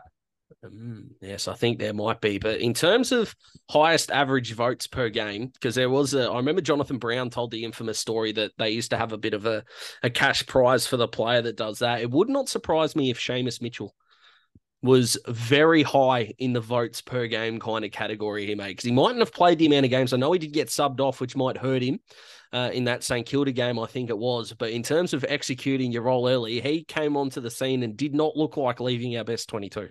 Mm, 0.64 1.10
yes, 1.20 1.46
I 1.46 1.54
think 1.54 1.78
there 1.78 1.94
might 1.94 2.20
be. 2.20 2.38
But 2.38 2.60
in 2.60 2.74
terms 2.74 3.12
of 3.12 3.34
highest 3.70 4.10
average 4.10 4.54
votes 4.54 4.86
per 4.86 5.08
game, 5.08 5.48
because 5.48 5.74
there 5.74 5.90
was 5.90 6.14
a, 6.14 6.28
I 6.28 6.36
remember 6.36 6.60
Jonathan 6.60 6.98
Brown 6.98 7.30
told 7.30 7.50
the 7.50 7.64
infamous 7.64 7.98
story 7.98 8.32
that 8.32 8.52
they 8.58 8.70
used 8.70 8.90
to 8.90 8.96
have 8.96 9.12
a 9.12 9.18
bit 9.18 9.34
of 9.34 9.46
a, 9.46 9.64
a 10.02 10.10
cash 10.10 10.44
prize 10.46 10.86
for 10.86 10.96
the 10.96 11.08
player 11.08 11.42
that 11.42 11.56
does 11.56 11.78
that. 11.78 12.00
It 12.00 12.10
would 12.10 12.28
not 12.28 12.48
surprise 12.48 12.96
me 12.96 13.10
if 13.10 13.20
Seamus 13.20 13.62
Mitchell 13.62 13.94
was 14.82 15.16
very 15.26 15.82
high 15.82 16.32
in 16.38 16.52
the 16.52 16.60
votes 16.60 17.00
per 17.00 17.26
game 17.26 17.58
kind 17.58 17.84
of 17.84 17.90
category 17.90 18.46
he 18.46 18.54
made 18.54 18.68
because 18.68 18.84
he 18.84 18.92
mightn't 18.92 19.18
have 19.18 19.32
played 19.32 19.58
the 19.58 19.66
amount 19.66 19.84
of 19.84 19.90
games. 19.90 20.12
I 20.12 20.16
know 20.16 20.32
he 20.32 20.38
did 20.38 20.52
get 20.52 20.68
subbed 20.68 21.00
off, 21.00 21.20
which 21.20 21.36
might 21.36 21.56
hurt 21.56 21.82
him 21.82 21.98
uh, 22.52 22.70
in 22.72 22.84
that 22.84 23.02
St 23.02 23.26
Kilda 23.26 23.52
game, 23.52 23.78
I 23.78 23.86
think 23.86 24.10
it 24.10 24.18
was. 24.18 24.52
But 24.52 24.70
in 24.70 24.82
terms 24.82 25.14
of 25.14 25.24
executing 25.28 25.90
your 25.92 26.02
role 26.02 26.28
early, 26.28 26.60
he 26.60 26.84
came 26.84 27.16
onto 27.16 27.40
the 27.40 27.50
scene 27.50 27.82
and 27.82 27.96
did 27.96 28.14
not 28.14 28.36
look 28.36 28.56
like 28.56 28.80
leaving 28.80 29.16
our 29.16 29.24
best 29.24 29.48
22. 29.48 29.88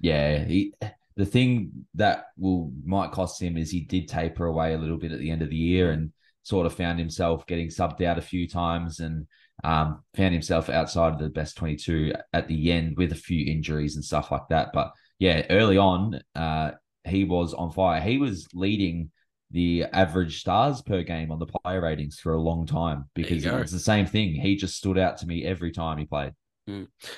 Yeah, 0.00 0.44
he, 0.44 0.74
the 1.16 1.26
thing 1.26 1.86
that 1.94 2.26
will 2.36 2.72
might 2.84 3.12
cost 3.12 3.42
him 3.42 3.56
is 3.56 3.70
he 3.70 3.80
did 3.80 4.08
taper 4.08 4.46
away 4.46 4.74
a 4.74 4.78
little 4.78 4.98
bit 4.98 5.12
at 5.12 5.18
the 5.18 5.30
end 5.30 5.42
of 5.42 5.50
the 5.50 5.56
year 5.56 5.90
and 5.90 6.12
sort 6.42 6.66
of 6.66 6.74
found 6.74 6.98
himself 6.98 7.46
getting 7.46 7.68
subbed 7.68 8.02
out 8.02 8.18
a 8.18 8.22
few 8.22 8.48
times 8.48 9.00
and 9.00 9.26
um, 9.64 10.02
found 10.14 10.32
himself 10.32 10.68
outside 10.70 11.12
of 11.12 11.18
the 11.18 11.28
best 11.28 11.56
22 11.56 12.12
at 12.32 12.48
the 12.48 12.72
end 12.72 12.96
with 12.96 13.12
a 13.12 13.16
few 13.16 13.50
injuries 13.50 13.96
and 13.96 14.04
stuff 14.04 14.30
like 14.30 14.48
that. 14.48 14.70
But 14.72 14.92
yeah, 15.18 15.44
early 15.50 15.76
on, 15.76 16.20
uh, 16.34 16.72
he 17.04 17.24
was 17.24 17.52
on 17.54 17.72
fire. 17.72 18.00
He 18.00 18.18
was 18.18 18.46
leading 18.54 19.10
the 19.50 19.84
average 19.92 20.40
stars 20.40 20.82
per 20.82 21.02
game 21.02 21.32
on 21.32 21.38
the 21.38 21.46
player 21.46 21.80
ratings 21.80 22.18
for 22.18 22.34
a 22.34 22.40
long 22.40 22.66
time 22.66 23.06
because 23.14 23.44
it's 23.44 23.72
the 23.72 23.78
same 23.78 24.06
thing. 24.06 24.34
He 24.34 24.56
just 24.56 24.76
stood 24.76 24.98
out 24.98 25.18
to 25.18 25.26
me 25.26 25.44
every 25.44 25.72
time 25.72 25.98
he 25.98 26.04
played. 26.04 26.32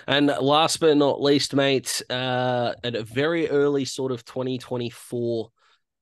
And 0.06 0.26
last 0.26 0.80
but 0.80 0.96
not 0.96 1.20
least, 1.20 1.54
mate, 1.54 2.02
uh, 2.10 2.74
at 2.84 2.94
a 2.94 3.02
very 3.02 3.48
early 3.48 3.84
sort 3.84 4.12
of 4.12 4.24
2024 4.24 5.50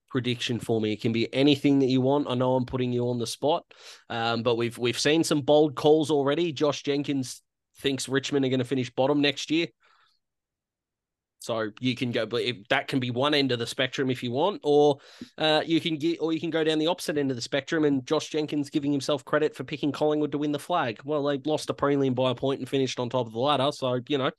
prediction 0.08 0.58
for 0.58 0.80
me. 0.80 0.92
It 0.92 1.00
can 1.00 1.12
be 1.12 1.32
anything 1.34 1.78
that 1.80 1.87
you 1.87 2.00
want. 2.00 2.28
I 2.28 2.34
know 2.34 2.54
I'm 2.54 2.66
putting 2.66 2.92
you 2.92 3.08
on 3.08 3.18
the 3.18 3.26
spot, 3.26 3.64
um, 4.08 4.42
but 4.42 4.56
we've 4.56 4.76
we've 4.78 4.98
seen 4.98 5.24
some 5.24 5.42
bold 5.42 5.74
calls 5.74 6.11
already. 6.11 6.52
Josh 6.52 6.82
Jenkins 6.82 7.42
thinks 7.80 8.08
Richmond 8.08 8.44
are 8.44 8.48
going 8.48 8.58
to 8.58 8.64
finish 8.64 8.90
bottom 8.90 9.20
next 9.20 9.50
year. 9.50 9.68
So 11.48 11.70
you 11.80 11.96
can 11.96 12.12
go, 12.12 12.26
but 12.26 12.42
that 12.68 12.88
can 12.88 13.01
be 13.01 13.11
one 13.11 13.32
end 13.32 13.53
of 13.53 13.59
the 13.59 13.66
spectrum 13.66 14.11
if 14.11 14.22
you 14.22 14.30
want, 14.30 14.61
or 14.62 14.99
uh, 15.38 15.62
you 15.64 15.80
can 15.80 15.96
get, 15.96 16.18
or 16.20 16.34
you 16.34 16.40
can 16.40 16.51
go 16.51 16.62
down 16.62 16.78
the 16.78 16.88
opposite 16.88 17.16
end 17.16 17.30
of 17.30 17.38
the 17.38 17.42
spectrum. 17.42 17.86
And 17.86 18.05
Josh 18.05 18.28
Jenkins 18.28 18.68
giving 18.68 18.92
himself 18.92 19.24
credit 19.24 19.57
for 19.57 19.64
picking 19.64 19.90
Collingwood 19.90 20.30
to 20.32 20.38
win 20.38 20.53
the 20.53 20.59
flag. 20.59 21.01
Well, 21.07 21.24
they 21.24 21.38
lost 21.38 21.70
a 21.70 21.72
prelim 21.72 22.14
by 22.14 22.32
a 22.32 22.34
point 22.34 22.61
and 22.61 22.68
finished 22.68 23.01
on 23.01 23.09
top 23.09 23.26
of 23.26 23.32
the 23.32 23.38
ladder. 23.38 23.72
So 23.72 23.99
you 24.09 24.18
know, 24.18 24.30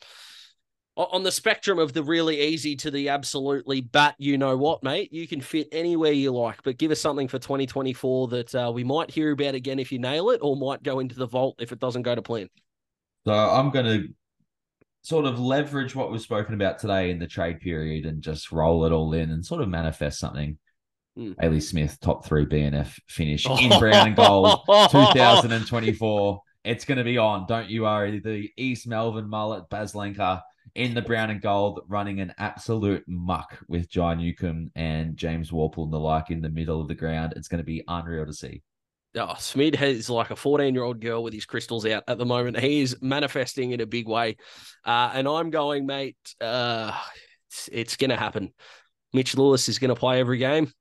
on 0.96 1.24
the 1.24 1.32
spectrum 1.32 1.80
of 1.80 1.94
the 1.94 2.04
really 2.04 2.40
easy 2.40 2.76
to 2.76 2.92
the 2.92 3.10
absolutely 3.10 3.82
bat, 3.82 4.14
you 4.20 4.38
know 4.38 4.56
what, 4.56 4.84
mate, 4.84 5.12
you 5.12 5.28
can 5.28 5.42
fit 5.42 5.68
anywhere 5.72 6.12
you 6.12 6.30
like. 6.30 6.62
But 6.62 6.78
give 6.78 6.92
us 6.92 7.02
something 7.02 7.28
for 7.28 7.40
2024 7.40 8.28
that 8.28 8.54
uh, 8.54 8.72
we 8.72 8.84
might 8.84 9.10
hear 9.10 9.32
about 9.32 9.56
again 9.56 9.80
if 9.80 9.92
you 9.92 9.98
nail 9.98 10.30
it, 10.30 10.42
or 10.44 10.56
might 10.56 10.84
go 10.84 11.00
into 11.00 11.16
the 11.16 11.26
vault 11.26 11.56
if 11.60 11.72
it 11.72 11.80
doesn't 11.80 12.04
go 12.04 12.14
to 12.14 12.22
plan. 12.22 12.50
So 13.26 13.34
I'm 13.34 13.72
going 13.72 13.86
to 13.86 14.14
sort 15.10 15.26
of 15.26 15.40
leverage 15.40 15.96
what 15.96 16.12
we've 16.12 16.22
spoken 16.22 16.54
about 16.54 16.78
today 16.78 17.10
in 17.10 17.18
the 17.18 17.26
trade 17.26 17.60
period 17.60 18.06
and 18.06 18.22
just 18.22 18.52
roll 18.52 18.86
it 18.86 18.92
all 18.92 19.12
in 19.14 19.32
and 19.32 19.44
sort 19.44 19.60
of 19.60 19.68
manifest 19.68 20.20
something. 20.20 20.56
Mm. 21.18 21.36
Bailey 21.36 21.62
Smith, 21.62 21.98
top 22.00 22.24
three 22.24 22.46
BNF 22.46 22.96
finish 23.08 23.50
in 23.60 23.78
brown 23.80 24.08
and 24.10 24.16
gold, 24.16 24.60
2024. 24.68 26.42
It's 26.64 26.86
going 26.86 27.00
to 27.00 27.04
be 27.04 27.18
on. 27.18 27.48
Don't 27.48 27.72
you 27.72 27.84
worry. 27.84 28.20
The 28.20 28.52
East 28.56 28.88
Melbourne 28.88 29.28
mullet, 29.28 29.68
Baz 29.72 29.94
Lenker, 29.94 30.42
in 30.76 30.94
the 30.94 31.02
brown 31.02 31.32
and 31.32 31.42
gold, 31.42 31.82
running 31.88 32.20
an 32.20 32.32
absolute 32.38 33.04
muck 33.08 33.58
with 33.68 33.90
Jai 33.90 34.14
Newcombe 34.14 34.70
and 34.76 35.18
James 35.18 35.50
Worpel 35.50 35.86
and 35.86 35.94
the 35.94 36.00
like 36.00 36.30
in 36.30 36.42
the 36.42 36.50
middle 36.50 36.82
of 36.82 36.88
the 36.88 36.94
ground. 36.94 37.34
It's 37.36 37.48
going 37.48 37.62
to 37.62 37.66
be 37.66 37.84
unreal 37.88 38.28
to 38.28 38.34
see. 38.34 38.62
Oh, 39.16 39.34
Smid 39.38 39.76
has 39.76 40.10
like 40.10 40.30
a 40.30 40.36
14 40.36 40.74
year 40.74 40.84
old 40.84 41.02
girl 41.02 41.24
with 41.24 41.34
his 41.34 41.46
crystals 41.46 41.86
out 41.86 42.04
at 42.08 42.18
the 42.18 42.26
moment. 42.26 42.60
He 42.60 42.82
is 42.82 42.98
manifesting 43.02 43.72
in 43.72 43.82
a 43.82 43.86
big 43.86 44.08
way. 44.08 44.38
Uh, 44.86 45.12
and 45.14 45.28
I'm 45.28 45.50
going, 45.50 45.86
mate, 45.86 46.18
uh, 46.40 46.96
it's, 47.48 47.70
it's 47.72 47.98
going 47.98 48.12
to 48.12 48.18
happen. 48.18 48.54
Mitch 49.12 49.36
Lewis 49.36 49.68
is 49.68 49.80
going 49.80 49.90
to 49.90 50.00
play 50.00 50.20
every 50.20 50.38
game 50.38 50.72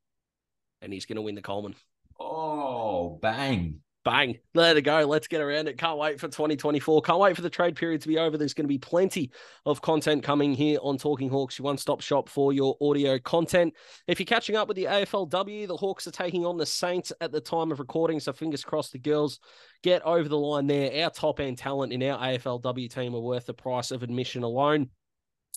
and 0.83 0.93
he's 0.93 1.07
going 1.07 1.16
to 1.16 1.22
win 1.22 1.35
the 1.35 1.43
Coleman. 1.43 1.74
Oh, 2.20 3.18
bang 3.22 3.81
bang, 4.09 4.39
let 4.55 4.79
it 4.79 4.83
go. 4.83 5.05
Let's 5.05 5.29
get 5.29 5.43
around 5.43 5.69
it. 5.69 5.77
Can't 5.77 5.99
wait 5.99 6.19
for 6.19 6.29
2024. 6.29 7.03
Can't 7.03 7.19
wait 7.19 7.37
for 7.37 7.43
the 7.43 7.51
trade 7.51 7.77
period 7.77 8.01
to 8.01 8.09
be 8.09 8.19
over. 8.19 8.39
There's 8.39 8.55
going 8.55 8.65
to 8.65 8.69
be 8.69 8.79
plenty 8.79 9.31
of 9.67 9.83
content 9.83 10.23
coming 10.23 10.55
here 10.55 10.79
on 10.83 10.97
Talking 10.97 11.29
Hawks, 11.29 11.59
your 11.59 11.65
one 11.65 11.77
stop 11.77 12.01
shop 12.01 12.31
for 12.31 12.55
your 12.55 12.77
audio 12.81 13.19
content. 13.19 13.75
If 14.07 14.19
you're 14.19 14.25
catching 14.25 14.57
up 14.57 14.67
with 14.67 14.79
the 14.79 14.85
AFLW, 14.85 15.69
the 15.69 15.77
Hawks 15.77 16.07
are 16.07 16.13
taking 16.13 16.47
on 16.47 16.57
the 16.57 16.65
Saints 16.65 17.13
at 17.21 17.33
the 17.33 17.41
time 17.41 17.71
of 17.71 17.81
recording. 17.81 18.19
So 18.19 18.33
fingers 18.33 18.65
crossed 18.65 18.93
the 18.93 18.99
girls 18.99 19.41
get 19.83 20.01
over 20.03 20.29
the 20.29 20.39
line 20.39 20.67
there. 20.67 21.05
Our 21.05 21.11
top 21.11 21.39
end 21.39 21.59
talent 21.59 21.93
in 21.93 22.03
our 22.03 22.19
AFLW 22.19 22.91
team 22.91 23.15
are 23.15 23.21
worth 23.21 23.45
the 23.45 23.55
price 23.55 23.91
of 23.91 24.03
admission 24.03 24.43
alone. 24.43 24.89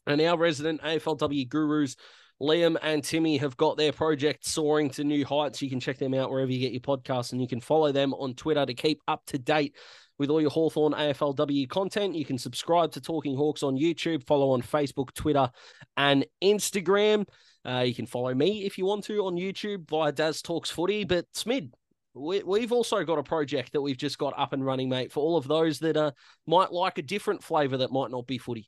And 0.08 0.20
our 0.20 0.38
resident 0.38 0.82
AFLW 0.82 1.48
gurus 1.48 1.96
Liam 2.42 2.76
and 2.82 3.04
Timmy 3.04 3.38
have 3.38 3.56
got 3.56 3.78
their 3.78 3.92
project 3.92 4.46
soaring 4.46 4.90
to 4.92 5.04
new 5.04 5.24
heights. 5.24 5.62
You 5.62 5.70
can 5.70 5.80
check 5.80 6.00
them 6.00 6.16
out 6.16 6.32
wherever 6.32 6.52
you 6.52 6.60
get 6.60 6.72
your 6.72 6.82
podcasts, 6.82 7.34
and 7.34 7.42
you 7.42 7.48
can 7.48 7.62
follow 7.62 7.92
them 7.92 8.14
on 8.16 8.34
Twitter 8.34 8.66
to 8.66 8.74
keep 8.74 9.00
up 9.08 9.22
to 9.28 9.38
date 9.38 9.76
with 10.18 10.30
all 10.30 10.42
your 10.42 10.50
Hawthorn 10.50 10.94
AFLW 10.94 11.70
content. 11.70 12.16
You 12.16 12.26
can 12.26 12.38
subscribe 12.38 12.92
to 12.94 13.02
Talking 13.02 13.36
Hawks 13.36 13.62
on 13.62 13.78
YouTube, 13.78 14.26
follow 14.26 14.52
on 14.52 14.62
Facebook, 14.62 15.14
Twitter, 15.14 15.50
and 15.98 16.26
Instagram. 16.44 17.28
Uh, 17.64 17.84
you 17.86 17.94
can 17.94 18.08
follow 18.08 18.34
me 18.34 18.66
if 18.66 18.78
you 18.78 18.86
want 18.86 19.04
to 19.06 19.26
on 19.26 19.36
YouTube 19.36 19.88
via 19.88 20.12
Daz 20.12 20.42
Talks 20.42 20.72
Footy. 20.72 21.04
But 21.04 21.26
Smid, 21.34 21.72
we, 22.16 22.62
have 22.62 22.72
also 22.72 23.04
got 23.04 23.20
a 23.20 23.24
project 23.24 23.74
that 23.74 23.82
we've 23.82 23.98
just 23.98 24.18
got 24.18 24.38
up 24.38 24.54
and 24.54 24.66
running, 24.66 24.90
mate, 24.90 25.12
for 25.12 25.20
all 25.20 25.38
of 25.38 25.48
those 25.48 25.80
that 25.80 25.96
uh, 25.96 26.12
might 26.48 26.72
like 26.72 26.98
a 26.98 27.04
different 27.04 27.44
flavour 27.44 27.78
that 27.78 27.92
might 27.92 28.12
not 28.12 28.26
be 28.26 28.40
footy. 28.40 28.68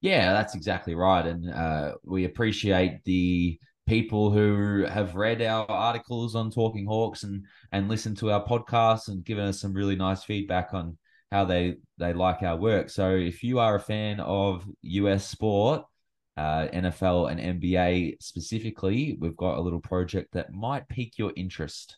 Yeah, 0.00 0.32
that's 0.32 0.54
exactly 0.54 0.94
right. 0.94 1.26
And 1.26 1.50
uh, 1.52 1.94
we 2.04 2.24
appreciate 2.24 3.02
the 3.04 3.58
people 3.86 4.30
who 4.30 4.84
have 4.84 5.14
read 5.14 5.40
our 5.42 5.68
articles 5.70 6.34
on 6.34 6.50
Talking 6.50 6.86
Hawks 6.86 7.22
and 7.22 7.44
and 7.72 7.88
listened 7.88 8.18
to 8.18 8.30
our 8.30 8.44
podcast 8.44 9.08
and 9.08 9.24
given 9.24 9.44
us 9.46 9.60
some 9.60 9.72
really 9.72 9.96
nice 9.96 10.22
feedback 10.24 10.74
on 10.74 10.98
how 11.32 11.44
they 11.44 11.76
they 11.98 12.12
like 12.12 12.42
our 12.42 12.56
work. 12.56 12.90
So 12.90 13.14
if 13.16 13.42
you 13.42 13.58
are 13.58 13.76
a 13.76 13.80
fan 13.80 14.20
of 14.20 14.66
US 14.82 15.26
sport, 15.26 15.84
uh, 16.36 16.68
NFL 16.72 17.30
and 17.30 17.40
NBA 17.40 18.16
specifically, 18.20 19.16
we've 19.18 19.36
got 19.36 19.56
a 19.58 19.60
little 19.62 19.80
project 19.80 20.32
that 20.32 20.52
might 20.52 20.88
pique 20.88 21.18
your 21.18 21.32
interest. 21.36 21.96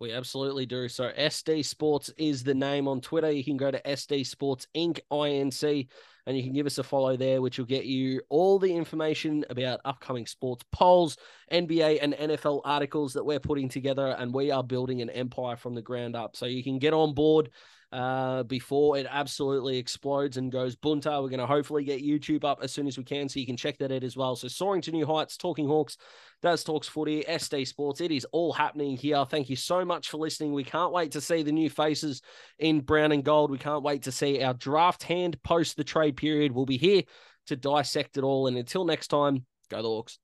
We 0.00 0.12
absolutely 0.12 0.64
do. 0.64 0.88
So 0.88 1.10
SD 1.10 1.62
Sports 1.62 2.10
is 2.16 2.42
the 2.42 2.54
name 2.54 2.88
on 2.88 3.02
Twitter. 3.02 3.30
You 3.30 3.44
can 3.44 3.58
go 3.58 3.70
to 3.70 3.80
SD 3.82 4.26
Sports 4.26 4.66
Inc. 4.74 4.98
INC 5.12 5.88
and 6.26 6.36
you 6.36 6.42
can 6.42 6.54
give 6.54 6.66
us 6.66 6.78
a 6.78 6.82
follow 6.82 7.18
there, 7.18 7.42
which 7.42 7.58
will 7.58 7.66
get 7.66 7.84
you 7.84 8.22
all 8.30 8.58
the 8.58 8.74
information 8.74 9.44
about 9.50 9.80
upcoming 9.84 10.26
sports 10.26 10.64
polls, 10.72 11.18
NBA 11.52 11.98
and 12.00 12.14
NFL 12.14 12.62
articles 12.64 13.12
that 13.12 13.24
we're 13.24 13.40
putting 13.40 13.68
together, 13.68 14.16
and 14.18 14.32
we 14.32 14.50
are 14.50 14.62
building 14.62 15.02
an 15.02 15.10
empire 15.10 15.56
from 15.56 15.74
the 15.74 15.82
ground 15.82 16.16
up. 16.16 16.34
So 16.34 16.46
you 16.46 16.62
can 16.62 16.78
get 16.78 16.94
on 16.94 17.14
board 17.14 17.50
uh, 17.92 18.44
before 18.44 18.96
it 18.96 19.06
absolutely 19.10 19.76
explodes 19.76 20.36
and 20.36 20.52
goes 20.52 20.76
bunter. 20.76 21.10
We're 21.10 21.28
going 21.28 21.40
to 21.40 21.46
hopefully 21.46 21.84
get 21.84 22.04
YouTube 22.04 22.44
up 22.44 22.60
as 22.62 22.72
soon 22.72 22.86
as 22.86 22.96
we 22.96 23.04
can, 23.04 23.28
so 23.28 23.40
you 23.40 23.46
can 23.46 23.56
check 23.56 23.78
that 23.78 23.90
out 23.90 24.04
as 24.04 24.16
well. 24.16 24.36
So 24.36 24.48
soaring 24.48 24.82
to 24.82 24.92
new 24.92 25.06
heights, 25.06 25.36
talking 25.36 25.66
Hawks, 25.66 25.96
Daz 26.42 26.62
Talks 26.62 26.88
Footy, 26.88 27.24
SD 27.24 27.66
Sports. 27.66 28.00
It 28.00 28.12
is 28.12 28.26
all 28.32 28.52
happening 28.52 28.96
here. 28.96 29.24
Thank 29.24 29.50
you 29.50 29.56
so 29.56 29.84
much 29.84 30.08
for 30.08 30.18
listening. 30.18 30.52
We 30.52 30.64
can't 30.64 30.92
wait 30.92 31.12
to 31.12 31.20
see 31.20 31.42
the 31.42 31.52
new 31.52 31.68
faces 31.68 32.22
in 32.58 32.80
brown 32.80 33.12
and 33.12 33.24
gold. 33.24 33.50
We 33.50 33.58
can't 33.58 33.82
wait 33.82 34.02
to 34.02 34.12
see 34.12 34.42
our 34.42 34.54
draft 34.54 35.02
hand 35.02 35.42
post 35.42 35.76
the 35.76 35.84
trade 35.84 36.16
period. 36.16 36.52
We'll 36.52 36.66
be 36.66 36.78
here 36.78 37.02
to 37.46 37.56
dissect 37.56 38.16
it 38.16 38.24
all. 38.24 38.46
And 38.46 38.56
until 38.56 38.84
next 38.84 39.08
time, 39.08 39.44
go 39.68 39.82
the 39.82 39.88
Hawks. 39.88 40.18